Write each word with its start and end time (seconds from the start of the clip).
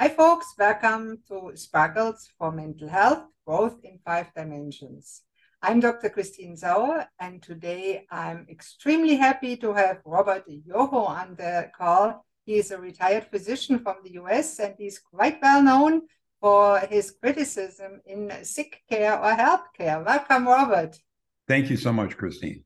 Hi, 0.00 0.08
folks. 0.08 0.54
Welcome 0.58 1.18
to 1.28 1.52
Sparkles 1.56 2.30
for 2.38 2.50
Mental 2.50 2.88
Health, 2.88 3.24
Growth 3.46 3.80
in 3.84 3.98
Five 4.02 4.32
Dimensions. 4.34 5.24
I'm 5.60 5.78
Dr. 5.78 6.08
Christine 6.08 6.56
Sauer, 6.56 7.06
and 7.18 7.42
today 7.42 8.06
I'm 8.10 8.46
extremely 8.48 9.16
happy 9.16 9.58
to 9.58 9.74
have 9.74 10.00
Robert 10.06 10.44
Yoho 10.46 11.00
on 11.00 11.34
the 11.36 11.70
call. 11.76 12.24
He 12.46 12.54
is 12.54 12.70
a 12.70 12.80
retired 12.80 13.26
physician 13.26 13.78
from 13.78 13.96
the 14.02 14.12
US, 14.22 14.58
and 14.58 14.74
he's 14.78 14.98
quite 14.98 15.38
well 15.42 15.62
known 15.62 16.00
for 16.40 16.78
his 16.78 17.10
criticism 17.10 18.00
in 18.06 18.32
sick 18.42 18.80
care 18.88 19.22
or 19.22 19.34
health 19.34 19.66
care. 19.76 20.02
Welcome, 20.02 20.48
Robert. 20.48 20.98
Thank 21.46 21.68
you 21.68 21.76
so 21.76 21.92
much, 21.92 22.16
Christine. 22.16 22.64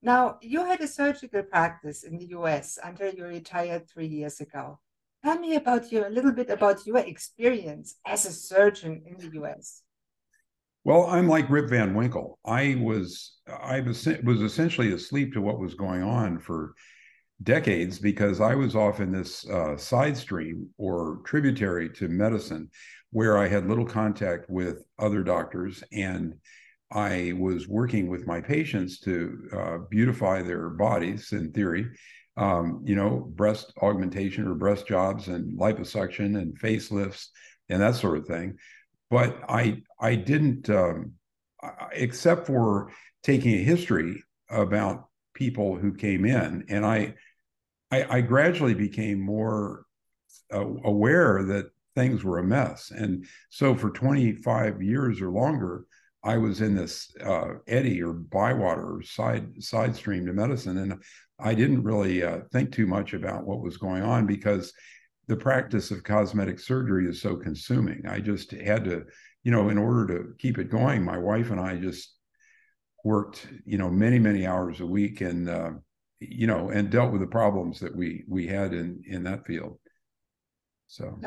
Now, 0.00 0.38
you 0.40 0.64
had 0.66 0.82
a 0.82 0.86
surgical 0.86 1.42
practice 1.42 2.04
in 2.04 2.16
the 2.16 2.26
US 2.26 2.78
until 2.80 3.12
you 3.12 3.24
retired 3.24 3.90
three 3.90 4.06
years 4.06 4.40
ago. 4.40 4.78
Tell 5.24 5.38
me 5.38 5.54
about 5.54 5.92
you 5.92 6.06
a 6.06 6.10
little 6.10 6.32
bit 6.32 6.50
about 6.50 6.84
your 6.84 6.98
experience 6.98 7.94
as 8.04 8.26
a 8.26 8.32
surgeon 8.32 9.02
in 9.06 9.16
the 9.18 9.40
US. 9.42 9.82
Well, 10.84 11.06
I'm 11.06 11.28
like 11.28 11.48
Rip 11.48 11.70
Van 11.70 11.94
Winkle. 11.94 12.40
I 12.44 12.76
was 12.80 13.38
I 13.46 13.80
was 13.80 14.04
was 14.24 14.40
essentially 14.40 14.92
asleep 14.92 15.32
to 15.34 15.40
what 15.40 15.60
was 15.60 15.74
going 15.74 16.02
on 16.02 16.40
for 16.40 16.74
decades 17.44 18.00
because 18.00 18.40
I 18.40 18.56
was 18.56 18.74
off 18.74 19.00
in 19.00 19.12
this 19.12 19.48
uh, 19.48 19.76
side 19.76 20.16
stream 20.16 20.68
or 20.78 21.20
tributary 21.24 21.88
to 21.90 22.08
medicine, 22.08 22.68
where 23.10 23.38
I 23.38 23.46
had 23.46 23.68
little 23.68 23.86
contact 23.86 24.50
with 24.50 24.82
other 24.98 25.22
doctors, 25.22 25.84
and 25.92 26.34
I 26.92 27.34
was 27.38 27.68
working 27.68 28.08
with 28.08 28.26
my 28.26 28.40
patients 28.40 28.98
to 29.00 29.48
uh, 29.56 29.78
beautify 29.88 30.42
their 30.42 30.68
bodies. 30.68 31.30
In 31.30 31.52
theory, 31.52 31.86
um, 32.36 32.82
you 32.84 32.94
know, 32.94 33.30
breast 33.34 33.72
augmentation 33.82 34.46
or 34.46 34.54
breast 34.54 34.86
jobs 34.86 35.28
and 35.28 35.58
liposuction 35.58 36.38
and 36.40 36.58
facelifts 36.58 37.26
and 37.68 37.82
that 37.82 37.94
sort 37.94 38.18
of 38.18 38.26
thing. 38.26 38.56
But 39.10 39.38
I 39.48 39.82
I 40.00 40.14
didn't, 40.14 40.70
um, 40.70 41.12
except 41.92 42.46
for 42.46 42.90
taking 43.22 43.54
a 43.54 43.62
history 43.62 44.24
about 44.48 45.08
people 45.34 45.76
who 45.76 45.92
came 45.92 46.24
in, 46.24 46.64
and 46.68 46.86
I 46.86 47.14
I, 47.90 48.18
I 48.18 48.20
gradually 48.22 48.74
became 48.74 49.20
more 49.20 49.84
uh, 50.52 50.66
aware 50.84 51.42
that 51.44 51.70
things 51.94 52.24
were 52.24 52.38
a 52.38 52.44
mess. 52.44 52.90
And 52.90 53.26
so 53.50 53.74
for 53.74 53.90
25 53.90 54.82
years 54.82 55.20
or 55.20 55.30
longer, 55.30 55.84
I 56.24 56.38
was 56.38 56.60
in 56.60 56.74
this 56.74 57.12
uh, 57.24 57.54
eddy 57.66 58.02
or 58.02 58.12
bywater 58.12 58.96
or 58.96 59.02
side 59.02 59.62
side 59.62 59.96
stream 59.96 60.26
to 60.26 60.32
medicine, 60.32 60.78
and 60.78 61.02
I 61.38 61.54
didn't 61.54 61.82
really 61.82 62.22
uh, 62.22 62.40
think 62.52 62.72
too 62.72 62.86
much 62.86 63.12
about 63.12 63.44
what 63.44 63.60
was 63.60 63.76
going 63.76 64.02
on 64.02 64.26
because 64.26 64.72
the 65.26 65.36
practice 65.36 65.90
of 65.90 66.04
cosmetic 66.04 66.60
surgery 66.60 67.08
is 67.08 67.20
so 67.20 67.36
consuming. 67.36 68.02
I 68.08 68.20
just 68.20 68.52
had 68.52 68.84
to, 68.84 69.04
you 69.42 69.50
know, 69.50 69.68
in 69.68 69.78
order 69.78 70.06
to 70.06 70.34
keep 70.38 70.58
it 70.58 70.70
going, 70.70 71.02
my 71.02 71.18
wife 71.18 71.50
and 71.50 71.60
I 71.60 71.76
just 71.76 72.14
worked, 73.04 73.48
you 73.64 73.78
know, 73.78 73.90
many 73.90 74.20
many 74.20 74.46
hours 74.46 74.80
a 74.80 74.86
week, 74.86 75.20
and 75.22 75.48
uh, 75.48 75.70
you 76.20 76.46
know, 76.46 76.70
and 76.70 76.90
dealt 76.90 77.10
with 77.10 77.20
the 77.20 77.26
problems 77.26 77.80
that 77.80 77.94
we 77.94 78.24
we 78.28 78.46
had 78.46 78.72
in 78.72 79.02
in 79.08 79.24
that 79.24 79.44
field. 79.44 79.78
So, 80.86 81.18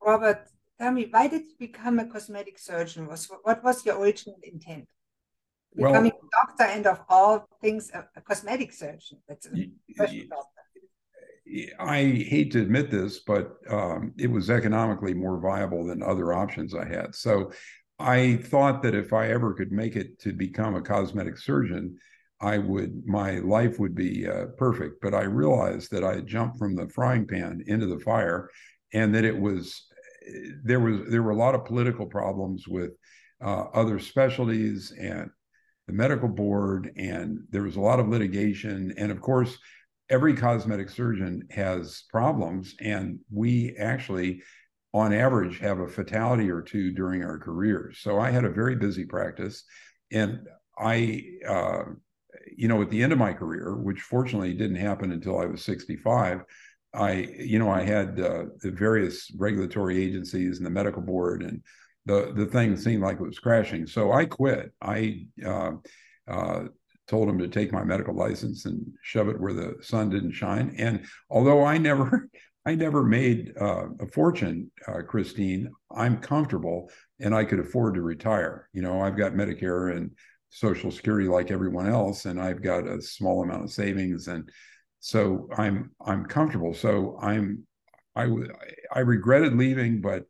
Robert, 0.00 0.46
tell 0.80 0.92
me, 0.92 1.08
why 1.10 1.26
did 1.26 1.42
you 1.42 1.56
become 1.58 1.98
a 1.98 2.06
cosmetic 2.06 2.58
surgeon? 2.58 3.06
Was 3.06 3.28
what 3.42 3.62
was 3.64 3.84
your 3.84 3.98
original 4.00 4.38
intent? 4.42 4.86
Becoming 5.74 6.12
well, 6.12 6.30
a 6.32 6.46
doctor 6.46 6.64
and 6.64 6.86
of 6.86 7.00
all 7.08 7.46
things, 7.60 7.90
a, 7.92 8.08
a 8.16 8.20
cosmetic 8.20 8.72
surgeon. 8.72 9.18
That's 9.28 9.46
a 9.46 9.68
I 11.78 12.02
hate 12.04 12.52
to 12.52 12.60
admit 12.60 12.90
this, 12.90 13.20
but 13.20 13.56
um, 13.70 14.12
it 14.18 14.30
was 14.30 14.50
economically 14.50 15.14
more 15.14 15.40
viable 15.40 15.86
than 15.86 16.02
other 16.02 16.32
options 16.32 16.74
I 16.74 16.86
had. 16.86 17.14
So 17.14 17.52
I 17.98 18.36
thought 18.36 18.82
that 18.82 18.94
if 18.94 19.12
I 19.12 19.30
ever 19.30 19.54
could 19.54 19.72
make 19.72 19.96
it 19.96 20.18
to 20.20 20.32
become 20.32 20.74
a 20.74 20.82
cosmetic 20.82 21.38
surgeon, 21.38 21.96
I 22.40 22.58
would 22.58 23.06
my 23.06 23.38
life 23.38 23.80
would 23.80 23.94
be 23.94 24.28
uh, 24.28 24.46
perfect. 24.56 25.00
But 25.00 25.14
I 25.14 25.22
realized 25.22 25.90
that 25.90 26.04
I 26.04 26.14
had 26.16 26.26
jumped 26.26 26.58
from 26.58 26.76
the 26.76 26.88
frying 26.88 27.26
pan 27.26 27.64
into 27.66 27.86
the 27.86 27.98
fire, 27.98 28.50
and 28.92 29.14
that 29.14 29.24
it 29.24 29.38
was 29.38 29.87
there 30.64 30.80
was 30.80 31.08
there 31.08 31.22
were 31.22 31.30
a 31.30 31.36
lot 31.36 31.54
of 31.54 31.64
political 31.64 32.06
problems 32.06 32.66
with 32.68 32.92
uh, 33.42 33.64
other 33.74 33.98
specialties 33.98 34.92
and 34.98 35.30
the 35.86 35.92
medical 35.92 36.28
board, 36.28 36.92
and 36.96 37.40
there 37.50 37.62
was 37.62 37.76
a 37.76 37.80
lot 37.80 38.00
of 38.00 38.08
litigation. 38.08 38.92
And 38.96 39.10
of 39.10 39.20
course, 39.20 39.56
every 40.10 40.34
cosmetic 40.34 40.90
surgeon 40.90 41.48
has 41.50 42.04
problems, 42.10 42.74
and 42.80 43.18
we 43.32 43.74
actually, 43.78 44.42
on 44.92 45.12
average, 45.12 45.58
have 45.60 45.80
a 45.80 45.88
fatality 45.88 46.50
or 46.50 46.62
two 46.62 46.92
during 46.92 47.24
our 47.24 47.38
careers. 47.38 47.98
So 48.00 48.18
I 48.18 48.30
had 48.30 48.44
a 48.44 48.50
very 48.50 48.76
busy 48.76 49.04
practice, 49.04 49.64
and 50.12 50.40
I. 50.78 51.24
Uh, 51.46 51.82
you 52.56 52.68
know, 52.68 52.82
at 52.82 52.90
the 52.90 53.02
end 53.02 53.12
of 53.12 53.18
my 53.18 53.32
career, 53.32 53.74
which 53.76 54.00
fortunately 54.00 54.54
didn't 54.54 54.76
happen 54.76 55.12
until 55.12 55.38
I 55.40 55.46
was 55.46 55.62
65, 55.64 56.42
I, 56.94 57.28
you 57.38 57.58
know, 57.58 57.70
I 57.70 57.82
had 57.82 58.18
uh, 58.20 58.44
the 58.62 58.70
various 58.70 59.30
regulatory 59.36 60.02
agencies 60.02 60.58
and 60.58 60.66
the 60.66 60.70
medical 60.70 61.02
board, 61.02 61.42
and 61.42 61.62
the 62.06 62.32
the 62.34 62.46
thing 62.46 62.76
seemed 62.76 63.02
like 63.02 63.16
it 63.20 63.22
was 63.22 63.38
crashing. 63.38 63.86
So 63.86 64.12
I 64.12 64.24
quit. 64.24 64.72
I 64.80 65.26
uh, 65.44 65.72
uh, 66.26 66.64
told 67.08 67.28
him 67.28 67.38
to 67.38 67.48
take 67.48 67.72
my 67.72 67.82
medical 67.82 68.14
license 68.14 68.66
and 68.66 68.86
shove 69.02 69.28
it 69.28 69.40
where 69.40 69.54
the 69.54 69.76
sun 69.80 70.10
didn't 70.10 70.32
shine. 70.32 70.74
And 70.78 71.04
although 71.30 71.64
I 71.64 71.78
never, 71.78 72.28
I 72.66 72.74
never 72.74 73.02
made 73.02 73.54
uh, 73.60 73.86
a 74.00 74.06
fortune, 74.06 74.70
uh, 74.86 75.00
Christine, 75.06 75.70
I'm 75.90 76.18
comfortable 76.18 76.90
and 77.18 77.34
I 77.34 77.44
could 77.44 77.60
afford 77.60 77.94
to 77.94 78.02
retire. 78.02 78.68
You 78.74 78.82
know, 78.82 79.00
I've 79.00 79.16
got 79.16 79.32
Medicare 79.32 79.96
and 79.96 80.10
Social 80.50 80.90
Security 80.90 81.28
like 81.28 81.50
everyone 81.50 81.88
else, 81.88 82.26
and 82.26 82.40
I've 82.40 82.62
got 82.62 82.86
a 82.86 83.00
small 83.00 83.42
amount 83.42 83.64
of 83.64 83.70
savings 83.70 84.28
and 84.28 84.48
so 85.00 85.48
I'm 85.56 85.90
I'm 86.04 86.24
comfortable. 86.24 86.74
So 86.74 87.18
I'm 87.20 87.66
I 88.16 88.28
I 88.92 89.00
regretted 89.00 89.56
leaving, 89.56 90.00
but 90.00 90.24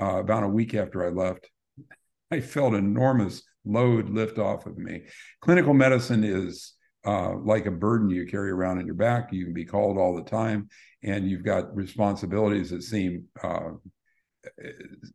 uh, 0.00 0.18
about 0.18 0.44
a 0.44 0.48
week 0.48 0.74
after 0.74 1.04
I 1.06 1.10
left, 1.10 1.48
I 2.30 2.40
felt 2.40 2.74
enormous 2.74 3.42
load 3.64 4.08
lift 4.08 4.38
off 4.38 4.66
of 4.66 4.78
me. 4.78 5.02
Clinical 5.40 5.74
medicine 5.74 6.24
is 6.24 6.74
uh, 7.06 7.34
like 7.36 7.66
a 7.66 7.70
burden 7.70 8.10
you 8.10 8.26
carry 8.26 8.50
around 8.50 8.78
in 8.78 8.86
your 8.86 8.94
back. 8.94 9.32
You 9.32 9.44
can 9.44 9.54
be 9.54 9.64
called 9.64 9.96
all 9.96 10.14
the 10.14 10.28
time, 10.30 10.68
and 11.02 11.28
you've 11.28 11.44
got 11.44 11.74
responsibilities 11.74 12.70
that 12.70 12.82
seem 12.82 13.24
uh, 13.42 13.70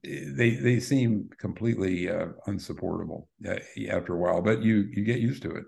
they 0.04 0.56
they 0.56 0.80
seem 0.80 1.30
completely 1.40 2.10
uh, 2.10 2.28
unsupportable 2.48 3.30
uh, 3.48 3.56
after 3.90 4.16
a 4.16 4.18
while. 4.18 4.42
But 4.42 4.64
you 4.64 4.88
you 4.92 5.04
get 5.04 5.20
used 5.20 5.44
to 5.44 5.52
it. 5.52 5.66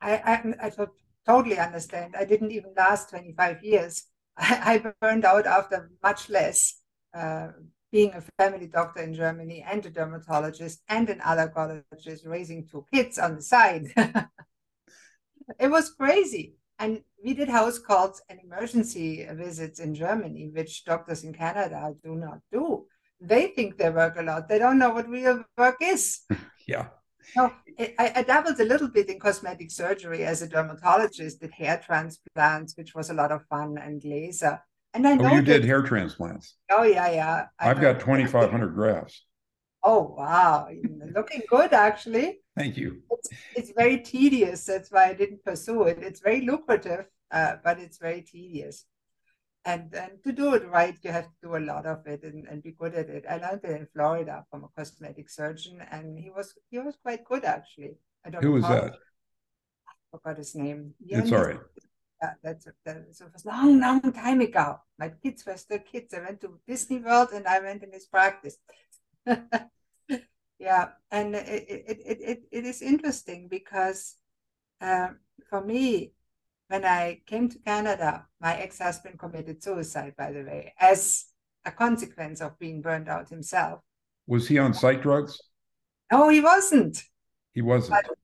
I 0.00 0.16
I, 0.16 0.66
I 0.66 0.70
thought 0.70 0.90
totally 1.26 1.58
understand. 1.58 2.14
I 2.18 2.24
didn't 2.24 2.52
even 2.52 2.72
last 2.76 3.10
25 3.10 3.62
years. 3.64 4.04
I, 4.36 4.82
I 4.84 4.92
burned 5.00 5.24
out 5.24 5.46
after 5.46 5.90
much 6.02 6.28
less. 6.28 6.80
Uh, 7.14 7.48
being 7.94 8.12
a 8.14 8.42
family 8.42 8.66
doctor 8.66 9.00
in 9.02 9.14
Germany 9.14 9.64
and 9.70 9.86
a 9.86 9.88
dermatologist 9.88 10.82
and 10.88 11.08
an 11.08 11.20
allergologist, 11.20 12.26
raising 12.26 12.66
two 12.66 12.84
kids 12.92 13.20
on 13.20 13.36
the 13.36 13.40
side. 13.40 13.84
it 15.60 15.68
was 15.68 15.94
crazy. 15.94 16.56
And 16.80 17.02
we 17.24 17.34
did 17.34 17.48
house 17.48 17.78
calls 17.78 18.20
and 18.28 18.40
emergency 18.42 19.24
visits 19.30 19.78
in 19.78 19.94
Germany, 19.94 20.50
which 20.52 20.84
doctors 20.84 21.22
in 21.22 21.32
Canada 21.32 21.94
do 22.02 22.16
not 22.16 22.40
do. 22.50 22.86
They 23.20 23.46
think 23.46 23.78
they 23.78 23.90
work 23.90 24.16
a 24.18 24.22
lot. 24.22 24.48
They 24.48 24.58
don't 24.58 24.80
know 24.80 24.90
what 24.90 25.08
real 25.08 25.44
work 25.56 25.76
is. 25.80 26.22
yeah. 26.66 26.88
No, 27.36 27.52
I, 27.78 28.12
I 28.16 28.22
dabbled 28.22 28.60
a 28.60 28.64
little 28.64 28.88
bit 28.88 29.08
in 29.08 29.18
cosmetic 29.18 29.70
surgery 29.70 30.24
as 30.24 30.42
a 30.42 30.48
dermatologist, 30.48 31.40
did 31.40 31.52
hair 31.52 31.80
transplants, 31.84 32.76
which 32.76 32.94
was 32.94 33.10
a 33.10 33.14
lot 33.14 33.32
of 33.32 33.46
fun, 33.46 33.76
and 33.78 34.02
laser. 34.04 34.62
And 34.92 35.06
I 35.06 35.14
know 35.14 35.30
oh, 35.30 35.34
you 35.34 35.42
did 35.42 35.64
hair 35.64 35.82
transplants. 35.82 36.56
Oh 36.70 36.84
yeah, 36.84 37.10
yeah. 37.10 37.46
I 37.58 37.64
have 37.64 37.80
got 37.80 38.00
twenty 38.00 38.26
five 38.26 38.50
hundred 38.50 38.74
grafts. 38.74 39.24
Oh 39.82 40.14
wow, 40.16 40.68
looking 41.14 41.42
good 41.48 41.72
actually. 41.72 42.40
Thank 42.56 42.76
you. 42.76 43.02
It's, 43.10 43.28
it's, 43.56 43.72
very 43.76 43.98
tedious. 43.98 44.64
That's 44.64 44.90
why 44.90 45.06
I 45.06 45.14
didn't 45.14 45.44
pursue 45.44 45.82
it. 45.84 45.98
It's 46.00 46.20
very 46.20 46.42
lucrative, 46.42 47.06
uh, 47.32 47.56
but 47.64 47.80
it's 47.80 47.98
very 47.98 48.22
tedious 48.22 48.86
and 49.64 49.94
and 49.94 50.22
to 50.22 50.32
do 50.32 50.54
it 50.54 50.66
right 50.68 50.96
you 51.02 51.10
have 51.10 51.24
to 51.24 51.40
do 51.42 51.56
a 51.56 51.66
lot 51.72 51.86
of 51.86 52.06
it 52.06 52.22
and, 52.22 52.46
and 52.48 52.62
be 52.62 52.72
good 52.72 52.94
at 52.94 53.08
it 53.08 53.24
i 53.28 53.36
learned 53.38 53.64
it 53.64 53.70
in 53.70 53.86
florida 53.92 54.44
from 54.50 54.64
a 54.64 54.68
cosmetic 54.76 55.30
surgeon 55.30 55.82
and 55.90 56.18
he 56.18 56.30
was 56.30 56.54
he 56.70 56.78
was 56.78 56.96
quite 57.02 57.24
good 57.24 57.44
actually 57.44 57.96
i 58.24 58.30
don't 58.30 58.44
who 58.44 58.52
was 58.52 58.62
that 58.64 58.96
i 59.88 59.92
forgot 60.10 60.36
his 60.36 60.54
name 60.54 60.94
it's 61.08 61.32
all 61.32 61.44
right 61.44 61.60
yeah, 62.24 62.32
that's 62.42 62.66
that 62.84 63.04
was 63.06 63.44
a 63.44 63.48
long, 63.48 63.80
long 63.80 64.12
time 64.12 64.40
ago. 64.40 64.80
My 64.98 65.10
kids 65.22 65.44
were 65.44 65.56
still 65.56 65.80
kids. 65.80 66.14
I 66.14 66.20
went 66.20 66.40
to 66.40 66.58
Disney 66.66 66.98
World 66.98 67.30
and 67.34 67.46
I 67.46 67.60
went 67.60 67.82
in 67.82 67.92
his 67.92 68.06
practice. 68.06 68.56
yeah, 70.58 70.88
and 71.10 71.34
it, 71.34 71.66
it, 71.68 72.00
it, 72.06 72.18
it, 72.20 72.42
it 72.50 72.64
is 72.64 72.82
interesting 72.82 73.48
because 73.48 74.16
uh, 74.80 75.08
for 75.50 75.60
me, 75.60 76.12
when 76.68 76.84
I 76.84 77.20
came 77.26 77.48
to 77.48 77.58
Canada, 77.58 78.26
my 78.40 78.56
ex 78.56 78.78
husband 78.78 79.18
committed 79.18 79.62
suicide, 79.62 80.14
by 80.16 80.32
the 80.32 80.42
way, 80.42 80.74
as 80.78 81.26
a 81.64 81.70
consequence 81.70 82.40
of 82.40 82.58
being 82.58 82.80
burned 82.80 83.08
out 83.08 83.28
himself. 83.28 83.80
Was 84.26 84.48
he 84.48 84.58
on 84.58 84.74
psych 84.74 85.02
drugs? 85.02 85.38
No, 86.10 86.28
he 86.28 86.40
wasn't. 86.40 87.02
He 87.52 87.62
wasn't. 87.62 88.02
But, 88.02 88.16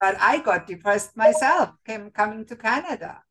but 0.00 0.20
I 0.20 0.38
got 0.38 0.66
depressed 0.66 1.16
myself 1.16 1.70
came 1.84 2.10
coming 2.10 2.44
to 2.46 2.56
Canada 2.56 3.22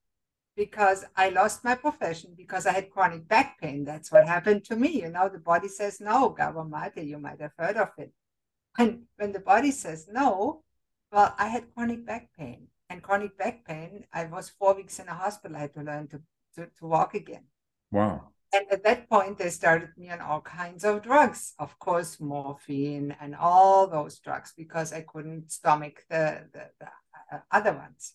because 0.56 1.06
I 1.16 1.30
lost 1.30 1.64
my 1.64 1.76
profession 1.76 2.34
because 2.36 2.66
I 2.66 2.74
had 2.74 2.90
chronic 2.90 3.28
back 3.28 3.60
pain. 3.62 3.86
That's 3.86 4.12
what 4.12 4.28
happened 4.28 4.66
to 4.66 4.76
me. 4.76 5.02
You 5.04 5.10
know, 5.10 5.30
the 5.30 5.40
body 5.40 5.68
says 5.68 6.02
no, 6.02 6.30
Gabor 6.30 6.66
Mate, 6.66 7.06
you 7.06 7.20
might 7.20 7.40
have 7.42 7.54
heard 7.58 7.78
of 7.78 7.90
it. 7.98 8.12
And 8.78 9.04
when 9.18 9.32
the 9.32 9.40
body 9.40 9.72
says 9.72 10.08
no, 10.12 10.64
well, 11.12 11.34
I 11.38 11.48
had 11.48 11.74
chronic 11.74 12.06
back 12.06 12.30
pain. 12.38 12.68
And 12.90 13.04
chronic 13.04 13.38
back 13.38 13.66
pain, 13.66 14.06
I 14.14 14.26
was 14.26 14.50
four 14.50 14.74
weeks 14.76 15.00
in 15.00 15.08
a 15.08 15.14
hospital. 15.14 15.58
I 15.58 15.62
had 15.62 15.74
to 15.74 15.82
learn 15.82 16.08
to, 16.08 16.22
to, 16.56 16.68
to 16.80 16.86
walk 16.86 17.14
again. 17.16 17.44
Wow. 17.92 18.30
And 18.54 18.66
at 18.72 18.84
that 18.86 19.10
point, 19.10 19.38
they 19.38 19.50
started 19.50 19.90
me 19.98 20.10
on 20.10 20.22
all 20.22 20.40
kinds 20.40 20.86
of 20.86 21.04
drugs, 21.04 21.54
of 21.60 21.78
course, 21.80 22.20
morphine 22.22 23.14
and 23.20 23.36
all 23.36 23.88
those 23.88 24.20
drugs, 24.20 24.54
because 24.56 24.94
I 24.94 25.02
couldn't 25.02 25.52
stomach 25.52 26.06
the, 26.10 26.46
the, 26.54 26.70
the 26.80 26.88
uh, 27.36 27.40
other 27.52 27.74
ones. 27.74 28.14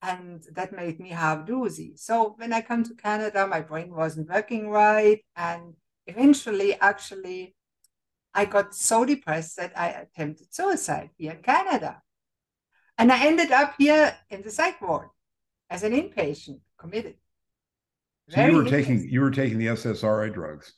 And 0.00 0.44
that 0.52 0.72
made 0.72 1.00
me 1.00 1.10
half 1.10 1.46
doozy. 1.46 1.98
So 1.98 2.34
when 2.36 2.52
I 2.52 2.60
come 2.60 2.84
to 2.84 2.94
Canada, 2.94 3.46
my 3.46 3.60
brain 3.60 3.92
wasn't 3.94 4.28
working 4.28 4.68
right. 4.68 5.24
And 5.34 5.74
eventually, 6.06 6.74
actually, 6.80 7.56
I 8.34 8.44
got 8.44 8.74
so 8.74 9.04
depressed 9.04 9.56
that 9.56 9.72
I 9.76 9.88
attempted 9.88 10.54
suicide 10.54 11.10
here 11.18 11.32
in 11.32 11.42
Canada. 11.42 12.00
And 12.98 13.10
I 13.10 13.26
ended 13.26 13.50
up 13.50 13.74
here 13.78 14.16
in 14.30 14.42
the 14.42 14.50
psych 14.50 14.80
ward 14.80 15.08
as 15.70 15.82
an 15.82 15.92
inpatient, 15.92 16.60
committed. 16.78 17.16
So 18.28 18.44
you 18.46 18.56
were 18.56 18.64
taking 18.64 19.08
you 19.08 19.20
were 19.20 19.30
taking 19.30 19.58
the 19.58 19.66
SSRI 19.66 20.32
drugs. 20.32 20.74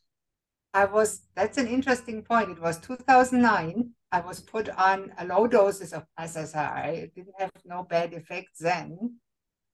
I 0.72 0.86
was. 0.86 1.22
That's 1.36 1.58
an 1.58 1.68
interesting 1.68 2.22
point. 2.22 2.50
It 2.50 2.60
was 2.60 2.78
2009. 2.78 3.90
I 4.10 4.20
was 4.20 4.40
put 4.40 4.68
on 4.70 5.12
a 5.18 5.26
low 5.26 5.46
doses 5.46 5.92
of 5.92 6.04
SSRI. 6.18 7.04
It 7.04 7.14
didn't 7.14 7.34
have 7.38 7.50
no 7.64 7.82
bad 7.82 8.12
effects 8.12 8.58
then, 8.60 9.16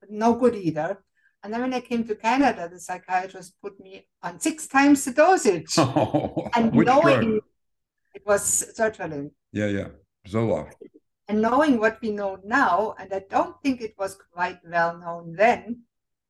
but 0.00 0.10
no 0.10 0.34
good 0.34 0.54
either. 0.54 1.02
And 1.42 1.52
then 1.52 1.62
when 1.62 1.74
I 1.74 1.80
came 1.80 2.04
to 2.04 2.14
Canada, 2.14 2.68
the 2.70 2.78
psychiatrist 2.78 3.54
put 3.62 3.80
me 3.80 4.06
on 4.22 4.40
six 4.40 4.66
times 4.66 5.04
the 5.04 5.12
dosage. 5.12 5.74
Oh, 5.78 6.48
and 6.54 6.74
which 6.74 6.86
knowing 6.86 7.30
drug? 7.30 7.42
it 8.14 8.22
was 8.26 8.42
sertraline. 8.76 9.30
Yeah, 9.52 9.66
yeah. 9.66 9.88
Zoloft. 10.28 10.74
And 11.30 11.42
knowing 11.42 11.78
what 11.78 12.00
we 12.02 12.10
know 12.10 12.40
now, 12.44 12.96
and 12.98 13.12
I 13.12 13.22
don't 13.30 13.54
think 13.62 13.80
it 13.80 13.94
was 13.96 14.18
quite 14.32 14.58
well 14.64 14.98
known 14.98 15.36
then, 15.36 15.82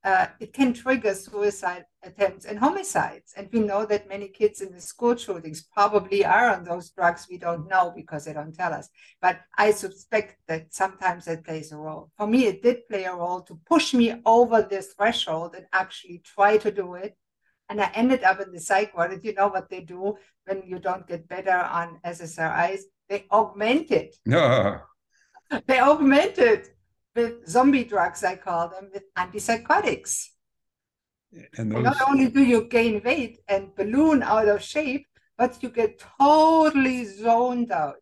uh, 0.03 0.27
it 0.39 0.53
can 0.53 0.73
trigger 0.73 1.15
suicide 1.15 1.85
attempts 2.03 2.45
and 2.45 2.59
homicides. 2.59 3.33
And 3.35 3.49
we 3.51 3.61
know 3.61 3.83
that 3.87 4.07
many 4.07 4.27
kids 4.27 4.61
in 4.61 4.71
the 4.71 4.79
school 4.79 5.15
shootings 5.15 5.63
probably 5.63 6.23
are 6.23 6.51
on 6.51 6.63
those 6.63 6.91
drugs. 6.91 7.25
We 7.27 7.39
don't 7.39 7.67
know 7.67 7.91
because 7.95 8.25
they 8.25 8.33
don't 8.33 8.53
tell 8.53 8.73
us. 8.73 8.89
But 9.19 9.39
I 9.57 9.71
suspect 9.71 10.37
that 10.47 10.71
sometimes 10.71 11.25
that 11.25 11.45
plays 11.45 11.71
a 11.71 11.77
role. 11.77 12.11
For 12.15 12.27
me, 12.27 12.45
it 12.45 12.61
did 12.61 12.87
play 12.87 13.05
a 13.05 13.15
role 13.15 13.41
to 13.41 13.59
push 13.65 13.95
me 13.95 14.21
over 14.23 14.61
this 14.61 14.93
threshold 14.93 15.55
and 15.55 15.65
actually 15.73 16.21
try 16.23 16.57
to 16.57 16.71
do 16.71 16.93
it. 16.93 17.17
And 17.69 17.81
I 17.81 17.89
ended 17.95 18.21
up 18.21 18.39
in 18.39 18.51
the 18.51 18.59
psych 18.59 18.95
ward. 18.95 19.13
And 19.13 19.23
you 19.23 19.33
know 19.33 19.47
what 19.47 19.67
they 19.67 19.81
do 19.81 20.17
when 20.45 20.61
you 20.63 20.77
don't 20.77 21.07
get 21.07 21.27
better 21.27 21.57
on 21.57 21.99
SSRIs? 22.05 22.81
They 23.09 23.25
augment 23.31 23.89
it. 23.89 24.15
They 25.67 25.79
augment 25.79 26.37
it 26.37 26.75
with 27.15 27.47
zombie 27.47 27.83
drugs, 27.83 28.23
I 28.23 28.35
call 28.35 28.69
them, 28.69 28.89
with 28.93 29.03
antipsychotics. 29.15 30.27
And 31.33 31.49
And 31.57 31.71
those 31.71 31.83
not 31.83 32.09
only 32.09 32.29
do 32.29 32.43
you 32.43 32.67
gain 32.67 33.01
weight 33.03 33.39
and 33.47 33.75
balloon 33.75 34.23
out 34.23 34.47
of 34.47 34.61
shape, 34.61 35.07
but 35.37 35.61
you 35.63 35.69
get 35.69 36.03
totally 36.19 37.05
zoned 37.05 37.71
out. 37.71 37.95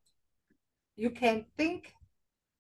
You 0.96 1.12
can't 1.12 1.46
think. 1.58 1.94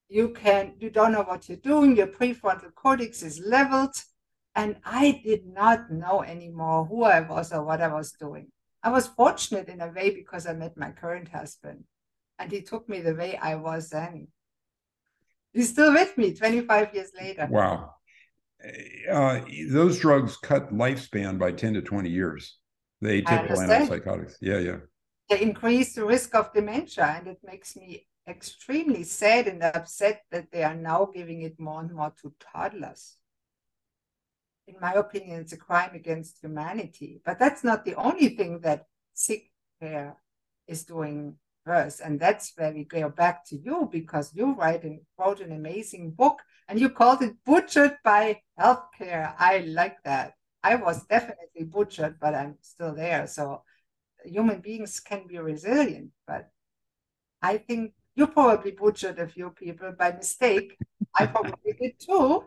You 0.07 0.29
can 0.29 0.73
you 0.79 0.89
don't 0.89 1.11
know 1.11 1.23
what 1.23 1.47
you're 1.47 1.57
doing. 1.57 1.95
Your 1.95 2.07
prefrontal 2.07 2.73
cortex 2.73 3.21
is 3.21 3.39
leveled. 3.39 3.95
And 4.55 4.77
I 4.83 5.21
did 5.23 5.45
not 5.45 5.91
know 5.91 6.23
anymore 6.23 6.85
who 6.85 7.03
I 7.03 7.19
was 7.19 7.51
or 7.53 7.63
what 7.63 7.81
I 7.81 7.87
was 7.87 8.11
doing. 8.13 8.47
I 8.81 8.89
was 8.89 9.07
fortunate 9.07 9.67
in 9.69 9.81
a 9.81 9.87
way 9.87 10.09
because 10.09 10.47
I 10.47 10.53
met 10.53 10.77
my 10.77 10.91
current 10.91 11.29
husband 11.29 11.83
and 12.39 12.51
he 12.51 12.61
took 12.61 12.87
me 12.87 13.01
the 13.01 13.13
way 13.13 13.37
I 13.37 13.55
was 13.55 13.89
then. 13.89 14.29
He's 15.53 15.69
still 15.69 15.93
with 15.93 16.17
me 16.17 16.33
25 16.33 16.93
years 16.93 17.11
later. 17.19 17.47
wow. 17.49 17.95
Uh, 19.09 19.39
those 19.69 19.99
drugs 19.99 20.35
cut 20.37 20.73
lifespan 20.73 21.39
by 21.39 21.51
10 21.51 21.75
to 21.75 21.81
20 21.81 22.09
years. 22.09 22.57
The 23.01 23.21
atypical 23.21 23.57
antipsychotics. 23.57 24.35
Yeah, 24.41 24.59
yeah. 24.59 24.77
They 25.29 25.41
increase 25.41 25.95
the 25.95 26.05
risk 26.05 26.35
of 26.35 26.53
dementia, 26.53 27.05
and 27.05 27.27
it 27.27 27.39
makes 27.43 27.75
me 27.77 28.07
extremely 28.27 29.03
sad 29.03 29.47
and 29.47 29.63
upset 29.63 30.23
that 30.31 30.51
they 30.51 30.63
are 30.63 30.75
now 30.75 31.05
giving 31.05 31.41
it 31.41 31.59
more 31.59 31.81
and 31.81 31.93
more 31.93 32.13
to 32.21 32.33
toddlers. 32.39 33.15
In 34.67 34.75
my 34.81 34.93
opinion, 34.93 35.41
it's 35.41 35.53
a 35.53 35.57
crime 35.57 35.95
against 35.95 36.43
humanity. 36.43 37.21
But 37.25 37.39
that's 37.39 37.63
not 37.63 37.85
the 37.85 37.95
only 37.95 38.29
thing 38.29 38.59
that 38.61 38.85
sick 39.13 39.51
care 39.81 40.17
is 40.67 40.83
doing 40.83 41.37
worse. 41.69 41.99
And 41.99 42.19
that's 42.19 42.51
where 42.55 42.73
we 42.73 42.83
go 42.83 43.09
back 43.09 43.45
to 43.49 43.55
you 43.55 43.87
because 43.91 44.33
you 44.33 44.53
write 44.55 44.83
and 44.83 44.99
wrote 45.17 45.39
an 45.39 45.51
amazing 45.51 46.11
book 46.11 46.41
and 46.67 46.79
you 46.79 46.89
called 46.89 47.21
it 47.21 47.35
Butchered 47.45 47.97
by 48.03 48.41
Healthcare. 48.59 49.33
I 49.37 49.59
like 49.59 49.97
that. 50.03 50.33
I 50.63 50.75
was 50.75 51.05
definitely 51.05 51.63
butchered, 51.63 52.19
but 52.19 52.35
I'm 52.35 52.57
still 52.61 52.93
there. 52.93 53.27
So 53.27 53.63
human 54.25 54.59
beings 54.59 54.99
can 54.99 55.27
be 55.27 55.37
resilient, 55.37 56.09
but 56.27 56.49
I 57.41 57.57
think 57.57 57.93
you 58.15 58.27
probably 58.27 58.71
butchered 58.71 59.19
a 59.19 59.27
few 59.27 59.51
people 59.51 59.93
by 59.97 60.11
mistake. 60.11 60.77
I 61.17 61.27
probably 61.27 61.73
did 61.79 61.93
too, 61.99 62.43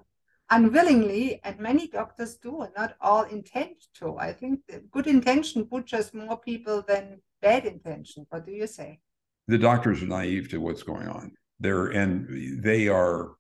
unwillingly, 0.51 1.41
and 1.45 1.59
many 1.59 1.87
doctors 1.87 2.37
do, 2.37 2.63
and 2.63 2.73
not 2.77 2.97
all 3.01 3.23
intend 3.23 3.77
to. 3.99 4.19
I 4.19 4.35
think 4.35 4.61
good 4.91 5.07
intention 5.07 5.65
butchers 5.65 6.13
more 6.13 6.39
people 6.39 6.83
than 6.87 7.23
bad 7.41 7.65
intention. 7.65 8.27
What 8.29 8.45
do 8.45 8.53
you 8.53 8.67
say? 8.67 9.01
The 9.49 9.59
doctors 9.59 10.03
are 10.03 10.06
naive 10.06 10.49
to 10.50 10.61
what's 10.61 10.83
going 10.83 11.09
on. 11.09 11.33
They're 11.61 11.89
and 11.89 12.62
they 12.62 12.89
are 12.89 13.33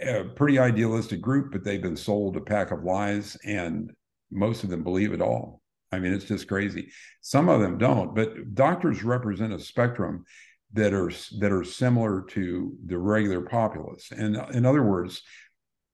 a 0.00 0.24
pretty 0.24 0.58
idealistic 0.58 1.20
group, 1.20 1.52
but 1.52 1.64
they've 1.64 1.82
been 1.82 1.96
sold 1.96 2.36
a 2.36 2.40
pack 2.40 2.70
of 2.70 2.84
lies, 2.84 3.36
and 3.44 3.92
most 4.30 4.64
of 4.64 4.70
them 4.70 4.84
believe 4.84 5.12
it 5.12 5.20
all. 5.20 5.60
I 5.90 5.98
mean, 5.98 6.12
it's 6.12 6.26
just 6.26 6.48
crazy. 6.48 6.90
Some 7.20 7.48
of 7.48 7.60
them 7.60 7.78
don't, 7.78 8.14
but 8.14 8.54
doctors 8.54 9.02
represent 9.02 9.52
a 9.52 9.58
spectrum 9.58 10.24
that 10.74 10.92
are 10.92 11.10
that 11.40 11.50
are 11.50 11.64
similar 11.64 12.22
to 12.28 12.76
the 12.86 12.98
regular 12.98 13.40
populace. 13.40 14.10
And 14.10 14.36
in 14.52 14.66
other 14.66 14.82
words, 14.82 15.22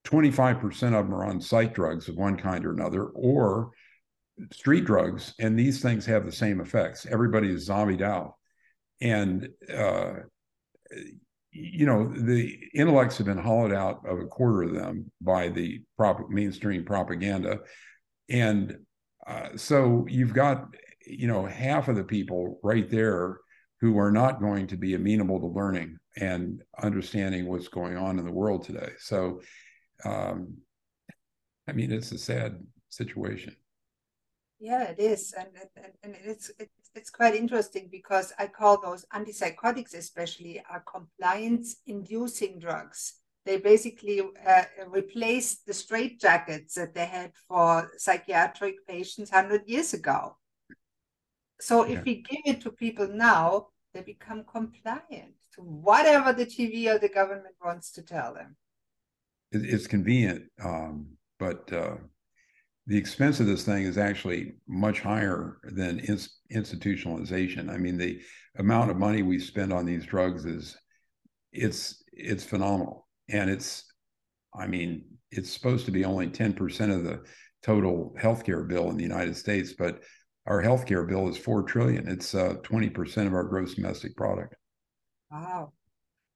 25% 0.04 0.64
of 0.98 1.06
them 1.06 1.14
are 1.14 1.24
on 1.24 1.40
psych 1.40 1.74
drugs 1.74 2.08
of 2.08 2.16
one 2.16 2.36
kind 2.36 2.64
or 2.64 2.72
another, 2.72 3.04
or 3.04 3.70
street 4.52 4.84
drugs, 4.84 5.34
and 5.38 5.58
these 5.58 5.80
things 5.80 6.04
have 6.06 6.26
the 6.26 6.32
same 6.32 6.60
effects. 6.60 7.06
Everybody 7.06 7.50
is 7.50 7.66
zombied 7.66 8.02
out. 8.02 8.34
And 9.00 9.48
uh, 9.72 10.12
you 11.54 11.86
know, 11.86 12.08
the 12.08 12.58
intellects 12.74 13.16
have 13.18 13.26
been 13.26 13.38
hollowed 13.38 13.72
out 13.72 14.00
of 14.06 14.18
a 14.18 14.26
quarter 14.26 14.64
of 14.64 14.74
them 14.74 15.10
by 15.20 15.48
the 15.48 15.82
prop- 15.96 16.28
mainstream 16.28 16.84
propaganda. 16.84 17.60
And 18.28 18.78
uh, 19.24 19.50
so 19.56 20.04
you've 20.08 20.34
got, 20.34 20.74
you 21.06 21.28
know, 21.28 21.46
half 21.46 21.86
of 21.86 21.94
the 21.94 22.02
people 22.02 22.58
right 22.64 22.90
there 22.90 23.38
who 23.80 23.98
are 23.98 24.10
not 24.10 24.40
going 24.40 24.66
to 24.66 24.76
be 24.76 24.94
amenable 24.94 25.38
to 25.40 25.46
learning 25.46 25.96
and 26.16 26.60
understanding 26.82 27.46
what's 27.46 27.68
going 27.68 27.96
on 27.96 28.18
in 28.18 28.24
the 28.24 28.32
world 28.32 28.64
today. 28.64 28.90
So, 28.98 29.40
um, 30.04 30.56
I 31.68 31.72
mean, 31.72 31.92
it's 31.92 32.10
a 32.10 32.18
sad 32.18 32.64
situation. 32.88 33.54
Yeah, 34.58 34.84
it 34.84 34.98
is, 34.98 35.34
and 35.38 35.48
and, 35.76 35.92
and 36.02 36.16
it's 36.24 36.50
it's 36.58 36.83
it's 36.94 37.10
quite 37.10 37.34
interesting 37.34 37.88
because 37.90 38.32
I 38.38 38.46
call 38.46 38.80
those 38.80 39.04
antipsychotics, 39.12 39.94
especially, 39.94 40.62
are 40.70 40.80
compliance-inducing 40.80 42.58
drugs. 42.58 43.14
They 43.44 43.58
basically 43.58 44.22
uh, 44.46 44.64
replace 44.88 45.56
the 45.56 45.72
straitjackets 45.72 46.74
that 46.74 46.94
they 46.94 47.06
had 47.06 47.32
for 47.48 47.90
psychiatric 47.98 48.86
patients 48.86 49.30
hundred 49.30 49.68
years 49.68 49.92
ago. 49.92 50.36
So 51.60 51.82
if 51.82 51.94
Yeah. 51.94 52.02
we 52.04 52.14
give 52.22 52.40
it 52.46 52.60
to 52.62 52.70
people 52.70 53.08
now, 53.08 53.68
they 53.92 54.00
become 54.00 54.44
compliant 54.44 55.34
to 55.54 55.60
whatever 55.60 56.32
the 56.32 56.46
TV 56.46 56.88
or 56.88 56.98
the 56.98 57.08
government 57.08 57.54
wants 57.62 57.92
to 57.92 58.02
tell 58.02 58.34
them. 58.34 58.56
It's 59.52 59.86
convenient, 59.86 60.50
um, 60.62 61.16
but 61.38 61.72
uh, 61.72 61.96
the 62.86 62.98
expense 62.98 63.40
of 63.40 63.46
this 63.46 63.64
thing 63.64 63.84
is 63.84 63.96
actually 63.96 64.54
much 64.68 65.00
higher 65.00 65.58
than 65.64 66.00
ins- 66.00 66.40
institutionalization. 66.54 67.70
I 67.70 67.78
mean, 67.78 67.96
the 67.96 68.20
amount 68.58 68.90
of 68.90 68.98
money 68.98 69.22
we 69.22 69.38
spend 69.38 69.72
on 69.72 69.86
these 69.86 70.04
drugs 70.04 70.44
is 70.44 70.76
it's 71.52 72.02
it's 72.12 72.44
phenomenal, 72.44 73.06
and 73.28 73.48
it's 73.48 73.84
I 74.54 74.66
mean, 74.66 75.04
it's 75.30 75.50
supposed 75.50 75.86
to 75.86 75.92
be 75.92 76.04
only 76.04 76.28
ten 76.28 76.52
percent 76.52 76.92
of 76.92 77.04
the 77.04 77.22
total 77.62 78.14
healthcare 78.20 78.66
bill 78.68 78.90
in 78.90 78.96
the 78.96 79.02
United 79.02 79.36
States, 79.36 79.72
but 79.72 80.02
our 80.46 80.62
healthcare 80.62 81.08
bill 81.08 81.28
is 81.28 81.38
four 81.38 81.62
trillion. 81.62 82.06
It's 82.06 82.34
uh, 82.34 82.56
twenty 82.62 82.90
percent 82.90 83.26
of 83.26 83.34
our 83.34 83.44
gross 83.44 83.74
domestic 83.74 84.14
product. 84.14 84.54
Wow. 85.30 85.72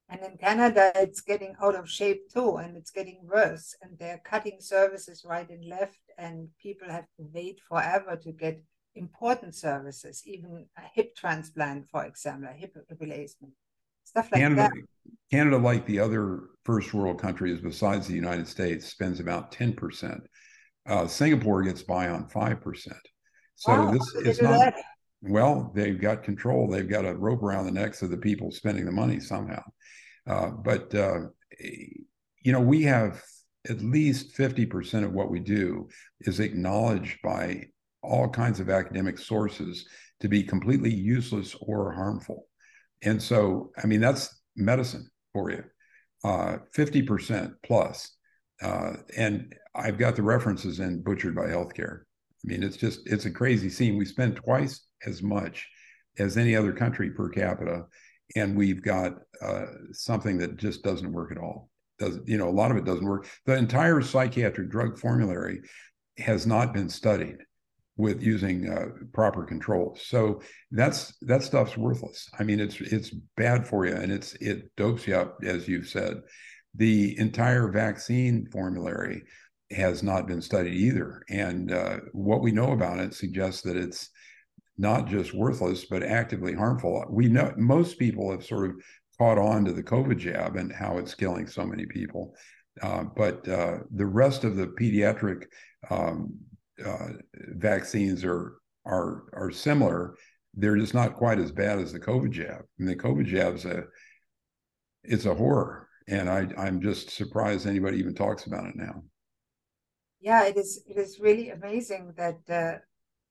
And 0.09 0.21
in 0.23 0.37
Canada, 0.37 0.91
it's 0.95 1.21
getting 1.21 1.55
out 1.61 1.75
of 1.75 1.89
shape 1.89 2.29
too, 2.33 2.57
and 2.57 2.75
it's 2.75 2.89
getting 2.89 3.19
worse. 3.23 3.75
And 3.81 3.97
they're 3.99 4.21
cutting 4.23 4.57
services 4.59 5.23
right 5.27 5.47
and 5.47 5.63
left, 5.65 5.99
and 6.17 6.49
people 6.59 6.89
have 6.89 7.05
to 7.17 7.29
wait 7.31 7.59
forever 7.67 8.19
to 8.23 8.31
get 8.31 8.61
important 8.95 9.55
services, 9.55 10.23
even 10.25 10.65
a 10.77 10.81
hip 10.93 11.15
transplant, 11.15 11.87
for 11.89 12.05
example, 12.05 12.49
a 12.49 12.53
hip 12.53 12.75
replacement, 12.89 13.53
stuff 14.03 14.29
like 14.31 14.41
Canada, 14.41 14.69
that. 14.73 15.11
Canada, 15.31 15.57
like 15.57 15.85
the 15.85 15.99
other 15.99 16.41
first 16.65 16.93
world 16.93 17.19
countries 17.19 17.61
besides 17.61 18.07
the 18.07 18.15
United 18.15 18.47
States, 18.47 18.87
spends 18.87 19.19
about 19.19 19.51
10%. 19.51 20.21
Uh, 20.87 21.07
Singapore 21.07 21.61
gets 21.61 21.83
by 21.83 22.09
on 22.09 22.27
5%. 22.27 22.87
So 23.55 23.71
wow, 23.71 23.91
this 23.91 24.15
is 24.25 24.41
not, 24.41 24.57
that? 24.57 24.75
Well, 25.21 25.71
they've 25.75 25.99
got 25.99 26.23
control. 26.23 26.67
They've 26.67 26.89
got 26.89 27.05
a 27.05 27.13
rope 27.13 27.43
around 27.43 27.65
the 27.65 27.71
necks 27.71 28.01
of 28.01 28.09
the 28.09 28.17
people 28.17 28.51
spending 28.51 28.85
the 28.85 28.91
money 28.91 29.19
somehow. 29.19 29.63
Uh, 30.25 30.49
but, 30.49 30.93
uh, 30.95 31.19
you 31.59 32.51
know, 32.51 32.61
we 32.61 32.83
have 32.83 33.21
at 33.67 33.81
least 33.81 34.37
50% 34.37 35.03
of 35.03 35.11
what 35.11 35.29
we 35.29 35.39
do 35.39 35.89
is 36.21 36.39
acknowledged 36.39 37.21
by 37.21 37.63
all 38.01 38.29
kinds 38.29 38.59
of 38.59 38.69
academic 38.69 39.17
sources 39.17 39.85
to 40.21 40.29
be 40.29 40.43
completely 40.43 40.93
useless 40.93 41.55
or 41.59 41.91
harmful. 41.91 42.47
And 43.01 43.21
so, 43.21 43.71
I 43.81 43.87
mean, 43.87 43.99
that's 43.99 44.33
medicine 44.55 45.09
for 45.33 45.51
you, 45.51 45.63
uh, 46.23 46.57
50% 46.75 47.53
plus. 47.63 48.15
Uh, 48.61 48.93
and 49.17 49.53
I've 49.75 49.97
got 49.97 50.15
the 50.15 50.23
references 50.23 50.79
in 50.79 51.01
Butchered 51.01 51.35
by 51.35 51.47
Healthcare. 51.47 52.01
I 52.01 52.45
mean, 52.45 52.63
it's 52.63 52.77
just, 52.77 53.01
it's 53.05 53.25
a 53.25 53.31
crazy 53.31 53.69
scene. 53.69 53.97
We 53.97 54.05
spend 54.05 54.37
twice 54.37 54.81
as 55.05 55.21
much 55.21 55.67
as 56.17 56.37
any 56.37 56.55
other 56.55 56.73
country 56.73 57.11
per 57.11 57.29
capita, 57.29 57.85
and 58.35 58.55
we've 58.55 58.83
got 58.83 59.13
uh, 59.41 59.65
something 59.91 60.37
that 60.37 60.57
just 60.57 60.83
doesn't 60.83 61.11
work 61.11 61.31
at 61.31 61.37
all. 61.37 61.69
Does 61.97 62.19
you 62.25 62.37
know 62.37 62.49
a 62.49 62.51
lot 62.51 62.71
of 62.71 62.77
it 62.77 62.85
doesn't 62.85 63.05
work. 63.05 63.27
The 63.45 63.55
entire 63.55 64.01
psychiatric 64.01 64.69
drug 64.69 64.97
formulary 64.97 65.61
has 66.17 66.45
not 66.45 66.73
been 66.73 66.89
studied 66.89 67.37
with 67.99 68.23
using 68.23 68.69
uh, 68.69 68.85
proper 69.11 69.43
controls. 69.43 70.01
So 70.05 70.41
that's 70.71 71.13
that 71.21 71.43
stuff's 71.43 71.75
worthless. 71.77 72.29
I 72.39 72.43
mean, 72.43 72.61
it's 72.61 72.79
it's 72.79 73.13
bad 73.35 73.67
for 73.67 73.85
you, 73.85 73.93
and 73.93 74.11
it's 74.11 74.33
it 74.35 74.73
dopes 74.77 75.05
you 75.05 75.15
up, 75.15 75.39
as 75.43 75.67
you've 75.67 75.89
said. 75.89 76.21
The 76.75 77.17
entire 77.19 77.67
vaccine 77.67 78.47
formulary 78.51 79.23
has 79.71 80.01
not 80.01 80.27
been 80.27 80.41
studied 80.41 80.75
either, 80.75 81.23
and 81.29 81.73
uh, 81.73 81.97
what 82.13 82.41
we 82.41 82.51
know 82.51 82.71
about 82.71 82.99
it 82.99 83.13
suggests 83.13 83.63
that 83.63 83.75
it's 83.75 84.09
not 84.79 85.07
just 85.07 85.33
worthless 85.33 85.85
but 85.85 86.01
actively 86.01 86.55
harmful. 86.55 87.05
We 87.09 87.27
know 87.27 87.53
most 87.57 87.99
people 87.99 88.31
have 88.31 88.45
sort 88.45 88.69
of 88.69 88.75
caught 89.17 89.37
on 89.37 89.65
to 89.65 89.73
the 89.73 89.83
COVID 89.83 90.17
jab 90.17 90.55
and 90.55 90.71
how 90.71 90.97
it's 90.97 91.13
killing 91.13 91.47
so 91.47 91.65
many 91.65 91.85
people. 91.85 92.33
Uh, 92.81 93.03
but 93.03 93.45
uh, 93.47 93.79
the 93.93 94.05
rest 94.05 94.45
of 94.45 94.55
the 94.55 94.67
pediatric 94.67 95.43
um, 95.89 96.33
uh, 96.83 97.09
vaccines 97.49 98.23
are 98.23 98.55
are 98.85 99.25
are 99.33 99.51
similar. 99.51 100.15
They're 100.53 100.77
just 100.77 100.93
not 100.93 101.17
quite 101.17 101.39
as 101.39 101.51
bad 101.51 101.79
as 101.79 101.91
the 101.91 101.99
COVID 101.99 102.31
jab. 102.31 102.61
And 102.79 102.87
the 102.87 102.95
COVID 102.95 103.25
jab's 103.25 103.65
a 103.65 103.83
it's 105.03 105.25
a 105.25 105.35
horror, 105.35 105.89
and 106.07 106.29
I 106.29 106.47
I'm 106.57 106.81
just 106.81 107.09
surprised 107.09 107.67
anybody 107.67 107.97
even 107.97 108.15
talks 108.15 108.45
about 108.45 108.65
it 108.65 108.77
now. 108.77 109.03
Yeah, 110.21 110.45
it 110.45 110.55
is. 110.55 110.81
It 110.87 110.97
is 110.97 111.19
really 111.19 111.49
amazing 111.49 112.13
that 112.15 112.39
uh, 112.49 112.79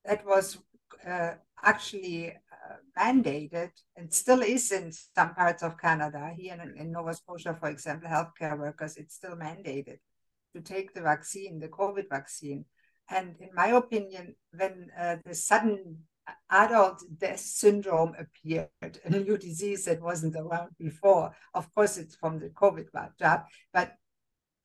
that 0.05 0.26
was 0.26 0.59
uh, 1.07 1.35
actually 1.62 2.31
uh, 2.31 2.75
mandated 2.99 3.71
and 3.97 4.12
still 4.12 4.43
is 4.43 4.73
in 4.73 4.93
some 4.93 5.35
parts 5.35 5.62
of 5.62 5.78
Canada. 5.78 6.33
Here 6.37 6.59
in, 6.62 6.81
in 6.81 6.93
Nova 6.93 7.14
Scotia, 7.14 7.57
for 7.59 7.69
example, 7.69 8.09
healthcare 8.09 8.59
workers, 8.59 8.97
it's 8.97 9.14
still 9.14 9.37
mandated 9.37 9.99
to 10.55 10.61
take 10.62 10.95
the 10.95 11.02
vaccine, 11.02 11.61
the 11.61 11.69
COVID 11.69 12.09
vaccine. 12.09 12.64
And 13.11 13.37
in 13.40 13.50
my 13.55 13.69
opinion, 13.69 14.35
when 14.55 14.88
uh, 14.99 15.17
the 15.25 15.35
sudden 15.35 15.99
adult 16.50 17.02
death 17.17 17.40
syndrome 17.40 18.14
appeared, 18.19 19.00
a 19.05 19.11
new 19.11 19.38
disease 19.38 19.85
that 19.87 20.02
wasn't 20.02 20.37
around 20.37 20.71
before, 20.78 21.35
of 21.55 21.73
course, 21.75 21.97
it's 21.97 22.17
from 22.17 22.38
the 22.38 22.50
COVID 22.50 22.87
jab, 23.19 23.43
but 23.73 23.95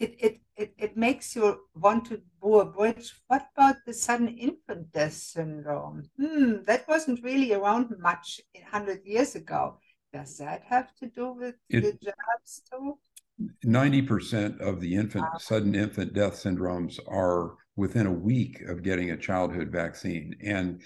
it, 0.04 0.16
it, 0.20 0.42
it, 0.58 0.74
it 0.78 0.98
makes 0.98 1.36
you 1.36 1.62
want 1.76 2.06
to 2.06 2.22
do 2.42 2.60
a 2.60 2.66
bridge. 2.66 3.14
What 3.28 3.48
about 3.56 3.78
the 3.86 3.94
sudden 3.94 4.28
infant 4.28 4.92
death 4.92 5.14
syndrome? 5.14 6.04
Hmm, 6.20 6.64
that 6.68 6.88
wasn't 6.88 7.24
really 7.24 7.54
around 7.54 7.94
much 8.00 8.42
100 8.54 9.06
years 9.06 9.36
ago. 9.36 9.78
Does 10.12 10.38
that 10.38 10.64
have 10.68 10.94
to 10.98 11.08
do 11.08 11.34
with 11.34 11.56
it, 11.70 11.82
the 11.82 11.94
jabs 11.94 12.62
too? 12.70 12.98
90% 13.66 14.60
of 14.60 14.80
the 14.80 14.94
infant 14.94 15.26
wow. 15.26 15.38
sudden 15.40 15.74
infant 15.74 16.14
death 16.14 16.34
syndromes 16.34 17.00
are 17.08 17.56
within 17.76 18.06
a 18.06 18.12
week 18.12 18.62
of 18.68 18.84
getting 18.84 19.12
a 19.12 19.18
childhood 19.18 19.70
vaccine. 19.70 20.36
And 20.44 20.82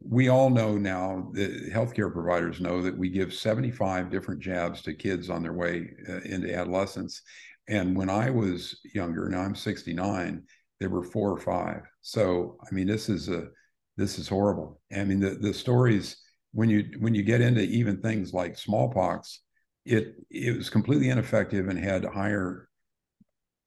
we 0.00 0.28
all 0.28 0.50
know 0.50 0.76
now, 0.76 1.30
that 1.34 1.72
healthcare 1.72 2.12
providers 2.12 2.60
know 2.60 2.82
that 2.82 2.96
we 2.96 3.08
give 3.08 3.32
75 3.32 4.10
different 4.10 4.40
jabs 4.40 4.82
to 4.82 4.94
kids 4.94 5.30
on 5.30 5.42
their 5.42 5.52
way 5.52 5.90
uh, 6.08 6.20
into 6.24 6.52
adolescence. 6.52 7.22
And 7.68 7.96
when 7.96 8.10
I 8.10 8.30
was 8.30 8.80
younger, 8.94 9.28
now 9.28 9.40
I'm 9.40 9.54
69, 9.54 10.42
there 10.80 10.90
were 10.90 11.04
four 11.04 11.30
or 11.30 11.38
five. 11.38 11.82
So, 12.00 12.58
I 12.68 12.74
mean, 12.74 12.86
this 12.86 13.08
is 13.08 13.28
a, 13.28 13.48
this 13.96 14.18
is 14.18 14.28
horrible. 14.28 14.80
I 14.94 15.04
mean, 15.04 15.20
the, 15.20 15.30
the 15.30 15.54
stories, 15.54 16.16
when 16.52 16.68
you, 16.68 16.90
when 16.98 17.14
you 17.14 17.22
get 17.22 17.40
into 17.40 17.62
even 17.62 18.00
things 18.00 18.32
like 18.32 18.58
smallpox, 18.58 19.40
it, 19.84 20.14
it 20.30 20.56
was 20.56 20.70
completely 20.70 21.10
ineffective 21.10 21.68
and 21.68 21.78
had 21.78 22.04
higher, 22.04 22.68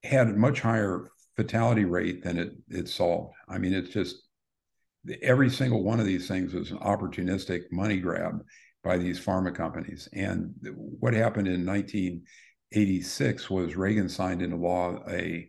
had 0.03 0.27
a 0.27 0.33
much 0.33 0.59
higher 0.59 1.09
fatality 1.35 1.85
rate 1.85 2.23
than 2.23 2.37
it 2.37 2.53
it 2.69 2.87
solved. 2.87 3.33
I 3.47 3.57
mean, 3.57 3.73
it's 3.73 3.89
just 3.89 4.17
every 5.21 5.49
single 5.49 5.83
one 5.83 5.99
of 5.99 6.05
these 6.05 6.27
things 6.27 6.53
was 6.53 6.71
an 6.71 6.79
opportunistic 6.79 7.63
money 7.71 7.97
grab 7.99 8.43
by 8.83 8.97
these 8.97 9.23
pharma 9.23 9.53
companies. 9.53 10.07
And 10.13 10.53
what 10.99 11.13
happened 11.13 11.47
in 11.47 11.65
1986 12.75 13.49
was 13.49 13.77
Reagan 13.77 14.09
signed 14.09 14.41
into 14.41 14.57
law 14.57 14.99
a 15.09 15.47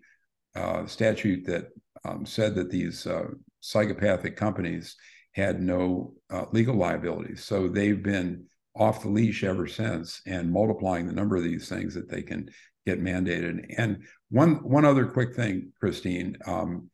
uh, 0.55 0.87
statute 0.87 1.45
that 1.47 1.71
um, 2.05 2.25
said 2.25 2.55
that 2.55 2.71
these 2.71 3.05
uh, 3.05 3.25
psychopathic 3.59 4.37
companies 4.37 4.95
had 5.33 5.61
no 5.61 6.15
uh, 6.31 6.45
legal 6.53 6.77
liabilities. 6.77 7.43
So 7.43 7.67
they've 7.67 8.01
been 8.01 8.45
off 8.77 9.03
the 9.03 9.09
leash 9.09 9.43
ever 9.43 9.67
since 9.67 10.23
and 10.25 10.53
multiplying 10.53 11.07
the 11.07 11.13
number 11.13 11.37
of 11.37 11.43
these 11.43 11.69
things 11.69 11.95
that 11.95 12.09
they 12.09 12.23
can 12.23 12.49
get 12.87 13.03
mandated. 13.03 13.75
And 13.77 14.05
one 14.31 14.63
one 14.63 14.85
other 14.85 15.07
quick 15.07 15.35
thing, 15.35 15.73
Christine, 15.81 16.37
um, 16.47 16.91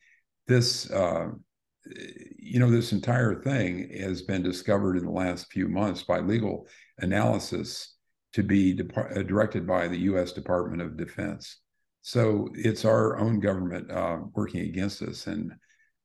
this 0.46 0.90
uh, 0.90 1.28
you 2.38 2.58
know 2.58 2.70
this 2.70 2.92
entire 2.92 3.42
thing 3.42 3.90
has 4.00 4.22
been 4.22 4.42
discovered 4.42 4.96
in 4.96 5.04
the 5.04 5.10
last 5.10 5.52
few 5.52 5.68
months 5.68 6.02
by 6.02 6.20
legal 6.20 6.66
analysis 6.98 7.96
to 8.32 8.42
be 8.42 8.72
de- 8.72 9.24
directed 9.24 9.66
by 9.66 9.88
the 9.88 9.98
U.S. 9.98 10.32
Department 10.32 10.82
of 10.82 10.96
Defense. 10.96 11.58
So 12.02 12.48
it's 12.54 12.84
our 12.84 13.18
own 13.18 13.40
government 13.40 13.90
uh, 13.90 14.18
working 14.34 14.62
against 14.62 15.02
us, 15.02 15.26
and 15.26 15.52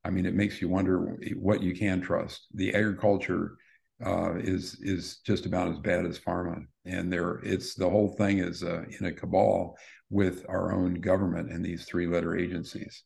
I 0.04 0.12
mean 0.12 0.26
it 0.26 0.36
makes 0.36 0.62
you 0.62 0.70
wonder 0.70 1.18
what 1.36 1.64
you 1.64 1.76
can 1.76 2.02
trust. 2.02 2.48
The 2.54 2.74
agriculture 2.76 3.58
uh, 4.06 4.36
is 4.36 4.78
is 4.82 5.18
just 5.26 5.48
about 5.48 5.72
as 5.72 5.80
bad 5.80 6.06
as 6.06 6.20
pharma, 6.20 6.66
and 6.86 7.12
there 7.12 7.40
it's 7.44 7.74
the 7.74 7.90
whole 7.90 8.10
thing 8.10 8.40
is 8.40 8.64
uh, 8.64 8.84
in 9.00 9.08
a 9.08 9.12
cabal 9.12 9.76
with 10.10 10.46
our 10.48 10.72
own 10.72 10.96
government 10.96 11.52
and 11.52 11.66
these 11.66 11.86
three-letter 11.86 12.38
agencies. 12.38 13.04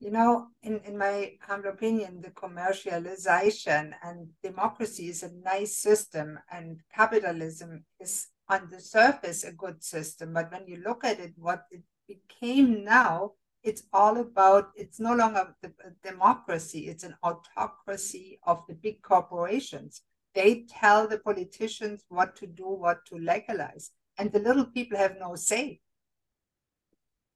You 0.00 0.10
know, 0.10 0.48
in, 0.62 0.80
in 0.84 0.98
my 0.98 1.32
humble 1.40 1.70
opinion, 1.70 2.20
the 2.20 2.30
commercialization 2.30 3.92
and 4.02 4.28
democracy 4.42 5.08
is 5.08 5.22
a 5.22 5.32
nice 5.32 5.78
system, 5.78 6.38
and 6.52 6.80
capitalism 6.94 7.84
is 7.98 8.26
on 8.48 8.68
the 8.70 8.80
surface 8.80 9.44
a 9.44 9.52
good 9.52 9.82
system. 9.82 10.34
But 10.34 10.52
when 10.52 10.66
you 10.66 10.82
look 10.84 11.04
at 11.04 11.20
it, 11.20 11.32
what 11.36 11.64
it 11.70 11.82
became 12.06 12.84
now 12.84 13.32
it's 13.62 13.84
all 13.94 14.18
about 14.18 14.70
it's 14.76 15.00
no 15.00 15.14
longer 15.14 15.54
the 15.62 15.72
democracy 16.02 16.88
it's 16.88 17.02
an 17.02 17.16
autocracy 17.22 18.38
of 18.46 18.62
the 18.68 18.74
big 18.74 19.02
corporations. 19.02 20.02
They 20.34 20.66
tell 20.68 21.08
the 21.08 21.18
politicians 21.18 22.04
what 22.08 22.36
to 22.36 22.46
do 22.46 22.66
what 22.66 23.06
to 23.06 23.16
legalize 23.16 23.90
and 24.18 24.30
the 24.30 24.38
little 24.38 24.66
people 24.66 24.98
have 24.98 25.16
no 25.18 25.34
say. 25.34 25.80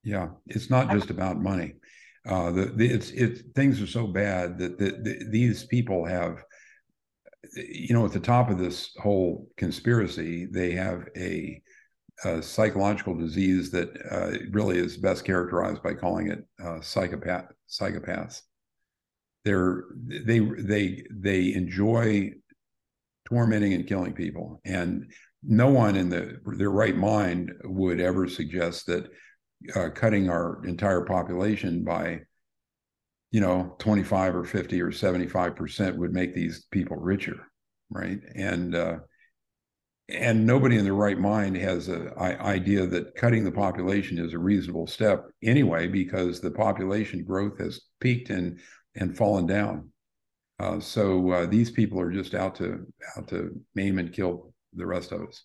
Yeah 0.04 0.28
it's 0.46 0.70
not 0.70 0.90
just 0.90 1.10
about 1.10 1.40
money 1.40 1.74
uh, 2.26 2.50
the, 2.50 2.66
the 2.66 2.86
it's 2.86 3.10
it's 3.10 3.42
things 3.54 3.80
are 3.80 3.86
so 3.86 4.06
bad 4.06 4.58
that 4.58 4.78
the, 4.78 4.90
the, 5.02 5.26
these 5.30 5.64
people 5.64 6.04
have 6.04 6.42
you 7.54 7.94
know 7.94 8.04
at 8.04 8.12
the 8.12 8.20
top 8.20 8.50
of 8.50 8.58
this 8.58 8.90
whole 9.00 9.48
conspiracy 9.56 10.46
they 10.46 10.72
have 10.72 11.08
a 11.16 11.62
a 12.24 12.42
psychological 12.42 13.16
disease 13.16 13.70
that 13.70 13.90
uh, 14.10 14.36
really 14.50 14.76
is 14.78 14.96
best 14.96 15.24
characterized 15.24 15.82
by 15.82 15.94
calling 15.94 16.28
it 16.28 16.44
uh, 16.62 16.80
psychopath 16.80 17.46
psychopaths. 17.68 18.42
they're 19.44 19.84
they 20.26 20.40
they 20.40 21.04
they 21.10 21.54
enjoy 21.54 22.30
tormenting 23.26 23.74
and 23.74 23.86
killing 23.86 24.12
people 24.12 24.60
and 24.64 25.06
no 25.42 25.68
one 25.68 25.96
in 25.96 26.08
the, 26.08 26.40
their 26.56 26.70
right 26.70 26.96
mind 26.96 27.52
would 27.64 28.00
ever 28.00 28.28
suggest 28.28 28.86
that 28.86 29.08
uh, 29.74 29.88
cutting 29.94 30.28
our 30.30 30.64
entire 30.64 31.02
population 31.02 31.84
by 31.84 32.20
you 33.30 33.40
know 33.40 33.76
25 33.78 34.36
or 34.36 34.44
50 34.44 34.80
or 34.80 34.92
75 34.92 35.56
percent 35.56 35.98
would 35.98 36.12
make 36.12 36.34
these 36.34 36.66
people 36.70 36.96
richer 36.96 37.48
right? 37.90 38.20
And 38.34 38.74
uh, 38.74 38.98
and 40.08 40.46
nobody 40.46 40.78
in 40.78 40.84
their 40.84 40.94
right 40.94 41.18
mind 41.18 41.56
has 41.56 41.88
an 41.88 42.12
idea 42.16 42.86
that 42.86 43.14
cutting 43.14 43.44
the 43.44 43.52
population 43.52 44.18
is 44.18 44.32
a 44.32 44.38
reasonable 44.38 44.86
step 44.86 45.26
anyway 45.42 45.86
because 45.86 46.40
the 46.40 46.50
population 46.50 47.24
growth 47.24 47.58
has 47.58 47.80
peaked 48.00 48.30
and 48.30 48.58
and 48.94 49.16
fallen 49.16 49.46
down. 49.46 49.90
Uh, 50.58 50.80
so 50.80 51.30
uh, 51.30 51.46
these 51.46 51.70
people 51.70 52.00
are 52.00 52.10
just 52.10 52.34
out 52.34 52.54
to 52.56 52.86
out 53.16 53.28
to 53.28 53.60
maim 53.74 53.98
and 53.98 54.12
kill 54.12 54.52
the 54.74 54.86
rest 54.86 55.12
of 55.12 55.22
us 55.22 55.44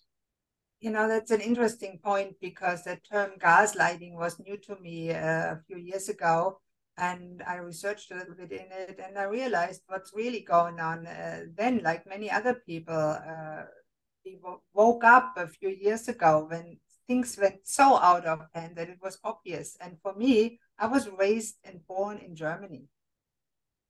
you 0.84 0.90
know 0.90 1.08
that's 1.08 1.30
an 1.30 1.40
interesting 1.40 1.98
point 2.04 2.34
because 2.42 2.84
the 2.84 2.98
term 3.10 3.30
gaslighting 3.38 4.12
was 4.12 4.38
new 4.38 4.58
to 4.58 4.76
me 4.82 5.10
uh, 5.12 5.54
a 5.54 5.60
few 5.66 5.78
years 5.78 6.10
ago 6.10 6.60
and 6.98 7.42
i 7.46 7.56
researched 7.56 8.10
a 8.10 8.16
little 8.16 8.34
bit 8.34 8.52
in 8.52 8.66
it 8.70 9.00
and 9.02 9.18
i 9.18 9.22
realized 9.22 9.80
what's 9.86 10.12
really 10.14 10.42
going 10.42 10.78
on 10.78 11.06
uh, 11.06 11.40
then 11.56 11.80
like 11.82 12.06
many 12.06 12.30
other 12.30 12.54
people 12.66 12.94
uh, 12.94 13.62
we 14.26 14.38
woke 14.74 15.04
up 15.04 15.32
a 15.38 15.48
few 15.48 15.70
years 15.70 16.06
ago 16.08 16.46
when 16.50 16.76
things 17.06 17.38
went 17.40 17.60
so 17.64 17.96
out 17.96 18.26
of 18.26 18.40
hand 18.52 18.76
that 18.76 18.90
it 18.90 18.98
was 19.02 19.18
obvious 19.24 19.78
and 19.80 19.96
for 20.02 20.14
me 20.14 20.60
i 20.78 20.86
was 20.86 21.08
raised 21.18 21.56
and 21.64 21.86
born 21.86 22.18
in 22.18 22.36
germany. 22.36 22.84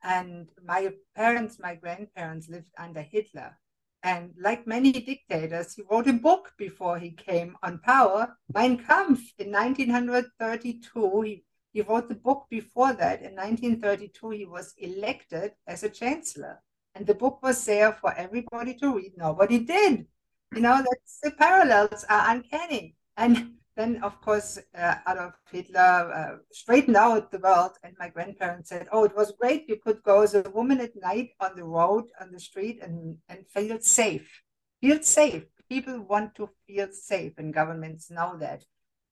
And 0.07 0.49
my 0.65 0.93
parents 1.17 1.59
my 1.59 1.75
grandparents 1.75 2.49
lived 2.49 2.73
under 2.79 3.03
hitler 3.03 3.59
and 4.05 4.35
like 4.39 4.67
many 4.67 4.93
dictators, 4.93 5.75
he 5.75 5.83
wrote 5.91 6.07
a 6.07 6.13
book 6.13 6.53
before 6.59 6.99
he 6.99 7.11
came 7.11 7.57
on 7.63 7.79
power, 7.79 8.37
Mein 8.55 8.77
Kampf, 8.77 9.33
in 9.39 9.51
1932. 9.51 11.23
He, 11.23 11.45
he 11.73 11.81
wrote 11.81 12.09
the 12.09 12.15
book 12.15 12.45
before 12.51 12.93
that. 12.93 13.23
In 13.23 13.35
1932, 13.35 14.31
he 14.31 14.45
was 14.45 14.75
elected 14.77 15.53
as 15.67 15.85
a 15.85 15.89
chancellor. 15.89 16.61
And 16.95 17.07
the 17.07 17.15
book 17.15 17.43
was 17.43 17.65
there 17.65 17.95
for 17.95 18.13
everybody 18.15 18.75
to 18.75 18.95
read. 18.95 19.13
Nobody 19.17 19.61
did. 19.61 20.07
You 20.55 20.61
know, 20.61 20.77
that's 20.77 21.21
the 21.23 21.31
parallels 21.31 22.05
are 22.11 22.31
uncanny. 22.31 22.97
And 23.17 23.55
then, 23.77 24.03
of 24.05 24.21
course, 24.21 24.59
uh, 24.77 24.95
Adolf 25.09 25.35
Hitler 25.51 26.13
uh, 26.13 26.37
straightened 26.53 26.97
out 26.97 27.31
the 27.33 27.39
world, 27.41 27.73
and 27.83 27.97
my 27.99 28.09
grandparents 28.09 28.69
said, 28.69 28.89
"Oh, 28.93 29.05
it 29.05 29.17
was 29.17 29.33
great. 29.33 29.69
You 29.69 29.79
could 29.85 30.03
go 30.05 30.23
as 30.23 30.35
a 30.35 30.49
woman 30.51 30.81
at 30.81 30.95
night 30.97 31.31
on 31.41 31.57
the 31.57 31.65
road, 31.65 32.05
on 32.21 32.31
the 32.31 32.39
street, 32.39 32.81
and 32.83 33.19
and 33.29 33.49
feel 33.49 33.81
safe. 33.81 34.43
Feel 34.81 35.03
safe. 35.03 35.45
People 35.69 36.01
want 36.03 36.35
to 36.37 36.49
feel 36.67 36.89
safe, 36.93 37.33
and 37.39 37.53
governments 37.53 38.11
know 38.11 38.37
that. 38.39 38.65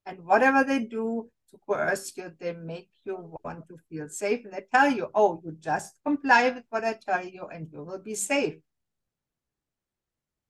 And 0.07 0.25
whatever 0.25 0.62
they 0.64 0.81
do 0.85 1.31
to 1.50 1.59
coerce 1.66 2.16
you, 2.16 2.33
they 2.38 2.52
make 2.52 2.90
you 3.04 3.37
want 3.42 3.66
to 3.69 3.76
feel 3.88 4.09
safe, 4.09 4.45
and 4.45 4.52
they 4.54 4.64
tell 4.73 4.90
you, 4.90 5.11
"Oh, 5.14 5.40
you 5.45 5.52
just 5.59 5.99
comply 6.04 6.50
with 6.50 6.64
what 6.71 6.85
I 6.85 6.95
tell 6.95 7.25
you, 7.25 7.47
and 7.49 7.69
you 7.73 7.83
will 7.83 8.02
be 8.02 8.14
safe." 8.14 8.59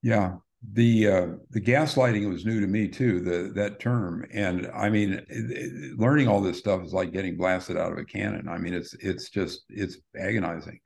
Yeah, 0.03 0.39
the 0.71 1.09
uh, 1.09 1.27
the 1.51 1.61
gaslighting 1.61 2.29
was 2.31 2.45
new 2.45 2.61
to 2.61 2.67
me 2.67 2.87
too 2.87 3.21
the 3.21 3.53
that 3.55 3.81
term. 3.81 4.25
And 4.33 4.69
i 4.75 4.89
mean 4.89 5.15
it, 5.15 5.27
it, 5.29 5.99
learning 5.99 6.29
all 6.29 6.41
this 6.41 6.59
stuff 6.59 6.83
is 6.85 6.93
like 6.93 7.13
getting 7.13 7.37
blasted 7.37 7.77
out 7.77 7.93
of 7.93 7.99
a 7.99 8.05
cannon. 8.05 8.49
I 8.49 8.59
mean 8.59 8.75
it's 8.75 8.95
it's 8.95 9.29
just 9.29 9.65
it's 9.69 9.99
agonizing. 10.17 10.79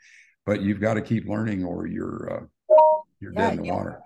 But 0.47 0.62
you've 0.62 0.80
got 0.80 0.95
to 0.95 1.02
keep 1.02 1.28
learning 1.28 1.64
or 1.64 1.87
you're 1.87 2.33
uh, 2.33 2.75
you're 3.21 3.33
yeah, 3.33 3.50
dead 3.50 3.59
in 3.59 3.64
the 3.64 3.73
water. 3.73 4.00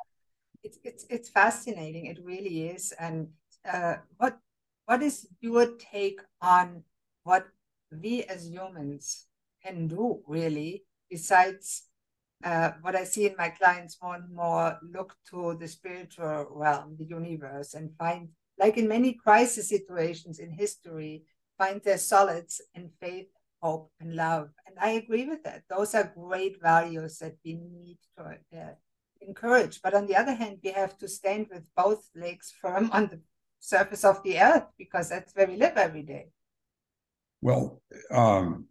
It's, 0.62 0.78
it's 0.84 1.06
it's 1.09 1.28
fascinating. 1.28 2.06
It 2.06 2.18
really 2.24 2.68
is. 2.68 2.92
And 2.98 3.28
uh, 3.70 3.96
what 4.16 4.38
what 4.87 5.02
is 5.02 5.28
your 5.40 5.76
take 5.78 6.20
on 6.42 6.83
what 7.22 7.46
we 7.92 8.24
as 8.24 8.48
humans 8.48 9.26
can 9.62 9.87
do 9.87 10.20
really 10.26 10.85
besides 11.09 11.89
uh, 12.44 12.72
what 12.81 12.96
I 12.96 13.05
see 13.05 13.26
in 13.26 13.35
my 13.37 13.50
clients 13.50 13.98
more 14.03 14.14
and 14.14 14.35
more 14.35 14.79
look 14.83 15.14
to 15.31 15.57
the 15.61 15.68
spiritual 15.68 16.46
realm, 16.50 16.96
the 16.98 17.05
universe, 17.05 17.74
and 17.74 17.90
find, 17.98 18.29
like 18.59 18.79
in 18.79 18.88
many 18.88 19.12
crisis 19.12 19.68
situations 19.68 20.38
in 20.38 20.50
history, 20.50 21.24
find 21.59 21.83
their 21.83 21.98
solace 21.98 22.61
in 22.74 22.90
faith, 23.00 23.29
hope, 23.62 23.90
and 24.00 24.14
love. 24.14 24.50
And 24.66 24.76
I 24.81 24.92
agree 24.92 25.26
with 25.26 25.42
that. 25.44 25.64
Those 25.68 25.94
are 25.94 26.12
great 26.16 26.61
values 26.62 27.18
that 27.18 27.37
we 27.44 27.55
need 27.55 27.98
to 28.16 28.59
uh, 28.59 28.72
encourage. 29.20 29.83
But 29.83 29.94
on 29.94 30.07
the 30.07 30.16
other 30.16 30.35
hand, 30.35 30.59
we 30.64 30.70
have 30.70 30.96
to 30.98 31.09
stand 31.09 31.48
with 31.53 31.64
both 31.76 32.09
legs 32.14 32.53
firm 32.61 32.90
on 32.92 33.09
the 33.09 33.20
surface 33.59 34.05
of 34.05 34.22
the 34.22 34.40
earth 34.40 34.64
because 34.79 35.11
that's 35.11 35.35
where 35.35 35.46
we 35.46 35.57
live 35.57 35.76
every 35.76 36.03
day. 36.03 36.31
Well, 37.42 37.83
um, 38.11 38.66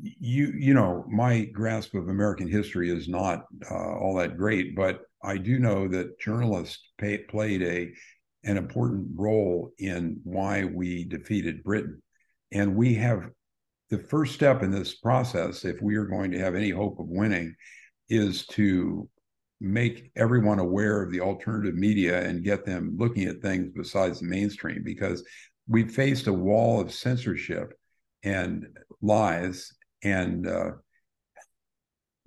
you 0.00 0.52
you 0.56 0.74
know 0.74 1.04
my 1.08 1.44
grasp 1.44 1.94
of 1.94 2.08
American 2.08 2.48
history 2.48 2.90
is 2.90 3.08
not 3.08 3.44
uh, 3.70 3.74
all 3.74 4.16
that 4.16 4.36
great, 4.36 4.74
but 4.74 5.00
I 5.22 5.36
do 5.36 5.58
know 5.58 5.88
that 5.88 6.18
journalists 6.18 6.90
pay, 6.98 7.18
played 7.18 7.62
a 7.62 7.92
an 8.44 8.56
important 8.56 9.08
role 9.14 9.70
in 9.78 10.20
why 10.24 10.64
we 10.64 11.04
defeated 11.04 11.62
Britain, 11.62 12.02
and 12.50 12.74
we 12.74 12.94
have 12.94 13.30
the 13.90 13.98
first 13.98 14.34
step 14.34 14.62
in 14.62 14.70
this 14.70 14.94
process, 14.94 15.64
if 15.64 15.80
we 15.82 15.96
are 15.96 16.06
going 16.06 16.30
to 16.32 16.38
have 16.38 16.54
any 16.54 16.70
hope 16.70 16.98
of 16.98 17.06
winning, 17.08 17.54
is 18.08 18.46
to 18.46 19.08
make 19.60 20.10
everyone 20.16 20.58
aware 20.58 21.02
of 21.02 21.12
the 21.12 21.20
alternative 21.20 21.76
media 21.76 22.20
and 22.26 22.42
get 22.42 22.64
them 22.64 22.96
looking 22.98 23.24
at 23.24 23.40
things 23.40 23.70
besides 23.76 24.18
the 24.18 24.26
mainstream 24.26 24.82
because 24.82 25.22
we've 25.68 25.92
faced 25.92 26.26
a 26.26 26.32
wall 26.32 26.80
of 26.80 26.92
censorship 26.92 27.72
and 28.24 28.66
lies 29.02 29.72
and 30.02 30.46
uh, 30.46 30.70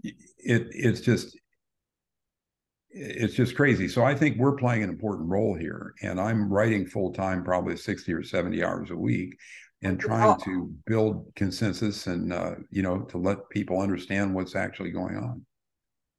it 0.03 0.67
it's 0.71 1.01
just 1.01 1.37
it's 2.89 3.33
just 3.33 3.55
crazy. 3.55 3.89
So 3.89 4.03
I 4.03 4.15
think 4.15 4.37
we're 4.37 4.55
playing 4.55 4.83
an 4.83 4.89
important 4.89 5.29
role 5.29 5.55
here, 5.55 5.93
and 6.01 6.19
I'm 6.19 6.51
writing 6.51 6.85
full 6.85 7.13
time, 7.13 7.43
probably 7.43 7.75
sixty 7.75 8.13
or 8.13 8.23
seventy 8.23 8.63
hours 8.63 8.91
a 8.91 8.95
week, 8.95 9.37
and 9.83 9.99
trying 9.99 10.39
to 10.41 10.73
build 10.85 11.31
consensus 11.35 12.07
and 12.07 12.31
uh, 12.31 12.55
you 12.71 12.81
know 12.81 13.01
to 13.01 13.17
let 13.17 13.49
people 13.49 13.81
understand 13.81 14.33
what's 14.33 14.55
actually 14.55 14.91
going 14.91 15.17
on. 15.17 15.45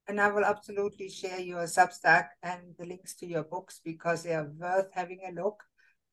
And 0.08 0.20
I 0.20 0.28
will 0.28 0.44
absolutely 0.44 1.08
share 1.08 1.40
your 1.40 1.64
Substack 1.64 2.28
and 2.42 2.60
the 2.78 2.86
links 2.86 3.14
to 3.16 3.26
your 3.26 3.42
books 3.42 3.80
because 3.84 4.22
they 4.22 4.34
are 4.34 4.48
worth 4.56 4.88
having 4.92 5.20
a 5.26 5.32
look. 5.32 5.62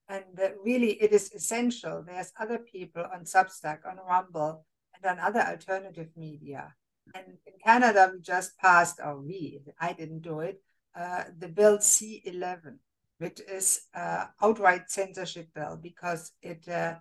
And 0.10 0.23
really, 0.65 0.93
it 0.93 1.12
is 1.13 1.32
essential. 1.32 2.03
There's 2.06 2.34
other 2.39 2.58
people 2.58 3.03
on 3.13 3.25
Substack, 3.25 3.86
on 3.88 3.97
Rumble, 4.08 4.65
and 5.04 5.20
other 5.20 5.42
alternative 5.42 6.10
media. 6.16 6.74
And 7.13 7.38
in 7.46 7.54
Canada, 7.63 8.12
we 8.13 8.22
just 8.22 8.58
passed, 8.58 9.00
or 9.04 9.20
we, 9.20 9.60
I 9.80 9.94
didn't 9.94 10.22
do 10.22 10.39
it, 10.39 10.62
uh, 10.96 11.26
the 11.38 11.48
bill 11.48 11.78
C11, 11.78 12.78
which 13.18 13.39
is 13.42 13.88
uh, 13.96 14.28
outright 14.42 14.89
censorship 14.89 15.48
bill 15.54 15.78
because 15.82 16.32
it 16.42 16.68
uh, 16.68 16.96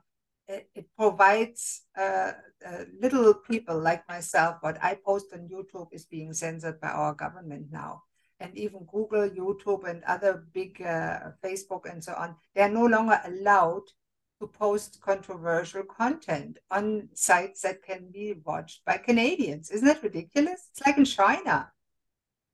it, 0.48 0.68
it, 0.74 0.86
provides 0.96 1.82
uh, 1.96 2.32
uh, 2.66 2.84
little 3.00 3.32
people 3.34 3.78
like 3.78 4.06
myself. 4.08 4.56
What 4.60 4.82
I 4.82 4.94
post 4.94 5.26
on 5.32 5.48
YouTube 5.48 5.88
is 5.92 6.04
being 6.04 6.32
censored 6.32 6.80
by 6.80 6.88
our 6.88 7.14
government 7.14 7.66
now, 7.70 8.02
and 8.40 8.56
even 8.56 8.86
Google, 8.90 9.28
YouTube, 9.28 9.88
and 9.88 10.02
other 10.04 10.44
big 10.52 10.82
uh, 10.82 11.30
Facebook 11.44 11.90
and 11.90 12.02
so 12.02 12.14
on. 12.14 12.36
They 12.54 12.62
are 12.62 12.68
no 12.68 12.86
longer 12.86 13.20
allowed 13.24 13.84
to 14.42 14.48
post 14.48 15.00
controversial 15.00 15.84
content 15.84 16.58
on 16.70 17.08
sites 17.14 17.62
that 17.62 17.82
can 17.82 18.10
be 18.12 18.34
watched 18.44 18.84
by 18.84 18.96
Canadians. 18.96 19.70
Isn't 19.70 19.86
that 19.86 20.02
ridiculous? 20.02 20.68
It's 20.72 20.84
like 20.84 20.98
in 20.98 21.04
China 21.04 21.70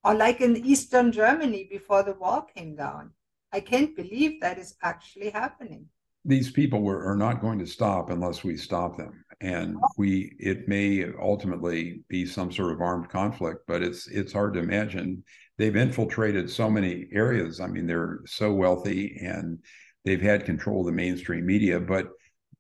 or 0.05 0.15
like 0.15 0.43
in 0.43 0.57
Eastern 0.59 1.11
Germany 1.11 1.67
before 1.71 2.03
the 2.03 2.13
wall 2.13 2.43
came 2.43 2.77
down. 2.77 3.13
I 3.53 3.61
can't 3.61 3.97
believe 3.97 4.43
that 4.43 4.59
is 4.59 4.77
actually 4.83 5.31
happening. 5.31 5.87
These 6.27 6.51
people 6.51 6.83
were, 6.83 7.03
are 7.11 7.17
not 7.17 7.41
going 7.41 7.59
to 7.61 7.67
stop 7.67 8.11
unless 8.11 8.45
we 8.45 8.59
stop 8.59 8.99
them. 8.99 9.25
And 9.41 9.79
oh. 9.83 9.89
we 9.97 10.37
it 10.39 10.69
may 10.69 11.07
ultimately 11.19 12.03
be 12.09 12.27
some 12.27 12.53
sort 12.53 12.73
of 12.73 12.83
armed 12.83 13.09
conflict, 13.09 13.61
but 13.67 13.83
it's 13.83 14.09
it's 14.09 14.33
hard 14.35 14.55
to 14.55 14.61
imagine. 14.61 15.25
They've 15.57 15.75
infiltrated 15.75 16.51
so 16.51 16.69
many 16.69 17.09
areas. 17.13 17.61
I 17.61 17.69
mean, 17.69 17.87
they're 17.87 18.21
so 18.27 18.53
wealthy 18.53 19.19
and 19.23 19.59
they've 20.09 20.21
had 20.21 20.45
control 20.45 20.81
of 20.81 20.87
the 20.87 20.93
mainstream 20.93 21.47
media. 21.47 21.79
But 21.79 22.09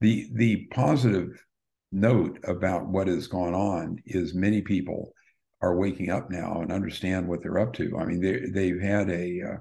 the 0.01 0.29
the 0.35 0.67
positive 0.71 1.43
note 1.91 2.39
about 2.45 2.87
what 2.87 3.09
has 3.09 3.27
gone 3.27 3.55
on 3.55 3.99
is 4.05 4.35
many 4.35 4.61
people 4.61 5.13
are 5.61 5.77
waking 5.77 6.11
up 6.11 6.31
now 6.31 6.61
and 6.61 6.71
understand 6.71 7.27
what 7.27 7.43
they're 7.43 7.59
up 7.59 7.73
to. 7.75 7.97
I 7.99 8.05
mean, 8.05 8.21
they 8.21 8.51
they've 8.51 8.81
had 8.81 9.11
a 9.11 9.43
uh, 9.43 9.57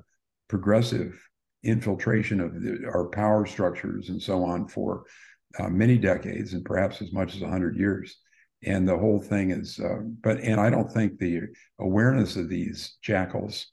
progressive 0.47 1.19
infiltration 1.63 2.39
of 2.39 2.61
the, 2.61 2.85
our 2.85 3.09
power 3.09 3.45
structures 3.45 4.09
and 4.09 4.21
so 4.21 4.43
on 4.43 4.67
for 4.67 5.03
uh, 5.59 5.69
many 5.69 5.97
decades 5.97 6.53
and 6.53 6.63
perhaps 6.63 7.01
as 7.01 7.11
much 7.11 7.35
as 7.35 7.41
100 7.41 7.75
years 7.75 8.17
and 8.63 8.87
the 8.87 8.97
whole 8.97 9.19
thing 9.19 9.51
is. 9.51 9.79
Uh, 9.79 10.01
but 10.21 10.39
and 10.39 10.59
I 10.59 10.69
don't 10.69 10.91
think 10.91 11.17
the 11.17 11.41
awareness 11.79 12.35
of 12.35 12.49
these 12.49 12.97
jackals 13.01 13.67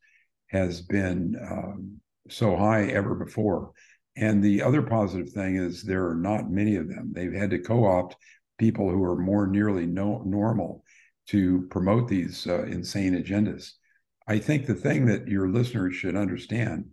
has 0.48 0.80
been 0.80 1.36
um, 1.40 2.00
so 2.28 2.56
high 2.56 2.86
ever 2.86 3.14
before. 3.14 3.72
And 4.16 4.42
the 4.42 4.62
other 4.62 4.82
positive 4.82 5.30
thing 5.30 5.56
is 5.56 5.82
there 5.82 6.08
are 6.08 6.14
not 6.14 6.50
many 6.50 6.76
of 6.76 6.88
them. 6.88 7.12
They've 7.12 7.32
had 7.32 7.50
to 7.50 7.58
co-opt 7.58 8.16
people 8.58 8.88
who 8.88 9.02
are 9.02 9.16
more 9.16 9.46
nearly 9.46 9.86
no, 9.86 10.22
normal 10.24 10.84
to 11.28 11.66
promote 11.70 12.08
these 12.08 12.46
uh, 12.46 12.64
insane 12.64 13.14
agendas. 13.14 13.72
I 14.28 14.38
think 14.38 14.66
the 14.66 14.74
thing 14.74 15.06
that 15.06 15.26
your 15.26 15.48
listeners 15.48 15.94
should 15.94 16.16
understand 16.16 16.86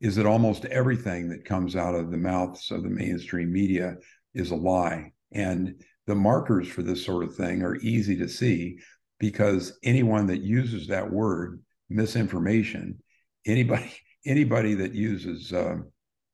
is 0.00 0.16
that 0.16 0.26
almost 0.26 0.64
everything 0.66 1.28
that 1.30 1.44
comes 1.44 1.74
out 1.74 1.94
of 1.94 2.10
the 2.10 2.16
mouths 2.16 2.70
of 2.70 2.82
the 2.82 2.90
mainstream 2.90 3.52
media 3.52 3.96
is 4.34 4.50
a 4.50 4.56
lie. 4.56 5.12
And 5.32 5.82
the 6.06 6.14
markers 6.14 6.68
for 6.68 6.82
this 6.82 7.04
sort 7.04 7.24
of 7.24 7.34
thing 7.34 7.62
are 7.62 7.76
easy 7.76 8.16
to 8.18 8.28
see 8.28 8.78
because 9.18 9.78
anyone 9.82 10.26
that 10.26 10.42
uses 10.42 10.86
that 10.88 11.10
word 11.10 11.62
misinformation 11.88 12.98
anybody 13.46 13.90
anybody 14.26 14.74
that 14.74 14.92
uses 14.92 15.52
uh, 15.52 15.76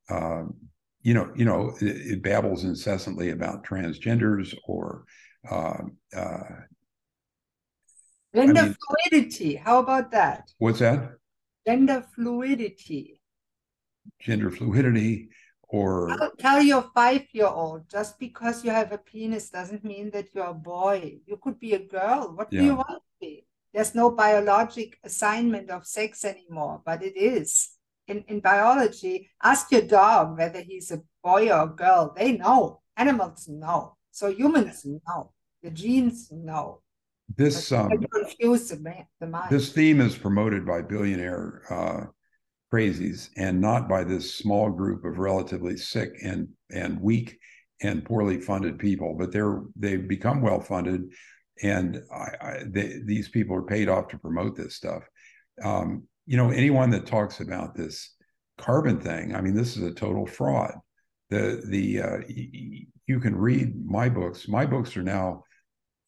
uh, 0.08 0.44
you 1.02 1.14
know 1.14 1.30
you 1.34 1.44
know 1.44 1.74
it, 1.80 1.96
it, 2.12 2.22
babbles 2.22 2.64
incessantly 2.64 3.30
about 3.30 3.64
transgenders 3.64 4.54
or 4.66 5.04
uh, 5.50 5.82
uh 6.16 6.42
gender 8.34 8.60
I 8.60 8.64
mean, 8.64 8.76
fluidity. 9.10 9.56
How 9.56 9.80
about 9.80 10.10
that? 10.12 10.50
What's 10.58 10.78
that? 10.78 11.12
Gender 11.66 12.04
fluidity. 12.14 13.20
Gender 14.20 14.50
fluidity 14.50 15.28
or 15.68 16.10
I'll 16.10 16.32
tell 16.38 16.60
your 16.60 16.82
five 16.94 17.26
year 17.32 17.46
old 17.46 17.88
just 17.88 18.18
because 18.18 18.64
you 18.64 18.70
have 18.70 18.92
a 18.92 18.98
penis 18.98 19.50
doesn't 19.50 19.84
mean 19.84 20.10
that 20.10 20.28
you're 20.34 20.46
a 20.46 20.54
boy. 20.54 21.18
You 21.26 21.38
could 21.38 21.58
be 21.58 21.72
a 21.74 21.78
girl. 21.78 22.32
What 22.34 22.52
yeah. 22.52 22.60
do 22.60 22.66
you 22.66 22.74
want 22.74 22.88
to 22.90 23.00
be? 23.20 23.46
There's 23.72 23.94
no 23.94 24.10
biologic 24.10 24.98
assignment 25.02 25.70
of 25.70 25.86
sex 25.86 26.24
anymore 26.24 26.82
but 26.84 27.02
it 27.02 27.16
is 27.16 27.70
in, 28.08 28.24
in 28.28 28.40
biology 28.40 29.30
ask 29.42 29.70
your 29.70 29.82
dog 29.82 30.36
whether 30.36 30.60
he's 30.60 30.90
a 30.90 31.00
boy 31.22 31.50
or 31.50 31.64
a 31.64 31.68
girl. 31.68 32.14
They 32.16 32.32
know. 32.32 32.80
Animals 32.96 33.48
know. 33.48 33.96
So 34.10 34.28
humans 34.28 34.84
know. 34.84 35.32
The 35.62 35.70
genes 35.70 36.30
know. 36.32 36.82
This 37.34 37.72
um, 37.72 37.90
confuse 38.12 38.68
the, 38.68 38.94
the 39.20 39.26
mind. 39.26 39.50
this 39.50 39.72
theme 39.72 40.00
is 40.00 40.16
promoted 40.16 40.66
by 40.66 40.82
billionaire 40.82 41.62
uh, 41.70 42.04
crazies 42.72 43.30
and 43.36 43.60
not 43.60 43.88
by 43.88 44.04
this 44.04 44.34
small 44.34 44.68
group 44.70 45.04
of 45.04 45.18
relatively 45.18 45.76
sick 45.76 46.12
and 46.22 46.48
and 46.70 47.00
weak 47.00 47.38
and 47.80 48.04
poorly 48.04 48.38
funded 48.38 48.78
people 48.78 49.14
but 49.18 49.32
they're 49.32 49.62
they've 49.76 50.08
become 50.08 50.42
well 50.42 50.60
funded 50.60 51.10
and 51.62 52.02
I, 52.12 52.28
I, 52.40 52.62
they, 52.66 53.00
these 53.04 53.28
people 53.28 53.56
are 53.56 53.62
paid 53.62 53.88
off 53.88 54.08
to 54.08 54.18
promote 54.18 54.56
this 54.56 54.74
stuff. 54.74 55.04
Um, 55.62 56.04
you 56.26 56.37
know 56.37 56.50
anyone 56.50 56.90
that 56.90 57.06
talks 57.06 57.40
about 57.40 57.74
this 57.74 58.14
carbon 58.58 59.00
thing 59.00 59.35
i 59.35 59.40
mean 59.40 59.54
this 59.54 59.76
is 59.76 59.82
a 59.82 59.94
total 59.94 60.26
fraud 60.26 60.74
the 61.30 61.62
the 61.66 62.00
uh, 62.00 62.18
you 63.06 63.20
can 63.20 63.35
read 63.35 63.74
my 63.85 64.08
books 64.08 64.48
my 64.48 64.66
books 64.66 64.96
are 64.96 65.02
now 65.02 65.42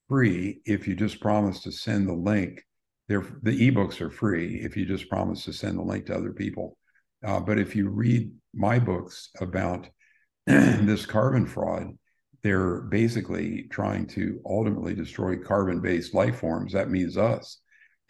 free 0.09 0.61
if 0.64 0.87
you 0.87 0.94
just 0.94 1.20
promise 1.20 1.61
to 1.61 1.72
send 1.72 2.07
the 2.07 2.12
link 2.12 2.62
they're 3.09 3.27
the 3.42 3.70
ebooks 3.70 4.00
are 4.00 4.11
free 4.11 4.61
if 4.62 4.77
you 4.77 4.87
just 4.87 5.09
promise 5.09 5.44
to 5.44 5.53
send 5.53 5.79
the 5.79 5.83
link 5.83 6.07
to 6.07 6.16
other 6.16 6.33
people. 6.33 6.77
Uh, 7.24 7.40
but 7.40 7.59
if 7.59 7.77
you 7.77 7.88
read 7.88 8.31
my 8.55 8.79
books 8.79 9.31
about 9.40 9.88
this 10.46 11.07
carbon 11.07 11.46
fraud, 11.46 11.96
they're 12.42 12.83
basically 12.83 13.66
trying 13.70 14.07
to 14.07 14.40
ultimately 14.44 14.94
destroy 14.94 15.37
carbon-based 15.37 16.14
life 16.14 16.38
forms. 16.40 16.72
That 16.72 16.90
means 16.90 17.16
us. 17.16 17.59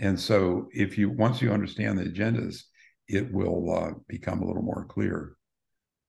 And 0.01 0.19
so, 0.19 0.69
if 0.73 0.99
you 0.99 1.11
once 1.11 1.41
you 1.41 1.53
understand 1.53 1.99
the 1.99 2.05
agendas, 2.05 2.63
it 3.09 3.33
will 3.33 3.75
uh, 3.75 3.91
become 4.09 4.43
a 4.43 4.47
little 4.47 4.63
more 4.63 4.87
clear. 4.89 5.37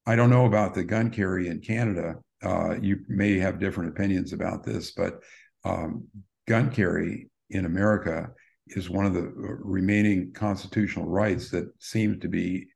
I 0.08 0.16
don't 0.16 0.30
know 0.30 0.46
about 0.46 0.74
the 0.74 0.84
gun 0.84 1.10
carry 1.10 1.48
in 1.48 1.62
Canada. 1.62 2.16
Uh, 2.44 2.76
you 2.80 3.00
may 3.08 3.40
have 3.40 3.60
different 3.60 3.90
opinions 3.90 4.34
about 4.34 4.64
this, 4.64 4.92
but 4.92 5.20
um, 5.64 6.08
gun 6.48 6.72
carry 6.72 7.30
in 7.50 7.66
America 7.66 8.28
is 8.68 8.90
one 8.90 9.06
of 9.06 9.14
the 9.14 9.22
uh, 9.22 9.56
remaining 9.64 10.32
constitutional 10.34 11.08
rights 11.08 11.50
that 11.52 11.72
seems 11.80 12.20
to 12.22 12.28
be 12.28 12.68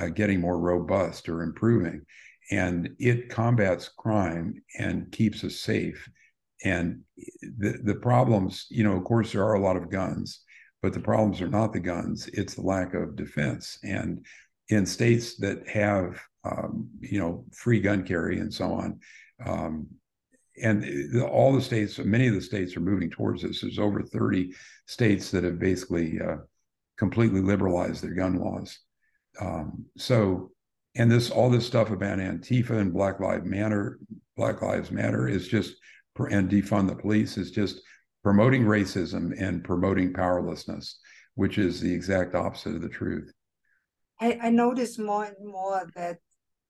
uh, 0.00 0.08
getting 0.08 0.40
more 0.40 0.58
robust 0.58 1.28
or 1.28 1.42
improving. 1.42 2.02
And 2.50 2.90
it 2.98 3.28
combats 3.28 3.88
crime 3.88 4.62
and 4.78 5.10
keeps 5.12 5.42
us 5.44 5.56
safe. 5.56 6.08
And 6.64 7.00
the, 7.58 7.78
the 7.82 7.96
problems, 7.96 8.66
you 8.70 8.84
know, 8.84 8.96
of 8.96 9.04
course, 9.04 9.32
there 9.32 9.44
are 9.44 9.54
a 9.54 9.62
lot 9.62 9.76
of 9.76 9.90
guns, 9.90 10.40
but 10.82 10.92
the 10.92 11.00
problems 11.00 11.40
are 11.40 11.48
not 11.48 11.72
the 11.72 11.80
guns, 11.80 12.28
it's 12.32 12.54
the 12.54 12.62
lack 12.62 12.94
of 12.94 13.16
defense. 13.16 13.78
And 13.82 14.24
in 14.68 14.86
states 14.86 15.36
that 15.36 15.68
have, 15.68 16.20
um, 16.44 16.88
you 17.00 17.18
know, 17.18 17.44
free 17.52 17.80
gun 17.80 18.04
carry 18.04 18.40
and 18.40 18.52
so 18.52 18.72
on, 18.72 19.00
um, 19.44 19.86
and 20.62 21.22
all 21.22 21.52
the 21.52 21.60
states, 21.60 21.98
many 21.98 22.28
of 22.28 22.34
the 22.34 22.40
states 22.40 22.76
are 22.76 22.80
moving 22.80 23.10
towards 23.10 23.42
this. 23.42 23.60
There's 23.60 23.78
over 23.78 24.02
30 24.02 24.54
states 24.86 25.30
that 25.30 25.44
have 25.44 25.58
basically 25.58 26.18
uh, 26.20 26.36
completely 26.96 27.40
liberalized 27.40 28.02
their 28.02 28.14
gun 28.14 28.36
laws. 28.36 28.78
Um, 29.40 29.84
so, 29.98 30.52
and 30.94 31.12
this 31.12 31.30
all 31.30 31.50
this 31.50 31.66
stuff 31.66 31.90
about 31.90 32.18
Antifa 32.18 32.70
and 32.70 32.92
Black 32.92 33.20
Lives 33.20 33.44
Matter, 33.44 33.98
Black 34.36 34.62
Lives 34.62 34.90
Matter 34.90 35.28
is 35.28 35.46
just 35.46 35.74
and 36.30 36.50
defund 36.50 36.88
the 36.88 36.94
police 36.94 37.36
is 37.36 37.50
just 37.50 37.82
promoting 38.26 38.64
racism 38.64 39.32
and 39.40 39.62
promoting 39.62 40.12
powerlessness, 40.12 40.98
which 41.36 41.58
is 41.58 41.80
the 41.80 41.94
exact 41.94 42.34
opposite 42.34 42.74
of 42.74 42.82
the 42.82 42.88
truth. 42.88 43.32
I, 44.20 44.36
I 44.42 44.50
notice 44.50 44.98
more 44.98 45.26
and 45.26 45.46
more 45.46 45.88
that 45.94 46.18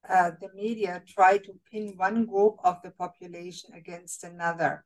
uh, 0.07 0.33
the 0.39 0.51
media 0.55 1.03
try 1.09 1.39
to 1.39 1.59
pin 1.73 1.95
one 1.97 2.27
group 2.27 2.57
of 2.63 2.77
the 2.85 2.91
population 2.91 3.71
against 3.75 4.23
another. 4.23 4.85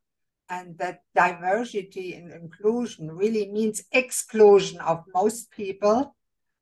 And 0.49 0.77
that 0.77 1.01
diversity 1.13 2.13
and 2.13 2.31
inclusion 2.31 3.11
really 3.11 3.51
means 3.51 3.83
exclusion 3.91 4.79
of 4.79 5.03
most 5.13 5.51
people 5.51 6.15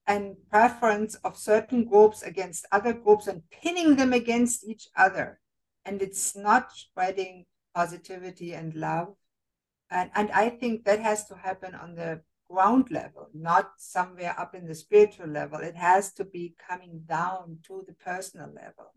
and 0.07 0.37
preference 0.49 1.13
of 1.23 1.37
certain 1.37 1.85
groups 1.85 2.23
against 2.23 2.65
other 2.71 2.93
groups 2.93 3.27
and 3.27 3.43
pinning 3.51 3.95
them 3.95 4.13
against 4.13 4.67
each 4.67 4.87
other. 4.97 5.39
And 5.85 6.01
it's 6.01 6.35
not 6.35 6.71
spreading 6.71 7.45
positivity 7.75 8.53
and 8.53 8.73
love. 8.73 9.13
And, 9.91 10.11
and 10.15 10.31
I 10.31 10.49
think 10.49 10.85
that 10.85 10.99
has 10.99 11.25
to 11.27 11.35
happen 11.35 11.73
on 11.75 11.95
the 11.95 12.21
ground 12.49 12.89
level, 12.91 13.29
not 13.33 13.71
somewhere 13.77 14.35
up 14.37 14.55
in 14.55 14.67
the 14.67 14.75
spiritual 14.75 15.27
level. 15.27 15.59
It 15.59 15.75
has 15.75 16.11
to 16.13 16.25
be 16.25 16.55
coming 16.69 17.03
down 17.07 17.59
to 17.67 17.83
the 17.87 17.93
personal 17.93 18.47
level. 18.47 18.93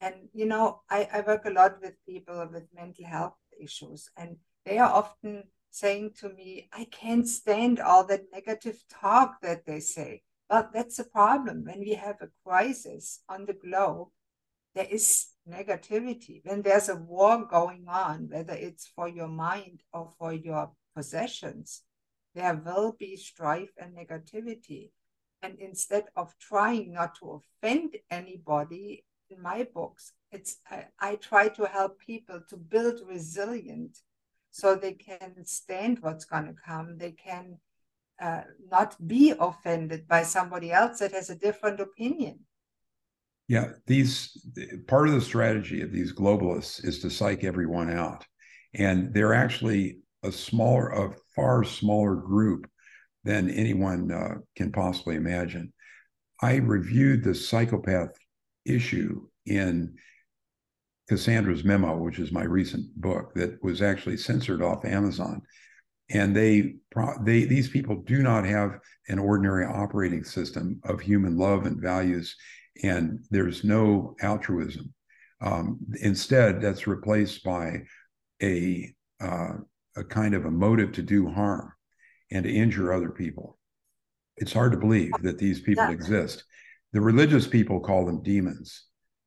And, 0.00 0.14
you 0.32 0.46
know, 0.46 0.82
I, 0.90 1.08
I 1.12 1.20
work 1.20 1.44
a 1.44 1.50
lot 1.50 1.80
with 1.82 1.94
people 2.06 2.48
with 2.52 2.68
mental 2.74 3.04
health 3.04 3.34
issues, 3.60 4.10
and 4.16 4.36
they 4.64 4.78
are 4.78 4.90
often 4.90 5.44
saying 5.70 6.12
to 6.20 6.28
me, 6.30 6.68
I 6.72 6.84
can't 6.84 7.26
stand 7.26 7.80
all 7.80 8.04
that 8.06 8.26
negative 8.32 8.84
talk 8.88 9.40
that 9.42 9.66
they 9.66 9.80
say. 9.80 10.22
Well, 10.48 10.68
that's 10.72 10.98
a 10.98 11.04
problem. 11.04 11.64
When 11.64 11.80
we 11.80 11.94
have 11.94 12.16
a 12.20 12.30
crisis 12.44 13.20
on 13.28 13.44
the 13.44 13.52
globe, 13.52 14.08
there 14.74 14.86
is 14.90 15.28
negativity. 15.50 16.40
When 16.44 16.62
there's 16.62 16.88
a 16.88 16.96
war 16.96 17.44
going 17.44 17.86
on, 17.88 18.28
whether 18.30 18.54
it's 18.54 18.86
for 18.86 19.08
your 19.08 19.28
mind 19.28 19.82
or 19.92 20.10
for 20.18 20.32
your 20.32 20.72
possessions, 20.94 21.82
there 22.34 22.54
will 22.54 22.94
be 22.98 23.16
strife 23.16 23.70
and 23.78 23.96
negativity. 23.96 24.90
And 25.42 25.56
instead 25.58 26.04
of 26.16 26.34
trying 26.40 26.92
not 26.92 27.14
to 27.20 27.40
offend 27.62 27.96
anybody 28.10 29.04
in 29.30 29.40
my 29.42 29.66
books, 29.72 30.12
it's 30.32 30.58
I, 30.70 30.86
I 31.00 31.14
try 31.16 31.48
to 31.48 31.66
help 31.66 32.00
people 32.00 32.40
to 32.48 32.56
build 32.56 33.00
resilience 33.06 34.02
so 34.50 34.74
they 34.74 34.94
can 34.94 35.44
stand 35.44 35.98
what's 36.00 36.24
going 36.24 36.46
to 36.46 36.54
come. 36.54 36.98
They 36.98 37.12
can 37.12 37.58
uh, 38.20 38.42
not 38.70 38.96
be 39.06 39.32
offended 39.38 40.08
by 40.08 40.24
somebody 40.24 40.72
else 40.72 40.98
that 40.98 41.12
has 41.12 41.30
a 41.30 41.36
different 41.36 41.80
opinion. 41.80 42.40
Yeah, 43.48 43.68
these 43.86 44.36
part 44.86 45.08
of 45.08 45.14
the 45.14 45.20
strategy 45.22 45.80
of 45.80 45.90
these 45.90 46.12
globalists 46.12 46.84
is 46.84 47.00
to 47.00 47.10
psych 47.10 47.44
everyone 47.44 47.90
out, 47.90 48.26
and 48.74 49.12
they're 49.14 49.34
actually 49.34 49.98
a 50.22 50.30
smaller, 50.30 50.88
a 50.88 51.14
far 51.34 51.64
smaller 51.64 52.14
group 52.14 52.68
than 53.24 53.50
anyone 53.50 54.12
uh, 54.12 54.34
can 54.54 54.70
possibly 54.70 55.16
imagine. 55.16 55.72
I 56.42 56.56
reviewed 56.56 57.24
the 57.24 57.34
psychopath 57.34 58.10
issue 58.66 59.26
in 59.46 59.94
Cassandra's 61.08 61.64
Memo, 61.64 61.96
which 61.96 62.18
is 62.18 62.30
my 62.30 62.44
recent 62.44 62.94
book 63.00 63.32
that 63.34 63.62
was 63.62 63.80
actually 63.80 64.18
censored 64.18 64.62
off 64.62 64.84
Amazon. 64.84 65.40
And 66.10 66.34
they, 66.36 66.76
they, 67.22 67.44
these 67.44 67.68
people 67.68 68.02
do 68.06 68.22
not 68.22 68.44
have 68.44 68.78
an 69.08 69.18
ordinary 69.18 69.66
operating 69.66 70.24
system 70.24 70.80
of 70.84 71.00
human 71.00 71.36
love 71.36 71.66
and 71.66 71.80
values, 71.80 72.36
and 72.82 73.24
there's 73.30 73.64
no 73.64 74.16
altruism. 74.20 74.92
Um, 75.40 75.78
instead, 76.00 76.60
that's 76.60 76.86
replaced 76.86 77.44
by 77.44 77.82
a 78.42 78.94
uh, 79.20 79.54
a 79.96 80.04
kind 80.04 80.34
of 80.34 80.44
a 80.44 80.50
motive 80.50 80.92
to 80.92 81.02
do 81.02 81.28
harm 81.28 81.72
and 82.30 82.44
to 82.44 82.52
injure 82.52 82.92
other 82.92 83.10
people. 83.10 83.58
It's 84.36 84.52
hard 84.52 84.72
to 84.72 84.78
believe 84.78 85.10
that 85.22 85.38
these 85.38 85.60
people 85.60 85.84
yeah. 85.84 85.90
exist. 85.90 86.44
The 86.92 87.00
religious 87.00 87.46
people 87.46 87.80
call 87.80 88.06
them 88.06 88.22
demons. 88.22 88.84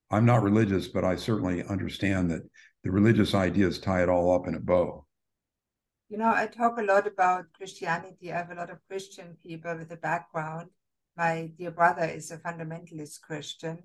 I'm 0.09 0.25
not 0.25 0.43
religious, 0.43 0.87
but 0.87 1.03
I 1.03 1.15
certainly 1.15 1.63
understand 1.63 2.31
that 2.31 2.43
the 2.83 2.91
religious 2.91 3.35
ideas 3.35 3.79
tie 3.79 4.03
it 4.03 4.09
all 4.09 4.33
up 4.33 4.47
in 4.47 4.55
a 4.55 4.59
bow. 4.59 5.05
You 6.09 6.17
know, 6.17 6.33
I 6.33 6.47
talk 6.47 6.77
a 6.77 6.83
lot 6.83 7.07
about 7.07 7.45
Christianity. 7.53 8.31
I 8.31 8.37
have 8.37 8.51
a 8.51 8.55
lot 8.55 8.69
of 8.69 8.79
Christian 8.89 9.37
people 9.43 9.77
with 9.77 9.91
a 9.91 9.97
background. 9.97 10.69
My 11.17 11.52
dear 11.58 11.71
brother 11.71 12.06
is 12.06 12.32
a 12.32 12.38
fundamentalist 12.38 13.21
Christian, 13.21 13.84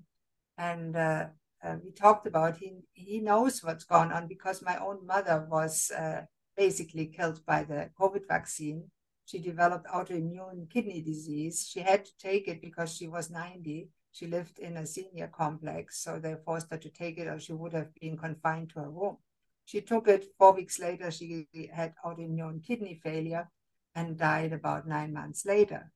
and 0.57 0.95
uh, 0.95 1.27
uh, 1.61 1.75
we 1.83 1.91
talked 1.91 2.25
about 2.25 2.57
he 2.57 2.71
he 2.93 3.19
knows 3.19 3.63
what's 3.63 3.83
going 3.83 4.11
on 4.11 4.27
because 4.27 4.61
my 4.61 4.77
own 4.77 5.05
mother 5.05 5.45
was 5.49 5.91
uh, 5.91 6.21
basically 6.55 7.07
killed 7.07 7.45
by 7.45 7.63
the 7.63 7.89
COVID 7.99 8.27
vaccine. 8.27 8.89
She 9.25 9.39
developed 9.39 9.87
autoimmune 9.87 10.69
kidney 10.69 11.01
disease. 11.01 11.67
She 11.69 11.81
had 11.81 12.05
to 12.05 12.11
take 12.17 12.47
it 12.47 12.61
because 12.61 12.95
she 12.95 13.07
was 13.09 13.29
90. 13.29 13.89
She 14.13 14.25
lived 14.25 14.57
in 14.59 14.77
a 14.77 14.87
senior 14.87 15.27
complex, 15.27 15.99
so 15.99 16.19
they 16.19 16.35
forced 16.45 16.71
her 16.71 16.77
to 16.77 16.89
take 16.89 17.17
it, 17.17 17.27
or 17.27 17.39
she 17.39 17.51
would 17.51 17.73
have 17.73 17.93
been 17.99 18.17
confined 18.17 18.69
to 18.69 18.79
her 18.79 18.89
room. 18.89 19.17
She 19.65 19.81
took 19.81 20.07
it. 20.07 20.33
Four 20.37 20.53
weeks 20.53 20.79
later, 20.79 21.11
she 21.11 21.45
had 21.73 21.93
autoimmune 22.05 22.63
kidney 22.63 23.01
failure 23.03 23.49
and 23.93 24.17
died 24.17 24.53
about 24.53 24.87
nine 24.87 25.11
months 25.11 25.45
later 25.45 25.91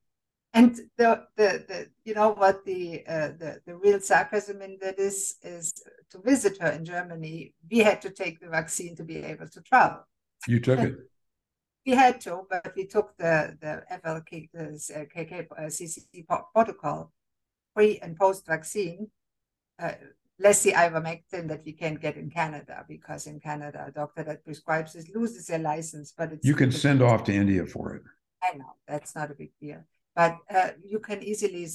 and 0.54 0.76
the, 0.98 1.24
the, 1.38 1.64
the 1.68 1.88
you 2.04 2.14
know 2.14 2.32
what 2.32 2.66
the, 2.66 3.04
uh, 3.08 3.30
the 3.40 3.62
the 3.66 3.76
real 3.76 4.00
sarcasm 4.00 4.62
in 4.62 4.78
that 4.82 5.00
is 5.00 5.36
is 5.44 5.74
to 6.10 6.20
visit 6.20 6.58
her 6.62 6.72
in 6.72 6.84
Germany. 6.84 7.54
We 7.72 7.80
had 7.80 8.02
to 8.02 8.10
take 8.10 8.40
the 8.42 8.50
vaccine 8.50 8.96
to 8.98 9.04
be 9.04 9.18
able 9.18 9.48
to 9.48 9.62
travel. 9.62 10.06
You 10.48 10.60
took 10.60 10.80
it. 10.80 10.96
We 11.84 11.94
had 11.94 12.22
to, 12.22 12.46
but 12.48 12.74
we 12.76 12.86
took 12.86 13.18
the 13.18 13.58
the 13.60 13.84
FLK 13.92 14.52
the 14.54 15.08
KK 15.16 15.48
uh, 15.52 15.62
CCC 15.64 16.28
protocol, 16.54 17.12
pre 17.76 17.98
and 18.04 18.16
post 18.16 18.46
vaccine. 18.46 19.10
Uh, 19.82 19.94
less 20.38 20.62
the 20.62 20.74
ivermectin 20.74 21.48
that 21.48 21.64
we 21.66 21.72
can't 21.72 22.00
get 22.00 22.18
in 22.18 22.30
Canada 22.30 22.86
because 22.88 23.26
in 23.26 23.40
Canada 23.40 23.86
a 23.88 23.92
doctor 23.92 24.24
that 24.24 24.46
prescribes 24.46 24.94
it 24.94 25.08
loses 25.16 25.48
their 25.48 25.58
license, 25.58 26.14
but 26.16 26.32
it's 26.34 26.46
you 26.46 26.54
can 26.54 26.72
send 26.72 27.02
off 27.02 27.24
to 27.24 27.34
India 27.34 27.66
for 27.66 27.96
it. 27.96 28.04
I 28.44 28.58
know 28.58 28.76
that's 28.88 29.16
not 29.16 29.32
a 29.32 29.34
big 29.34 29.50
deal 29.60 29.84
but 30.16 30.38
uh, 30.54 30.72
you 30.84 31.00
can 31.00 31.22
easily 31.24 31.68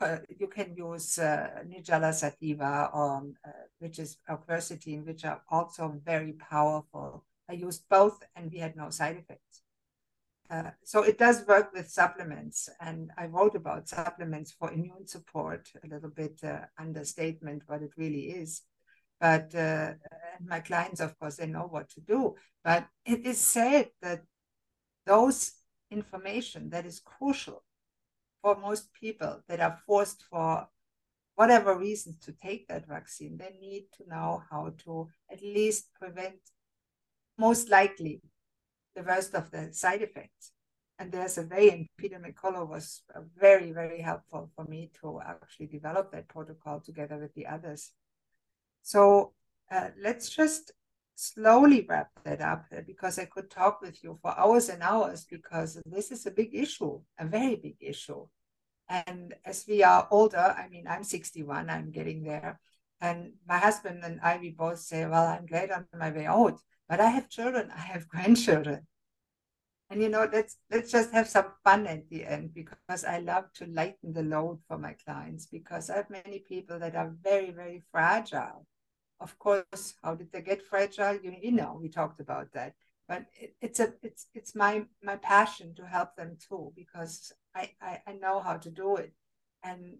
uh, 0.00 0.16
you 0.38 0.46
can 0.46 0.74
use 0.74 1.18
uh, 1.18 1.62
Nigella 1.66 2.12
Sativa 2.14 2.90
or 2.92 3.22
uh, 3.46 3.50
which 3.78 3.98
is 3.98 4.16
quercetin, 4.28 5.04
which 5.04 5.24
are 5.24 5.42
also 5.50 6.00
very 6.04 6.32
powerful. 6.32 7.24
I 7.48 7.54
used 7.54 7.84
both 7.88 8.22
and 8.34 8.50
we 8.50 8.58
had 8.58 8.76
no 8.76 8.90
side 8.90 9.16
effects. 9.16 9.62
Uh, 10.50 10.70
so 10.82 11.02
it 11.02 11.16
does 11.16 11.46
work 11.46 11.72
with 11.72 11.88
supplements, 11.88 12.68
and 12.80 13.12
I 13.16 13.26
wrote 13.26 13.54
about 13.54 13.88
supplements 13.88 14.50
for 14.50 14.72
immune 14.72 15.06
support. 15.06 15.70
A 15.84 15.86
little 15.86 16.10
bit 16.10 16.40
uh, 16.42 16.62
understatement 16.76 17.62
what 17.66 17.82
it 17.82 17.92
really 17.96 18.30
is, 18.30 18.62
but 19.20 19.54
uh, 19.54 19.92
my 20.44 20.58
clients, 20.58 21.00
of 21.00 21.16
course, 21.20 21.36
they 21.36 21.46
know 21.46 21.68
what 21.70 21.88
to 21.90 22.00
do. 22.00 22.34
But 22.64 22.88
it 23.04 23.24
is 23.26 23.38
said 23.38 23.90
that 24.02 24.22
those 25.06 25.52
information 25.90 26.70
that 26.70 26.86
is 26.86 27.00
crucial 27.00 27.64
for 28.42 28.56
most 28.56 28.92
people 28.92 29.42
that 29.48 29.60
are 29.60 29.78
forced 29.86 30.22
for 30.22 30.68
whatever 31.34 31.76
reasons 31.76 32.18
to 32.18 32.32
take 32.32 32.68
that 32.68 32.86
vaccine. 32.86 33.36
They 33.36 33.56
need 33.60 33.86
to 33.96 34.08
know 34.08 34.42
how 34.50 34.74
to 34.84 35.08
at 35.30 35.42
least 35.42 35.92
prevent, 35.98 36.40
most 37.38 37.68
likely, 37.68 38.20
the 38.94 39.02
worst 39.02 39.34
of 39.34 39.50
the 39.50 39.72
side 39.72 40.02
effects. 40.02 40.52
And 40.98 41.10
there's 41.10 41.38
a 41.38 41.44
way, 41.44 41.70
and 41.70 41.86
Peter 41.96 42.18
McCullough 42.18 42.68
was 42.68 43.02
very, 43.38 43.72
very 43.72 44.02
helpful 44.02 44.50
for 44.54 44.64
me 44.66 44.90
to 45.00 45.20
actually 45.26 45.66
develop 45.66 46.12
that 46.12 46.28
protocol 46.28 46.80
together 46.80 47.16
with 47.16 47.34
the 47.34 47.46
others. 47.46 47.92
So 48.82 49.32
uh, 49.70 49.88
let's 49.98 50.28
just 50.28 50.72
slowly 51.20 51.86
wrap 51.88 52.08
that 52.24 52.40
up 52.40 52.64
uh, 52.74 52.80
because 52.86 53.18
I 53.18 53.26
could 53.26 53.50
talk 53.50 53.82
with 53.82 54.02
you 54.02 54.18
for 54.22 54.38
hours 54.38 54.70
and 54.70 54.82
hours 54.82 55.26
because 55.30 55.78
this 55.84 56.10
is 56.10 56.24
a 56.26 56.30
big 56.30 56.54
issue, 56.54 57.00
a 57.18 57.26
very 57.26 57.56
big 57.56 57.76
issue. 57.80 58.26
And 58.88 59.34
as 59.44 59.64
we 59.68 59.82
are 59.82 60.08
older, 60.10 60.54
I 60.56 60.68
mean, 60.68 60.86
I'm 60.88 61.04
61, 61.04 61.68
I'm 61.68 61.90
getting 61.90 62.22
there. 62.22 62.58
And 63.00 63.34
my 63.46 63.58
husband 63.58 64.02
and 64.02 64.20
I, 64.22 64.38
we 64.38 64.50
both 64.50 64.80
say, 64.80 65.06
Well, 65.06 65.26
I'm 65.26 65.46
glad 65.46 65.70
I'm 65.70 65.86
on 65.92 66.00
my 66.00 66.10
way 66.10 66.26
out, 66.26 66.58
but 66.88 67.00
I 67.00 67.10
have 67.10 67.28
children, 67.28 67.70
I 67.74 67.80
have 67.80 68.08
grandchildren. 68.14 68.86
And 69.90 70.00
you 70.00 70.08
know, 70.08 70.28
let's 70.32 70.56
let's 70.70 70.90
just 70.90 71.12
have 71.12 71.28
some 71.28 71.46
fun 71.64 71.86
at 71.86 72.08
the 72.08 72.24
end 72.24 72.54
because 72.54 73.04
I 73.04 73.18
love 73.18 73.52
to 73.54 73.66
lighten 73.66 74.12
the 74.12 74.22
load 74.22 74.60
for 74.68 74.78
my 74.78 74.94
clients 75.04 75.46
because 75.46 75.90
I 75.90 75.96
have 75.96 76.10
many 76.10 76.38
people 76.38 76.78
that 76.78 76.94
are 76.94 77.12
very, 77.22 77.50
very 77.50 77.82
fragile 77.90 78.66
of 79.20 79.38
course, 79.38 79.94
how 80.02 80.14
did 80.14 80.32
they 80.32 80.42
get 80.42 80.62
fragile? 80.62 81.18
You, 81.22 81.34
you 81.40 81.52
know, 81.52 81.78
we 81.80 81.88
talked 81.88 82.20
about 82.20 82.52
that. 82.52 82.74
But 83.08 83.26
it, 83.38 83.56
it's 83.60 83.80
a 83.80 83.92
it's 84.02 84.26
it's 84.34 84.54
my 84.54 84.84
my 85.02 85.16
passion 85.16 85.74
to 85.76 85.86
help 85.86 86.16
them 86.16 86.36
too 86.48 86.72
because 86.76 87.32
I, 87.54 87.70
I, 87.82 88.00
I 88.06 88.12
know 88.12 88.40
how 88.40 88.56
to 88.56 88.70
do 88.70 88.96
it, 88.96 89.12
and 89.64 89.98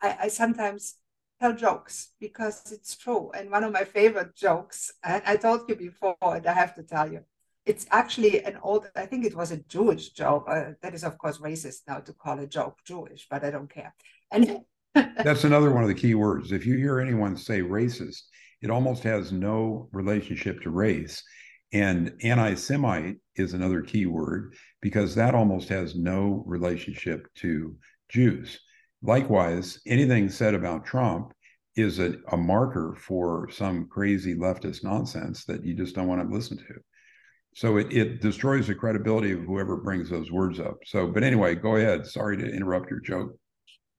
I, 0.00 0.16
I 0.22 0.28
sometimes 0.28 0.96
tell 1.40 1.54
jokes 1.54 2.10
because 2.20 2.72
it's 2.72 2.96
true. 2.96 3.30
And 3.34 3.50
one 3.50 3.64
of 3.64 3.72
my 3.72 3.84
favorite 3.84 4.34
jokes, 4.34 4.92
and 5.02 5.22
I 5.26 5.36
told 5.36 5.68
you 5.68 5.76
before, 5.76 6.16
and 6.22 6.46
I 6.46 6.52
have 6.52 6.74
to 6.76 6.82
tell 6.82 7.10
you, 7.10 7.24
it's 7.66 7.86
actually 7.90 8.42
an 8.44 8.58
old, 8.62 8.90
I 8.96 9.06
think 9.06 9.24
it 9.26 9.36
was 9.36 9.52
a 9.52 9.58
Jewish 9.58 10.10
joke. 10.10 10.46
Uh, 10.48 10.72
that 10.82 10.94
is, 10.94 11.04
of 11.04 11.18
course, 11.18 11.38
racist 11.38 11.82
now 11.86 11.98
to 12.00 12.12
call 12.14 12.38
a 12.38 12.46
joke 12.46 12.78
Jewish, 12.84 13.26
but 13.30 13.44
I 13.44 13.50
don't 13.50 13.70
care. 13.70 13.94
And 14.30 14.64
that's 15.24 15.44
another 15.44 15.72
one 15.72 15.82
of 15.82 15.88
the 15.88 15.94
key 15.94 16.14
words. 16.14 16.52
If 16.52 16.66
you 16.66 16.76
hear 16.76 17.00
anyone 17.00 17.36
say 17.36 17.60
racist, 17.60 18.22
it 18.60 18.70
almost 18.70 19.02
has 19.04 19.32
no 19.32 19.88
relationship 19.92 20.62
to 20.62 20.70
race. 20.70 21.22
And 21.72 22.12
anti 22.22 22.54
Semite 22.54 23.16
is 23.36 23.52
another 23.52 23.82
key 23.82 24.06
word 24.06 24.54
because 24.80 25.14
that 25.14 25.34
almost 25.34 25.68
has 25.68 25.94
no 25.94 26.42
relationship 26.46 27.26
to 27.36 27.76
Jews. 28.08 28.58
Likewise, 29.02 29.80
anything 29.86 30.28
said 30.28 30.54
about 30.54 30.86
Trump 30.86 31.32
is 31.76 31.98
a, 32.00 32.14
a, 32.32 32.36
marker 32.36 32.96
for 32.98 33.48
some 33.52 33.86
crazy 33.88 34.34
leftist 34.34 34.82
nonsense 34.82 35.44
that 35.44 35.64
you 35.64 35.74
just 35.74 35.94
don't 35.94 36.08
want 36.08 36.20
to 36.20 36.34
listen 36.34 36.56
to. 36.56 36.74
So 37.54 37.76
it, 37.76 37.92
it 37.92 38.20
destroys 38.20 38.66
the 38.66 38.74
credibility 38.74 39.32
of 39.32 39.40
whoever 39.40 39.76
brings 39.76 40.10
those 40.10 40.32
words 40.32 40.58
up. 40.58 40.78
So, 40.84 41.06
but 41.06 41.22
anyway, 41.22 41.54
go 41.54 41.76
ahead. 41.76 42.06
Sorry 42.06 42.36
to 42.36 42.50
interrupt 42.50 42.90
your 42.90 43.00
joke. 43.00 43.36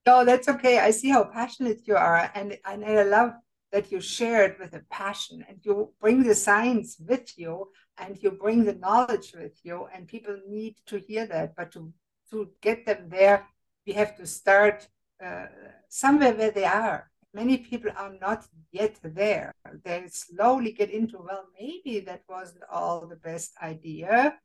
No, 0.05 0.25
that's 0.25 0.47
okay. 0.49 0.79
I 0.79 0.91
see 0.91 1.09
how 1.09 1.25
passionate 1.25 1.81
you 1.87 1.95
are. 1.95 2.31
And, 2.33 2.57
and 2.65 2.83
I 2.85 3.03
love 3.03 3.33
that 3.71 3.91
you 3.91 4.01
share 4.01 4.43
it 4.45 4.57
with 4.59 4.73
a 4.73 4.83
passion 4.89 5.45
and 5.47 5.59
you 5.63 5.93
bring 6.01 6.23
the 6.23 6.35
science 6.35 6.97
with 6.99 7.37
you 7.37 7.67
and 7.97 8.17
you 8.21 8.31
bring 8.31 8.63
the 8.63 8.73
knowledge 8.73 9.33
with 9.35 9.59
you. 9.63 9.87
And 9.93 10.07
people 10.07 10.37
need 10.47 10.75
to 10.87 10.97
hear 10.97 11.27
that. 11.27 11.55
But 11.55 11.71
to, 11.73 11.93
to 12.31 12.49
get 12.61 12.85
them 12.85 13.09
there, 13.09 13.45
we 13.85 13.93
have 13.93 14.15
to 14.17 14.25
start 14.25 14.87
uh, 15.23 15.47
somewhere 15.89 16.33
where 16.33 16.51
they 16.51 16.65
are. 16.65 17.09
Many 17.33 17.57
people 17.57 17.91
are 17.95 18.13
not 18.19 18.45
yet 18.71 18.97
there. 19.03 19.53
They 19.83 20.05
slowly 20.07 20.71
get 20.71 20.89
into, 20.89 21.19
well, 21.19 21.45
maybe 21.59 21.99
that 22.01 22.23
wasn't 22.27 22.63
all 22.71 23.05
the 23.05 23.17
best 23.17 23.51
idea. 23.61 24.35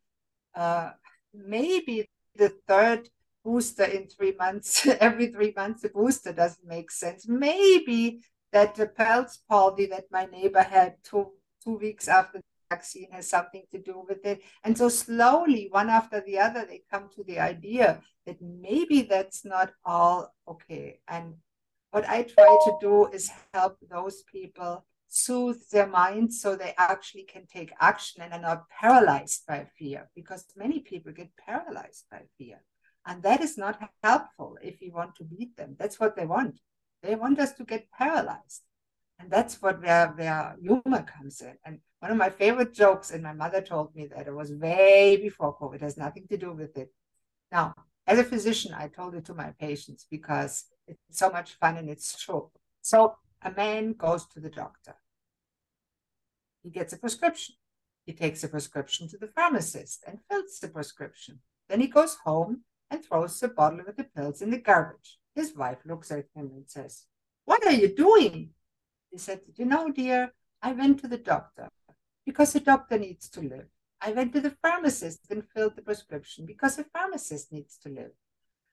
Uh, 0.55 0.90
maybe 1.33 2.07
the 2.37 2.53
third 2.69 3.09
booster 3.44 3.85
in 3.85 4.09
three 4.09 4.35
months, 4.38 4.87
every 5.00 5.28
three 5.28 5.52
months, 5.57 5.85
a 5.85 5.88
booster 5.88 6.33
doesn't 6.33 6.66
make 6.66 6.90
sense. 6.90 7.28
Maybe 7.28 8.20
that 8.52 8.74
the 8.74 8.87
Bell's 8.87 9.40
palsy 9.48 9.87
that 9.87 10.04
my 10.11 10.26
neighbor 10.26 10.62
had 10.62 10.96
two, 11.02 11.33
two 11.62 11.76
weeks 11.76 12.09
after 12.09 12.38
the 12.38 12.44
vaccine 12.70 13.11
has 13.11 13.28
something 13.28 13.64
to 13.70 13.78
do 13.78 14.04
with 14.09 14.24
it. 14.24 14.42
And 14.62 14.76
so 14.76 14.88
slowly, 14.88 15.68
one 15.70 15.90
after 15.90 16.20
the 16.20 16.38
other, 16.38 16.64
they 16.64 16.83
come 16.90 17.09
to 17.16 17.24
the 17.24 17.40
idea 17.40 18.00
that 18.26 18.40
maybe 18.40 19.02
that's 19.02 19.44
not 19.44 19.72
all 19.85 20.33
okay. 20.48 21.00
And 21.09 21.35
what 21.90 22.09
I 22.09 22.22
try 22.22 22.57
to 22.64 22.78
do 22.80 23.07
is 23.09 23.30
help 23.52 23.78
those 23.90 24.22
people 24.22 24.85
soothe 25.09 25.61
their 25.70 25.87
minds 25.87 26.40
so 26.40 26.57
they 26.57 26.74
actually 26.76 27.22
can 27.22 27.46
take 27.46 27.72
action 27.80 28.22
and 28.22 28.33
are 28.35 28.40
not 28.40 28.68
paralyzed 28.68 29.46
by 29.46 29.64
fear 29.78 30.11
because 30.14 30.44
many 30.57 30.80
people 30.80 31.12
get 31.12 31.30
paralyzed 31.37 32.07
by 32.11 32.22
fear 32.37 32.61
and 33.07 33.23
that 33.23 33.40
is 33.40 33.59
not 33.59 33.79
helpful 34.03 34.57
if 34.62 34.81
we 34.81 34.90
want 34.90 35.14
to 35.17 35.25
beat 35.25 35.57
them. 35.57 35.77
That's 35.79 36.01
what 36.01 36.17
they 36.17 36.27
want. 36.27 36.61
They 37.03 37.14
want 37.14 37.38
us 37.38 37.53
to 37.55 37.64
get 37.64 37.90
paralyzed. 37.90 38.62
And 39.19 39.31
that's 39.31 39.61
what 39.61 39.83
where, 39.83 40.09
where 40.09 40.57
humor 40.61 41.03
comes 41.03 41.40
in. 41.40 41.55
And 41.64 41.81
one 42.01 42.11
of 42.11 42.17
my 42.17 42.31
favorite 42.31 42.73
jokes, 42.73 43.11
and 43.11 43.23
my 43.23 43.33
mother 43.33 43.61
told 43.61 43.95
me 43.95 44.07
that 44.07 44.27
it 44.27 44.35
was 44.35 44.53
way 44.53 45.19
before 45.21 45.57
COVID, 45.57 45.81
has 45.83 45.97
nothing 45.97 46.27
to 46.29 46.37
do 46.37 46.53
with 46.53 46.77
it. 46.77 46.93
Now, 47.53 47.75
as 48.07 48.19
a 48.19 48.25
physician, 48.25 48.75
I 48.75 48.88
told 48.88 49.14
it 49.14 49.25
to 49.27 49.35
my 49.35 49.53
patients 49.59 50.07
because 50.11 50.64
it's 50.87 51.19
so 51.19 51.31
much 51.31 51.55
fun 51.55 51.77
and 51.77 51.88
it's 51.88 52.21
true. 52.21 52.51
So 52.83 53.17
a 53.43 53.51
man 53.51 53.93
goes 53.93 54.27
to 54.29 54.40
the 54.40 54.51
doctor. 54.51 54.97
He 56.62 56.71
gets 56.71 56.93
a 56.93 56.99
prescription. 56.99 57.55
He 58.07 58.12
takes 58.12 58.43
the 58.43 58.49
prescription 58.49 59.09
to 59.09 59.19
the 59.19 59.29
pharmacist 59.29 60.05
and 60.07 60.19
fills 60.31 60.59
the 60.59 60.69
prescription. 60.69 61.40
Then 61.69 61.81
he 61.81 61.87
goes 61.87 62.17
home 62.25 62.62
and 62.90 63.05
throws 63.05 63.40
the 63.40 63.49
bottle 63.49 63.81
with 63.87 63.97
the 63.97 64.05
pills 64.05 64.42
in 64.42 64.51
the 64.51 64.59
garbage. 64.59 65.18
His 65.35 65.55
wife 65.55 65.79
looks 65.85 66.11
at 66.11 66.27
him 66.35 66.51
and 66.55 66.64
says, 66.66 67.07
What 67.44 67.64
are 67.66 67.73
you 67.73 67.88
doing? 67.94 68.51
He 69.11 69.18
said, 69.18 69.40
You 69.57 69.64
know, 69.64 69.90
dear, 69.90 70.33
I 70.62 70.73
went 70.73 71.01
to 71.01 71.09
the 71.09 71.18
doctor 71.18 71.68
because 72.25 72.53
the 72.53 72.61
doctor 72.61 72.99
needs 72.99 73.29
to 73.31 73.40
live. 73.40 73.66
I 74.01 74.12
went 74.12 74.33
to 74.35 74.40
the 74.40 74.57
pharmacist 74.62 75.31
and 75.31 75.49
filled 75.55 75.77
the 75.77 75.83
prescription 75.83 76.47
because 76.47 76.77
the 76.77 76.85
pharmacist 76.85 77.53
needs 77.53 77.79
to 77.79 77.88
live. 77.88 78.11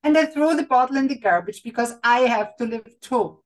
And 0.03 0.17
I 0.17 0.25
threw 0.25 0.55
the 0.55 0.63
bottle 0.63 0.97
in 0.97 1.07
the 1.07 1.17
garbage 1.17 1.63
because 1.63 1.93
I 2.03 2.21
have 2.21 2.55
to 2.57 2.65
live 2.65 2.99
too. 3.01 3.39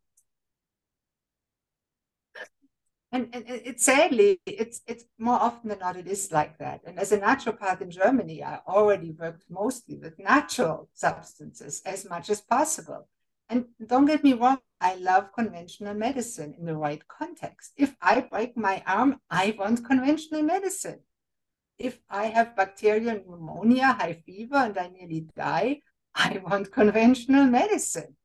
And, 3.16 3.34
and 3.34 3.80
sadly, 3.80 4.42
it's 4.46 4.82
it's 4.86 5.06
more 5.18 5.40
often 5.40 5.70
than 5.70 5.80
not, 5.80 5.96
it 5.96 6.06
is 6.06 6.34
like 6.34 6.58
that. 6.58 6.82
And 6.86 7.00
as 7.00 7.14
a 7.14 7.18
naturopath 7.18 7.80
in 7.80 7.90
Germany, 7.90 8.44
I 8.44 8.60
already 8.68 9.12
worked 9.12 9.46
mostly 9.50 9.96
with 9.98 10.20
natural 10.20 10.90
substances 10.94 11.82
as 11.86 12.10
much 12.10 12.30
as 12.30 12.42
possible. 12.42 13.08
And 13.48 13.68
don't 13.88 14.06
get 14.06 14.22
me 14.22 14.34
wrong, 14.34 14.58
I 14.82 14.96
love 14.96 15.32
conventional 15.32 15.94
medicine 15.94 16.56
in 16.60 16.66
the 16.66 16.76
right 16.76 17.08
context. 17.08 17.72
If 17.78 17.96
I 18.02 18.20
break 18.20 18.58
my 18.58 18.84
arm, 18.86 19.22
I 19.30 19.56
want 19.58 19.86
conventional 19.86 20.44
medicine. 20.44 21.00
If 21.78 22.02
I 22.10 22.26
have 22.26 22.58
bacterial 22.58 23.22
pneumonia, 23.26 23.94
high 23.94 24.20
fever, 24.26 24.58
and 24.58 24.78
I 24.78 24.90
nearly 24.90 25.22
die, 25.38 25.80
I 26.16 26.42
want 26.46 26.74
conventional 26.74 27.46
medicine. 27.46 28.18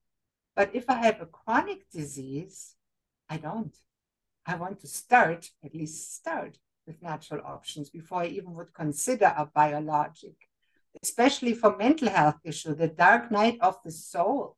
But 0.57 0.75
if 0.75 0.91
I 0.91 0.95
have 0.95 1.21
a 1.21 1.27
chronic 1.27 1.89
disease, 1.93 2.75
I 3.29 3.37
don't. 3.37 3.77
I 4.47 4.57
want 4.57 4.81
to 4.81 4.87
start, 4.87 5.51
at 5.65 5.75
least 5.75 6.15
start, 6.15 6.59
with 6.87 7.03
natural 7.03 7.43
options 7.45 7.91
before 7.91 8.23
I 8.23 8.27
even 8.27 8.55
would 8.55 8.73
consider 8.73 9.33
a 9.37 9.47
biologic, 9.47 10.49
especially 11.03 11.55
for 11.55 11.77
mental 11.77 12.09
health 12.09 12.39
issue, 12.45 12.75
the 12.75 12.89
dark 12.89 13.31
night 13.31 13.59
of 13.61 13.79
the 13.85 13.93
soul. 13.93 14.57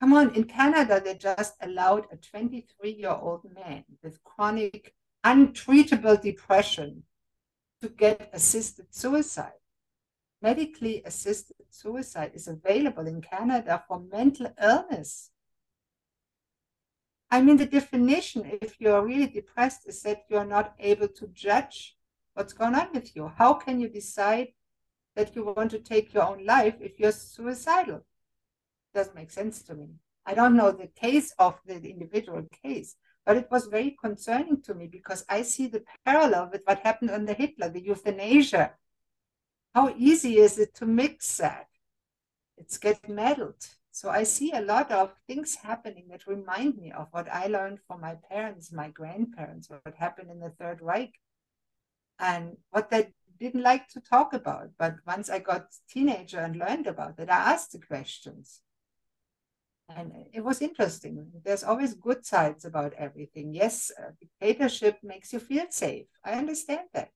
Come 0.00 0.14
on, 0.14 0.34
in 0.34 0.44
Canada, 0.44 1.00
they 1.04 1.14
just 1.14 1.54
allowed 1.60 2.06
a 2.10 2.16
23 2.16 2.90
year 2.90 3.10
old 3.10 3.44
man 3.54 3.84
with 4.02 4.24
chronic, 4.24 4.94
untreatable 5.24 6.20
depression 6.20 7.02
to 7.82 7.88
get 7.88 8.30
assisted 8.32 8.86
suicide. 8.94 9.52
Medically 10.42 11.02
assisted 11.04 11.56
suicide 11.68 12.32
is 12.34 12.48
available 12.48 13.06
in 13.06 13.20
Canada 13.20 13.84
for 13.86 14.00
mental 14.00 14.52
illness. 14.60 15.30
I 17.30 17.40
mean, 17.40 17.56
the 17.56 17.66
definition, 17.66 18.58
if 18.60 18.80
you're 18.80 19.04
really 19.06 19.28
depressed, 19.28 19.86
is 19.86 20.02
that 20.02 20.24
you're 20.28 20.44
not 20.44 20.74
able 20.80 21.08
to 21.08 21.28
judge 21.28 21.96
what's 22.34 22.52
going 22.52 22.74
on 22.74 22.88
with 22.92 23.14
you. 23.14 23.30
How 23.36 23.54
can 23.54 23.80
you 23.80 23.88
decide 23.88 24.48
that 25.14 25.36
you 25.36 25.44
want 25.44 25.70
to 25.70 25.78
take 25.78 26.12
your 26.12 26.24
own 26.24 26.44
life 26.44 26.74
if 26.80 26.98
you're 26.98 27.12
suicidal? 27.12 28.04
Doesn't 28.94 29.14
make 29.14 29.30
sense 29.30 29.62
to 29.62 29.74
me. 29.74 29.90
I 30.26 30.34
don't 30.34 30.56
know 30.56 30.72
the 30.72 30.88
case 30.88 31.32
of 31.38 31.60
the 31.64 31.76
individual 31.76 32.46
case, 32.62 32.96
but 33.24 33.36
it 33.36 33.48
was 33.50 33.66
very 33.66 33.96
concerning 34.02 34.60
to 34.62 34.74
me 34.74 34.88
because 34.88 35.24
I 35.28 35.42
see 35.42 35.68
the 35.68 35.84
parallel 36.04 36.50
with 36.50 36.62
what 36.64 36.80
happened 36.80 37.10
under 37.10 37.32
Hitler, 37.32 37.68
the 37.68 37.80
euthanasia. 37.80 38.72
How 39.74 39.94
easy 39.96 40.38
is 40.38 40.58
it 40.58 40.74
to 40.76 40.86
mix 40.86 41.36
that? 41.38 41.68
It's 42.56 42.76
get 42.76 43.08
meddled. 43.08 43.64
So 43.92 44.08
I 44.08 44.22
see 44.22 44.52
a 44.52 44.60
lot 44.60 44.90
of 44.92 45.12
things 45.26 45.56
happening 45.56 46.06
that 46.10 46.26
remind 46.26 46.76
me 46.76 46.92
of 46.92 47.08
what 47.10 47.28
I 47.30 47.46
learned 47.46 47.80
from 47.86 48.00
my 48.00 48.16
parents, 48.30 48.72
my 48.72 48.88
grandparents, 48.88 49.68
what 49.68 49.94
happened 49.96 50.30
in 50.30 50.40
the 50.40 50.50
Third 50.50 50.80
Reich, 50.80 51.14
and 52.18 52.56
what 52.70 52.90
they 52.90 53.12
didn't 53.38 53.62
like 53.62 53.88
to 53.88 54.00
talk 54.00 54.32
about. 54.32 54.70
But 54.78 54.96
once 55.06 55.28
I 55.28 55.40
got 55.40 55.66
teenager 55.88 56.38
and 56.38 56.56
learned 56.56 56.86
about 56.86 57.18
it, 57.18 57.28
I 57.28 57.52
asked 57.52 57.72
the 57.72 57.80
questions. 57.80 58.60
And 59.88 60.12
it 60.32 60.44
was 60.44 60.62
interesting. 60.62 61.26
There's 61.44 61.64
always 61.64 61.94
good 61.94 62.24
sides 62.24 62.64
about 62.64 62.92
everything. 62.94 63.52
Yes, 63.54 63.90
uh, 63.98 64.10
dictatorship 64.20 64.98
makes 65.02 65.32
you 65.32 65.40
feel 65.40 65.66
safe. 65.70 66.06
I 66.24 66.32
understand 66.32 66.88
that. 66.94 67.10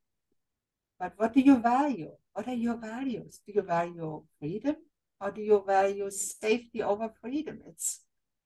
But 0.98 1.12
what 1.16 1.34
do 1.34 1.40
you 1.40 1.58
value? 1.58 2.12
What 2.32 2.48
are 2.48 2.54
your 2.54 2.76
values? 2.76 3.40
Do 3.46 3.52
you 3.52 3.62
value 3.62 4.24
freedom? 4.40 4.76
Or 5.24 5.30
do 5.30 5.40
you 5.40 5.64
value 5.66 6.10
safety 6.10 6.82
over 6.82 7.10
freedom? 7.22 7.60
It's 7.66 8.02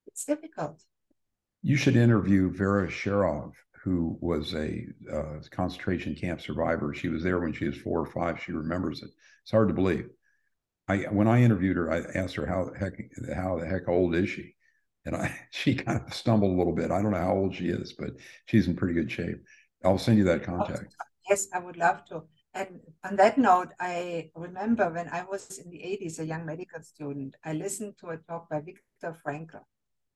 it's 0.07 0.23
difficult. 0.23 0.81
You 1.61 1.75
should 1.75 1.97
interview 1.97 2.49
Vera 2.49 2.87
Sharav, 2.87 3.51
who 3.83 4.17
was 4.21 4.53
a 4.53 4.85
uh, 5.13 5.39
concentration 5.51 6.15
camp 6.15 6.39
survivor. 6.39 6.93
She 6.93 7.09
was 7.09 7.21
there 7.21 7.41
when 7.41 7.51
she 7.51 7.65
was 7.65 7.77
four 7.77 7.99
or 7.99 8.05
five. 8.05 8.39
She 8.41 8.53
remembers 8.53 9.03
it. 9.03 9.09
It's 9.43 9.51
hard 9.51 9.67
to 9.67 9.73
believe. 9.73 10.07
I 10.87 10.99
when 11.11 11.27
I 11.27 11.41
interviewed 11.41 11.75
her, 11.75 11.91
I 11.91 11.99
asked 12.17 12.35
her 12.35 12.45
how 12.45 12.69
the 12.69 12.79
heck 12.79 12.93
how 13.35 13.59
the 13.59 13.65
heck 13.65 13.89
old 13.89 14.15
is 14.15 14.29
she, 14.29 14.55
and 15.05 15.17
I 15.17 15.37
she 15.51 15.75
kind 15.75 16.01
of 16.07 16.13
stumbled 16.13 16.53
a 16.53 16.57
little 16.57 16.73
bit. 16.73 16.91
I 16.91 17.01
don't 17.01 17.11
know 17.11 17.17
how 17.17 17.35
old 17.35 17.55
she 17.55 17.67
is, 17.67 17.91
but 17.91 18.11
she's 18.45 18.67
in 18.67 18.77
pretty 18.77 18.93
good 18.93 19.11
shape. 19.11 19.43
I'll 19.83 19.97
send 19.97 20.17
you 20.17 20.23
that 20.25 20.43
contact. 20.43 20.95
Yes, 21.29 21.49
I 21.53 21.59
would 21.59 21.75
love 21.75 22.05
to. 22.05 22.23
And 22.59 22.81
on 23.05 23.15
that 23.15 23.37
note, 23.37 23.69
I 23.79 24.31
remember 24.35 24.89
when 24.89 25.07
I 25.07 25.23
was 25.23 25.59
in 25.59 25.71
the 25.71 25.77
80s, 25.77 26.19
a 26.19 26.25
young 26.25 26.45
medical 26.45 26.81
student, 26.83 27.37
I 27.45 27.53
listened 27.53 27.93
to 28.01 28.09
a 28.09 28.17
talk 28.17 28.49
by 28.49 28.59
Viktor 28.59 29.17
Frankl. 29.25 29.61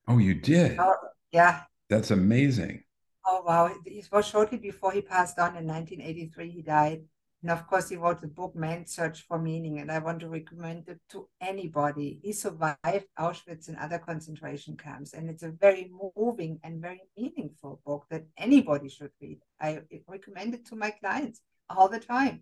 Oh, 0.09 0.17
you 0.17 0.33
did? 0.33 0.77
Oh, 0.77 0.95
yeah. 1.31 1.61
That's 1.89 2.11
amazing. 2.11 2.83
Oh, 3.25 3.43
wow. 3.45 3.73
It 3.85 4.11
was 4.11 4.27
shortly 4.27 4.57
before 4.57 4.91
he 4.91 5.01
passed 5.01 5.39
on 5.39 5.55
in 5.55 5.65
1983, 5.65 6.49
he 6.49 6.61
died. 6.61 7.03
And 7.43 7.51
of 7.51 7.65
course, 7.65 7.87
he 7.87 7.95
wrote 7.95 8.19
the 8.19 8.27
book 8.27 8.57
Man's 8.57 8.93
Search 8.93 9.21
for 9.21 9.39
Meaning, 9.39 9.79
and 9.79 9.89
I 9.89 9.99
want 9.99 10.19
to 10.19 10.27
recommend 10.27 10.89
it 10.89 10.99
to 11.11 11.29
anybody. 11.39 12.19
He 12.23 12.33
survived 12.33 13.07
Auschwitz 13.17 13.69
and 13.69 13.77
other 13.77 13.99
concentration 13.99 14.75
camps, 14.75 15.13
and 15.13 15.29
it's 15.29 15.43
a 15.43 15.51
very 15.51 15.89
moving 16.15 16.59
and 16.63 16.81
very 16.81 17.03
meaningful 17.17 17.79
book 17.85 18.05
that 18.09 18.25
anybody 18.37 18.89
should 18.89 19.11
read. 19.21 19.39
I 19.61 19.79
recommend 20.07 20.55
it 20.55 20.65
to 20.67 20.75
my 20.75 20.91
clients 20.91 21.41
all 21.69 21.89
the 21.89 21.99
time. 21.99 22.41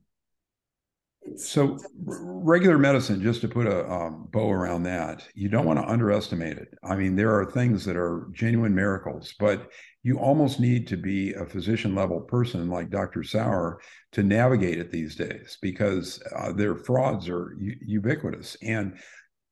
It's, 1.24 1.48
so 1.48 1.76
it's, 1.76 1.86
regular 2.04 2.78
medicine, 2.78 3.22
just 3.22 3.42
to 3.42 3.48
put 3.48 3.68
a 3.68 3.90
um, 3.90 4.28
bow 4.32 4.50
around 4.50 4.84
that, 4.84 5.28
you 5.36 5.50
don't 5.50 5.66
want 5.66 5.80
to 5.80 5.88
underestimate 5.88 6.58
it. 6.58 6.70
I 6.84 6.96
mean, 6.96 7.16
there 7.16 7.36
are 7.36 7.46
things 7.46 7.86
that 7.86 7.96
are 7.96 8.28
genuine 8.32 8.74
miracles, 8.74 9.34
but 9.40 9.70
you 10.04 10.18
almost 10.18 10.60
need 10.60 10.88
to 10.88 10.98
be 10.98 11.34
a 11.34 11.46
physician 11.46 11.94
level 11.94 12.22
person 12.22 12.70
like 12.70 12.90
Dr. 12.90 13.24
Sauer 13.24 13.80
to 14.14 14.24
navigate 14.24 14.80
it 14.80 14.92
these 14.92 15.16
days 15.16 15.58
because 15.62 16.22
uh, 16.36 16.52
their 16.54 16.76
frauds 16.76 17.30
are 17.30 17.56
u- 17.60 17.78
ubiquitous. 17.86 18.58
And 18.64 18.98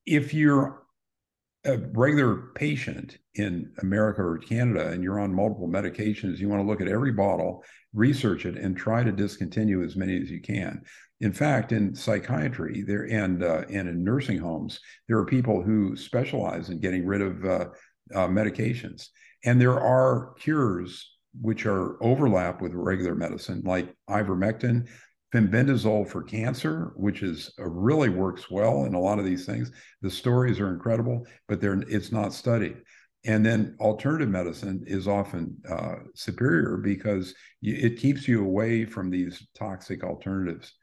if 0.07 0.33
you're 0.33 0.83
a 1.65 1.77
regular 1.93 2.51
patient 2.55 3.17
in 3.35 3.71
America 3.81 4.21
or 4.21 4.37
Canada 4.37 4.89
and 4.89 5.03
you're 5.03 5.19
on 5.19 5.33
multiple 5.33 5.67
medications, 5.67 6.37
you 6.37 6.47
want 6.47 6.61
to 6.61 6.67
look 6.67 6.81
at 6.81 6.87
every 6.87 7.11
bottle, 7.11 7.63
research 7.93 8.45
it, 8.45 8.57
and 8.57 8.77
try 8.77 9.03
to 9.03 9.11
discontinue 9.11 9.83
as 9.83 9.95
many 9.95 10.19
as 10.21 10.31
you 10.31 10.41
can. 10.41 10.81
In 11.19 11.33
fact, 11.33 11.73
in 11.73 11.93
psychiatry 11.93 12.83
there 12.87 13.03
and 13.03 13.43
uh, 13.43 13.63
and 13.69 13.89
in 13.89 14.03
nursing 14.03 14.37
homes, 14.37 14.79
there 15.07 15.17
are 15.17 15.25
people 15.25 15.61
who 15.61 15.97
specialize 15.97 16.69
in 16.69 16.79
getting 16.79 17.05
rid 17.05 17.21
of 17.21 17.43
uh, 17.43 17.65
uh, 18.15 18.27
medications, 18.27 19.07
and 19.43 19.59
there 19.59 19.79
are 19.79 20.33
cures 20.39 21.17
which 21.41 21.65
are 21.65 22.01
overlap 22.01 22.61
with 22.61 22.73
regular 22.73 23.15
medicine, 23.15 23.61
like 23.65 23.93
ivermectin, 24.09 24.87
Fenbendazole 25.33 26.07
for 26.07 26.23
cancer, 26.23 26.91
which 26.95 27.21
is 27.21 27.51
uh, 27.59 27.65
really 27.67 28.09
works 28.09 28.49
well 28.49 28.85
in 28.85 28.93
a 28.93 28.99
lot 28.99 29.19
of 29.19 29.25
these 29.25 29.45
things. 29.45 29.71
The 30.01 30.09
stories 30.09 30.59
are 30.59 30.73
incredible, 30.73 31.25
but 31.47 31.61
they're 31.61 31.81
it's 31.87 32.11
not 32.11 32.33
studied. 32.33 32.77
And 33.25 33.45
then 33.45 33.75
alternative 33.79 34.29
medicine 34.29 34.83
is 34.87 35.07
often 35.07 35.57
uh, 35.69 35.95
superior 36.15 36.77
because 36.77 37.35
you, 37.61 37.75
it 37.75 37.99
keeps 37.99 38.27
you 38.27 38.43
away 38.43 38.85
from 38.85 39.09
these 39.09 39.45
toxic 39.57 40.03
alternatives. 40.03 40.73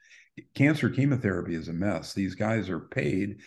Cancer 0.53 0.89
chemotherapy 0.89 1.55
is 1.55 1.67
a 1.67 1.73
mess. 1.73 2.13
These 2.13 2.35
guys 2.35 2.69
are 2.69 2.79
paid 2.79 3.37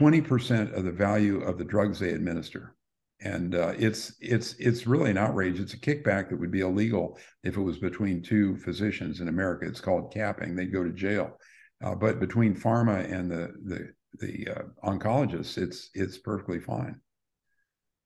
20% 0.00 0.72
of 0.72 0.84
the 0.84 0.92
value 0.92 1.42
of 1.42 1.58
the 1.58 1.64
drugs 1.64 1.98
they 1.98 2.10
administer 2.10 2.76
and 3.20 3.54
uh, 3.54 3.72
it's 3.78 4.14
it's 4.20 4.54
it's 4.54 4.86
really 4.86 5.10
an 5.10 5.18
outrage. 5.18 5.58
It's 5.58 5.74
a 5.74 5.80
kickback 5.80 6.28
that 6.28 6.38
would 6.38 6.50
be 6.50 6.60
illegal 6.60 7.18
if 7.42 7.56
it 7.56 7.60
was 7.62 7.78
between 7.78 8.22
two 8.22 8.56
physicians 8.56 9.20
in 9.20 9.28
America. 9.28 9.66
It's 9.66 9.80
called 9.80 10.12
capping. 10.12 10.54
They'd 10.54 10.72
go 10.72 10.84
to 10.84 10.92
jail. 10.92 11.38
Uh, 11.82 11.94
but 11.94 12.20
between 12.20 12.54
pharma 12.54 13.10
and 13.10 13.30
the 13.30 13.52
the 13.64 13.92
the 14.18 14.48
uh, 14.50 14.62
oncologists, 14.84 15.56
it's 15.58 15.90
it's 15.94 16.18
perfectly 16.18 16.60
fine. 16.60 17.00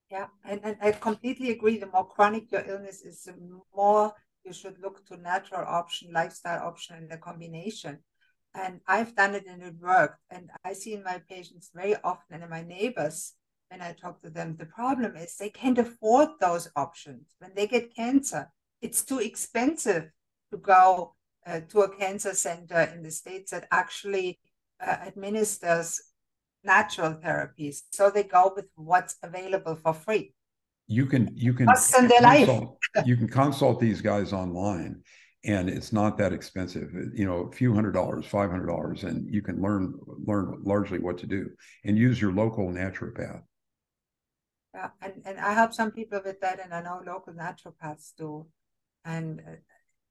Yeah, 0.09 0.27
and, 0.43 0.59
and 0.63 0.75
I 0.81 0.91
completely 0.91 1.51
agree. 1.51 1.77
The 1.77 1.87
more 1.87 2.05
chronic 2.05 2.51
your 2.51 2.65
illness 2.67 3.01
is, 3.01 3.23
the 3.23 3.35
more 3.73 4.13
you 4.43 4.51
should 4.51 4.77
look 4.81 5.05
to 5.07 5.15
natural 5.15 5.65
option, 5.65 6.11
lifestyle 6.11 6.67
option, 6.67 6.97
and 6.97 7.09
the 7.09 7.17
combination. 7.17 7.99
And 8.53 8.81
I've 8.87 9.15
done 9.15 9.35
it 9.35 9.45
and 9.47 9.63
it 9.63 9.75
worked. 9.79 10.19
And 10.29 10.49
I 10.65 10.73
see 10.73 10.93
in 10.93 11.03
my 11.03 11.21
patients 11.29 11.71
very 11.73 11.95
often 12.03 12.35
and 12.35 12.43
in 12.43 12.49
my 12.49 12.61
neighbors 12.61 13.33
when 13.71 13.81
I 13.81 13.93
talk 13.93 14.21
to 14.21 14.29
them, 14.29 14.57
the 14.59 14.65
problem 14.65 15.15
is 15.15 15.35
they 15.35 15.49
can't 15.49 15.77
afford 15.77 16.29
those 16.41 16.69
options. 16.75 17.35
When 17.39 17.51
they 17.55 17.67
get 17.67 17.95
cancer, 17.95 18.51
it's 18.81 19.03
too 19.03 19.19
expensive 19.19 20.11
to 20.51 20.57
go 20.57 21.15
uh, 21.47 21.61
to 21.69 21.81
a 21.81 21.95
cancer 21.95 22.33
center 22.33 22.81
in 22.93 23.01
the 23.01 23.11
States 23.11 23.51
that 23.51 23.67
actually 23.71 24.39
uh, 24.85 24.97
administers 25.07 26.01
natural 26.63 27.13
therapies. 27.13 27.83
So 27.91 28.09
they 28.09 28.23
go 28.23 28.51
with 28.53 28.65
what's 28.75 29.15
available 29.23 29.77
for 29.77 29.93
free. 29.93 30.33
You 30.87 31.05
can 31.05 31.31
you 31.33 31.53
can 31.53 31.67
consult, 31.67 32.77
you 33.05 33.15
can 33.15 33.29
consult 33.29 33.79
these 33.79 34.01
guys 34.01 34.33
online 34.33 35.01
and 35.45 35.69
it's 35.69 35.93
not 35.93 36.17
that 36.17 36.33
expensive 36.33 36.91
you 37.13 37.25
know 37.25 37.47
a 37.47 37.51
few 37.51 37.73
hundred 37.73 37.93
dollars 37.93 38.25
five 38.25 38.51
hundred 38.51 38.67
dollars 38.67 39.03
and 39.05 39.33
you 39.33 39.41
can 39.41 39.61
learn 39.61 39.93
learn 40.27 40.61
largely 40.63 40.99
what 40.99 41.17
to 41.17 41.25
do 41.25 41.49
and 41.85 41.97
use 41.97 42.21
your 42.21 42.33
local 42.33 42.67
naturopath 42.67 43.41
yeah 44.73 44.89
and, 45.01 45.21
and 45.25 45.39
i 45.39 45.53
help 45.53 45.73
some 45.73 45.91
people 45.91 46.21
with 46.23 46.39
that 46.41 46.59
and 46.59 46.73
i 46.73 46.81
know 46.81 47.01
local 47.05 47.33
naturopaths 47.33 48.11
do 48.17 48.45
and 49.05 49.41
uh, 49.47 49.55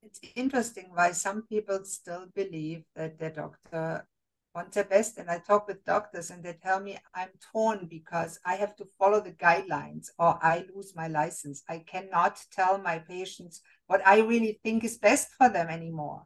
it's 0.02 0.20
interesting 0.34 0.90
why 0.92 1.12
some 1.12 1.42
people 1.42 1.84
still 1.84 2.26
believe 2.34 2.84
that 2.96 3.18
their 3.18 3.30
doctor 3.30 4.06
wants 4.54 4.74
their 4.74 4.84
best 4.84 5.18
and 5.18 5.30
i 5.30 5.38
talk 5.38 5.68
with 5.68 5.84
doctors 5.84 6.30
and 6.30 6.42
they 6.42 6.54
tell 6.62 6.80
me 6.80 6.98
i'm 7.14 7.28
torn 7.52 7.86
because 7.88 8.38
i 8.44 8.54
have 8.54 8.74
to 8.74 8.84
follow 8.98 9.20
the 9.20 9.32
guidelines 9.32 10.08
or 10.18 10.38
i 10.42 10.64
lose 10.74 10.94
my 10.96 11.06
license 11.06 11.62
i 11.68 11.78
cannot 11.78 12.40
tell 12.50 12.78
my 12.78 12.98
patients 12.98 13.60
what 13.90 14.06
I 14.06 14.20
really 14.20 14.60
think 14.62 14.84
is 14.84 14.98
best 14.98 15.30
for 15.36 15.48
them 15.48 15.66
anymore. 15.66 16.22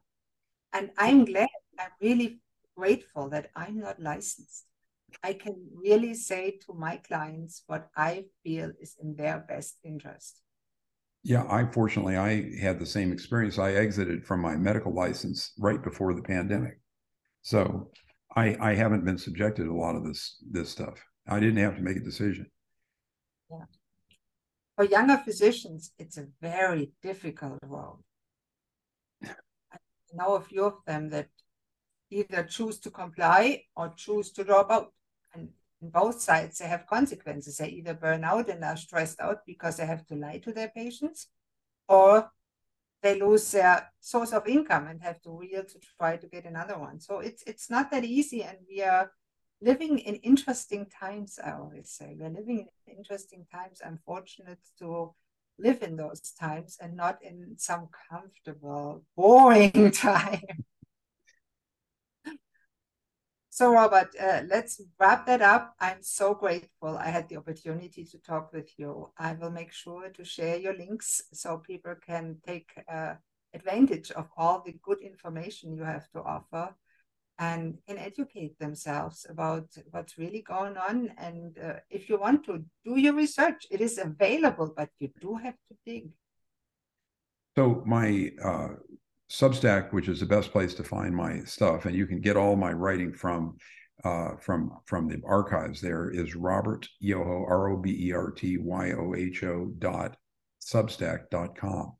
And 0.74 0.90
I'm 0.98 1.24
glad, 1.24 1.48
I'm 1.78 1.92
really 1.98 2.40
grateful 2.76 3.30
that 3.30 3.50
I'm 3.56 3.80
not 3.80 3.98
licensed. 3.98 4.66
I 5.22 5.34
can 5.34 5.56
really 5.74 6.14
say 6.14 6.58
to 6.66 6.74
my 6.74 6.96
clients 6.96 7.62
what 7.66 7.88
I 7.96 8.24
feel 8.42 8.72
is 8.80 8.96
in 9.02 9.16
their 9.16 9.44
best 9.48 9.78
interest. 9.84 10.40
Yeah, 11.22 11.44
I 11.48 11.66
fortunately 11.66 12.16
I 12.16 12.58
had 12.60 12.78
the 12.78 12.86
same 12.86 13.12
experience. 13.12 13.58
I 13.58 13.72
exited 13.72 14.26
from 14.26 14.40
my 14.40 14.56
medical 14.56 14.92
license 14.92 15.52
right 15.58 15.82
before 15.82 16.14
the 16.14 16.22
pandemic. 16.22 16.78
So 17.42 17.90
I 18.36 18.56
I 18.60 18.74
haven't 18.74 19.04
been 19.04 19.18
subjected 19.18 19.64
to 19.64 19.72
a 19.72 19.80
lot 19.80 19.96
of 19.96 20.04
this 20.04 20.36
this 20.50 20.70
stuff. 20.70 20.98
I 21.26 21.40
didn't 21.40 21.64
have 21.64 21.76
to 21.76 21.82
make 21.82 21.96
a 21.96 22.00
decision. 22.00 22.46
Yeah 23.50 23.64
for 24.76 24.84
younger 24.84 25.18
physicians, 25.18 25.92
it's 25.98 26.18
a 26.18 26.26
very 26.40 26.92
difficult 27.02 27.58
role. 27.62 28.00
I 29.24 29.78
know 30.12 30.34
a 30.34 30.40
few 30.40 30.64
of 30.64 30.84
them 30.86 31.10
that 31.10 31.28
either 32.10 32.44
choose 32.44 32.78
to 32.80 32.90
comply 32.90 33.64
or 33.76 33.92
choose 33.96 34.32
to 34.32 34.44
drop 34.44 34.70
out. 34.70 34.92
Both 35.90 36.20
sides, 36.20 36.58
they 36.58 36.66
have 36.66 36.86
consequences. 36.86 37.56
They 37.56 37.68
either 37.68 37.94
burn 37.94 38.24
out 38.24 38.48
and 38.48 38.64
are 38.64 38.76
stressed 38.76 39.20
out 39.20 39.40
because 39.46 39.76
they 39.76 39.86
have 39.86 40.06
to 40.06 40.14
lie 40.14 40.38
to 40.38 40.52
their 40.52 40.68
patients, 40.68 41.28
or 41.88 42.30
they 43.02 43.20
lose 43.20 43.50
their 43.50 43.92
source 44.00 44.32
of 44.32 44.46
income 44.46 44.86
and 44.86 45.02
have 45.02 45.20
to 45.22 45.30
reel 45.30 45.64
to 45.64 45.78
try 45.98 46.16
to 46.16 46.26
get 46.26 46.44
another 46.46 46.78
one. 46.78 47.00
So 47.00 47.18
it's 47.20 47.42
it's 47.46 47.70
not 47.70 47.90
that 47.90 48.04
easy, 48.04 48.42
and 48.42 48.58
we 48.68 48.82
are 48.82 49.12
living 49.60 49.98
in 49.98 50.16
interesting 50.16 50.86
times, 50.86 51.38
I 51.42 51.52
always 51.52 51.90
say. 51.90 52.16
We're 52.18 52.28
living 52.28 52.66
in 52.86 52.96
interesting 52.96 53.46
times. 53.52 53.80
I'm 53.84 53.98
fortunate 54.04 54.60
to 54.78 55.14
live 55.58 55.82
in 55.82 55.96
those 55.96 56.20
times 56.38 56.76
and 56.80 56.96
not 56.96 57.18
in 57.22 57.54
some 57.58 57.88
comfortable, 58.10 59.04
boring 59.16 59.90
time. 59.92 60.42
So, 63.54 63.72
Robert, 63.72 64.08
uh, 64.20 64.40
let's 64.48 64.82
wrap 64.98 65.26
that 65.26 65.40
up. 65.40 65.76
I'm 65.78 66.02
so 66.02 66.34
grateful 66.34 66.98
I 66.98 67.06
had 67.06 67.28
the 67.28 67.36
opportunity 67.36 68.04
to 68.04 68.18
talk 68.18 68.52
with 68.52 68.68
you. 68.76 69.12
I 69.16 69.34
will 69.34 69.52
make 69.52 69.70
sure 69.70 70.08
to 70.08 70.24
share 70.24 70.56
your 70.56 70.74
links 70.76 71.22
so 71.32 71.58
people 71.58 71.94
can 72.04 72.38
take 72.44 72.72
uh, 72.92 73.14
advantage 73.54 74.10
of 74.10 74.26
all 74.36 74.60
the 74.66 74.74
good 74.82 75.00
information 75.00 75.72
you 75.72 75.84
have 75.84 76.10
to 76.14 76.22
offer 76.24 76.74
and 77.38 77.78
educate 77.86 78.58
themselves 78.58 79.24
about 79.30 79.68
what's 79.92 80.18
really 80.18 80.42
going 80.42 80.76
on. 80.76 81.12
And 81.16 81.56
uh, 81.56 81.74
if 81.88 82.08
you 82.08 82.18
want 82.18 82.44
to 82.46 82.64
do 82.84 82.98
your 82.98 83.14
research, 83.14 83.68
it 83.70 83.80
is 83.80 83.98
available, 83.98 84.74
but 84.76 84.88
you 84.98 85.10
do 85.20 85.36
have 85.36 85.58
to 85.68 85.76
dig. 85.86 86.08
So 87.56 87.84
my 87.86 88.32
uh, 88.44 88.70
Substack, 89.30 89.92
which 89.92 90.08
is 90.08 90.20
the 90.20 90.26
best 90.26 90.52
place 90.52 90.74
to 90.74 90.84
find 90.84 91.14
my 91.14 91.40
stuff, 91.44 91.86
and 91.86 91.96
you 91.96 92.06
can 92.06 92.20
get 92.20 92.36
all 92.36 92.56
my 92.56 92.72
writing 92.72 93.12
from 93.12 93.56
uh, 94.04 94.36
from 94.36 94.70
from 94.84 95.08
the 95.08 95.20
archives. 95.26 95.80
There 95.80 96.10
is 96.10 96.36
Robert 96.36 96.86
Yoho 97.00 97.44
R 97.48 97.68
O 97.70 97.76
B 97.76 98.08
E 98.08 98.12
R 98.12 98.30
T 98.30 98.58
Y 98.58 98.92
O 98.92 99.14
H 99.14 99.42
O 99.42 99.72
dot 99.78 100.16
Substack 100.60 101.30
dot 101.30 101.56
com, 101.56 101.94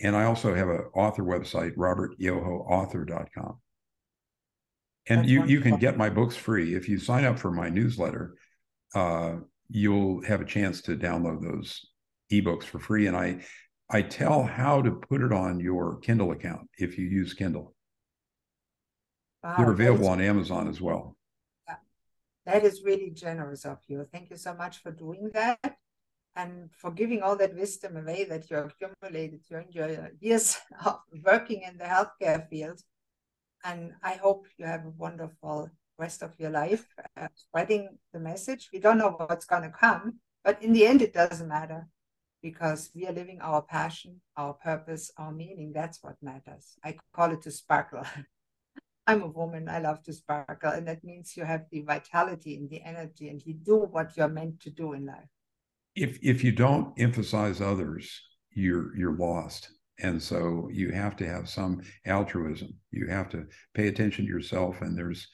and 0.00 0.16
I 0.16 0.24
also 0.24 0.54
have 0.54 0.68
an 0.68 0.84
author 0.94 1.22
website, 1.22 1.76
RobertYohoAuthor.com. 1.76 3.58
And 5.08 5.26
you, 5.26 5.44
you 5.44 5.60
can 5.60 5.76
get 5.76 5.96
my 5.96 6.08
books 6.08 6.36
free. 6.36 6.74
If 6.74 6.88
you 6.88 6.98
sign 6.98 7.24
up 7.24 7.38
for 7.38 7.50
my 7.50 7.68
newsletter, 7.68 8.34
uh, 8.94 9.36
you'll 9.68 10.22
have 10.24 10.40
a 10.40 10.44
chance 10.44 10.82
to 10.82 10.96
download 10.96 11.42
those 11.42 11.80
ebooks 12.30 12.64
for 12.64 12.78
free. 12.78 13.06
And 13.06 13.16
I, 13.16 13.40
I 13.92 14.02
tell 14.02 14.44
how 14.44 14.82
to 14.82 14.92
put 14.92 15.20
it 15.20 15.32
on 15.32 15.58
your 15.58 15.96
Kindle 15.98 16.30
account 16.30 16.68
if 16.78 16.96
you 16.96 17.06
use 17.06 17.34
Kindle. 17.34 17.74
Wow, 19.42 19.54
They're 19.58 19.72
available 19.72 20.08
on 20.08 20.20
Amazon 20.20 20.68
as 20.68 20.80
well. 20.80 21.16
Yeah, 21.66 21.76
that 22.46 22.64
is 22.64 22.82
really 22.84 23.10
generous 23.10 23.64
of 23.64 23.78
you. 23.88 24.06
Thank 24.12 24.30
you 24.30 24.36
so 24.36 24.54
much 24.54 24.78
for 24.78 24.92
doing 24.92 25.30
that 25.34 25.76
and 26.36 26.70
for 26.72 26.92
giving 26.92 27.22
all 27.22 27.34
that 27.36 27.56
wisdom 27.56 27.96
away 27.96 28.24
that 28.24 28.48
you 28.48 28.58
accumulated 28.58 29.40
during 29.48 29.72
your 29.72 30.10
years 30.20 30.56
of 30.86 31.00
working 31.24 31.62
in 31.62 31.76
the 31.76 31.84
healthcare 31.84 32.48
field. 32.48 32.80
And 33.64 33.92
I 34.04 34.12
hope 34.12 34.46
you 34.56 34.66
have 34.66 34.86
a 34.86 34.94
wonderful 34.96 35.68
rest 35.98 36.22
of 36.22 36.38
your 36.38 36.50
life 36.50 36.86
uh, 37.16 37.28
spreading 37.34 37.98
the 38.12 38.20
message. 38.20 38.70
We 38.72 38.78
don't 38.78 38.98
know 38.98 39.16
what's 39.16 39.46
going 39.46 39.64
to 39.64 39.70
come, 39.70 40.20
but 40.44 40.62
in 40.62 40.72
the 40.72 40.86
end, 40.86 41.02
it 41.02 41.12
doesn't 41.12 41.48
matter 41.48 41.88
because 42.42 42.90
we 42.94 43.06
are 43.06 43.12
living 43.12 43.38
our 43.40 43.62
passion, 43.62 44.20
our 44.36 44.54
purpose, 44.54 45.10
our 45.16 45.32
meaning. 45.32 45.72
That's 45.74 46.02
what 46.02 46.16
matters. 46.22 46.76
I 46.84 46.96
call 47.14 47.32
it 47.32 47.42
to 47.42 47.50
sparkle. 47.50 48.02
I'm 49.06 49.22
a 49.22 49.28
woman. 49.28 49.68
I 49.68 49.80
love 49.80 50.02
to 50.04 50.12
sparkle. 50.12 50.70
And 50.70 50.86
that 50.86 51.02
means 51.02 51.36
you 51.36 51.44
have 51.44 51.64
the 51.70 51.82
vitality 51.82 52.56
and 52.56 52.70
the 52.70 52.82
energy 52.82 53.28
and 53.28 53.42
you 53.44 53.54
do 53.54 53.76
what 53.76 54.16
you're 54.16 54.28
meant 54.28 54.60
to 54.60 54.70
do 54.70 54.92
in 54.92 55.06
life. 55.06 55.28
If 55.96 56.18
if 56.22 56.44
you 56.44 56.52
don't 56.52 56.92
emphasize 56.98 57.60
others, 57.60 58.20
you're 58.52 58.96
you're 58.96 59.16
lost. 59.16 59.70
And 59.98 60.22
so 60.22 60.68
you 60.72 60.92
have 60.92 61.16
to 61.16 61.26
have 61.26 61.48
some 61.48 61.82
altruism. 62.06 62.70
You 62.90 63.08
have 63.08 63.28
to 63.30 63.46
pay 63.74 63.88
attention 63.88 64.24
to 64.24 64.30
yourself. 64.30 64.80
And 64.80 64.96
there's 64.96 65.28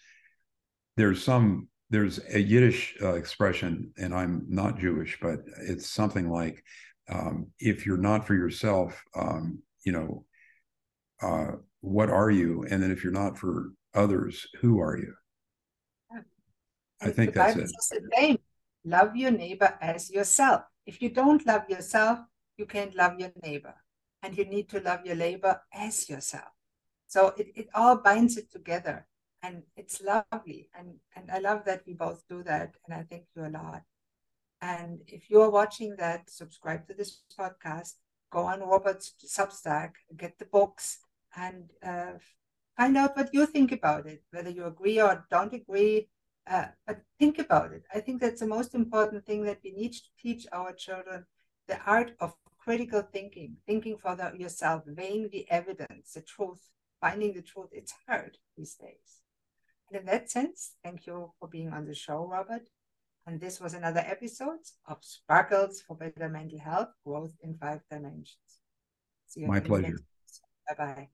there's 0.96 1.22
some 1.22 1.68
there's 1.90 2.18
a 2.32 2.40
Yiddish 2.40 2.96
uh, 3.00 3.14
expression, 3.14 3.92
and 3.96 4.12
I'm 4.12 4.44
not 4.48 4.78
Jewish, 4.78 5.18
but 5.20 5.40
it's 5.62 5.88
something 5.88 6.28
like, 6.28 6.62
um, 7.08 7.48
"If 7.58 7.86
you're 7.86 7.96
not 7.96 8.26
for 8.26 8.34
yourself, 8.34 9.02
um, 9.14 9.62
you 9.84 9.92
know, 9.92 10.24
uh, 11.22 11.56
what 11.80 12.10
are 12.10 12.30
you? 12.30 12.66
And 12.70 12.82
then 12.82 12.90
if 12.90 13.02
you're 13.02 13.12
not 13.12 13.38
for 13.38 13.72
others, 13.94 14.46
who 14.60 14.80
are 14.80 14.96
you?" 14.96 15.14
Yeah. 16.12 16.20
I 17.00 17.10
think 17.10 17.34
the 17.34 17.40
that's 17.40 17.54
Bible 17.54 17.68
it. 17.68 17.70
The 17.90 18.10
same. 18.16 18.38
Love 18.84 19.16
your 19.16 19.32
neighbor 19.32 19.76
as 19.80 20.10
yourself. 20.10 20.62
If 20.86 21.02
you 21.02 21.10
don't 21.10 21.44
love 21.44 21.68
yourself, 21.68 22.20
you 22.56 22.66
can't 22.66 22.94
love 22.94 23.18
your 23.18 23.32
neighbor 23.42 23.74
and 24.22 24.36
you 24.36 24.44
need 24.44 24.68
to 24.70 24.80
love 24.80 25.04
your 25.04 25.16
neighbor 25.16 25.60
as 25.72 26.08
yourself. 26.08 26.52
So 27.06 27.34
it, 27.36 27.48
it 27.54 27.68
all 27.74 27.96
binds 27.96 28.36
it 28.36 28.50
together 28.50 29.06
and 29.42 29.62
it's 29.76 30.00
lovely. 30.00 30.70
And, 30.76 30.94
and 31.14 31.30
I 31.30 31.38
love 31.38 31.64
that 31.64 31.82
we 31.86 31.94
both 31.94 32.24
do 32.28 32.42
that. 32.44 32.74
And 32.86 32.94
I 32.94 33.04
thank 33.08 33.24
you 33.34 33.46
a 33.46 33.50
lot. 33.50 33.82
And 34.74 35.02
if 35.06 35.30
you're 35.30 35.50
watching 35.60 35.94
that, 35.96 36.28
subscribe 36.28 36.82
to 36.88 36.94
this 36.94 37.12
podcast, 37.38 37.94
go 38.30 38.40
on 38.52 38.60
Robert's 38.60 39.14
Substack, 39.36 39.92
get 40.22 40.38
the 40.38 40.50
books, 40.58 40.98
and 41.36 41.70
uh, 41.84 42.14
find 42.76 42.96
out 42.96 43.16
what 43.16 43.32
you 43.32 43.46
think 43.46 43.70
about 43.70 44.06
it, 44.06 44.22
whether 44.32 44.50
you 44.50 44.64
agree 44.64 45.00
or 45.00 45.24
don't 45.30 45.54
agree. 45.62 46.08
Uh, 46.50 46.66
but 46.86 46.98
think 47.20 47.38
about 47.38 47.72
it. 47.72 47.84
I 47.94 48.00
think 48.00 48.20
that's 48.20 48.40
the 48.40 48.54
most 48.56 48.74
important 48.74 49.24
thing 49.24 49.42
that 49.44 49.60
we 49.62 49.70
need 49.70 49.92
to 49.92 50.10
teach 50.24 50.46
our 50.52 50.72
children 50.72 51.26
the 51.68 51.78
art 51.86 52.12
of 52.20 52.34
critical 52.58 53.02
thinking, 53.02 53.56
thinking 53.66 53.96
for 53.96 54.16
the, 54.16 54.32
yourself, 54.36 54.82
weighing 54.86 55.28
the 55.30 55.48
evidence, 55.50 56.12
the 56.14 56.22
truth, 56.22 56.62
finding 57.00 57.32
the 57.34 57.42
truth. 57.42 57.70
It's 57.72 57.94
hard 58.08 58.38
these 58.56 58.74
days. 58.74 59.22
And 59.88 60.00
in 60.00 60.06
that 60.06 60.30
sense, 60.30 60.72
thank 60.82 61.06
you 61.06 61.32
for 61.38 61.48
being 61.48 61.70
on 61.72 61.86
the 61.86 61.94
show, 61.94 62.26
Robert. 62.26 62.66
And 63.26 63.40
this 63.40 63.60
was 63.60 63.74
another 63.74 64.04
episode 64.06 64.60
of 64.86 64.98
Sparkles 65.00 65.80
for 65.80 65.96
Better 65.96 66.28
Mental 66.28 66.60
Health 66.60 66.90
Growth 67.04 67.34
in 67.42 67.56
Five 67.58 67.80
Dimensions. 67.90 68.60
My 69.36 69.60
pleasure. 69.60 69.98
Bye 70.68 70.76
bye. 70.78 71.08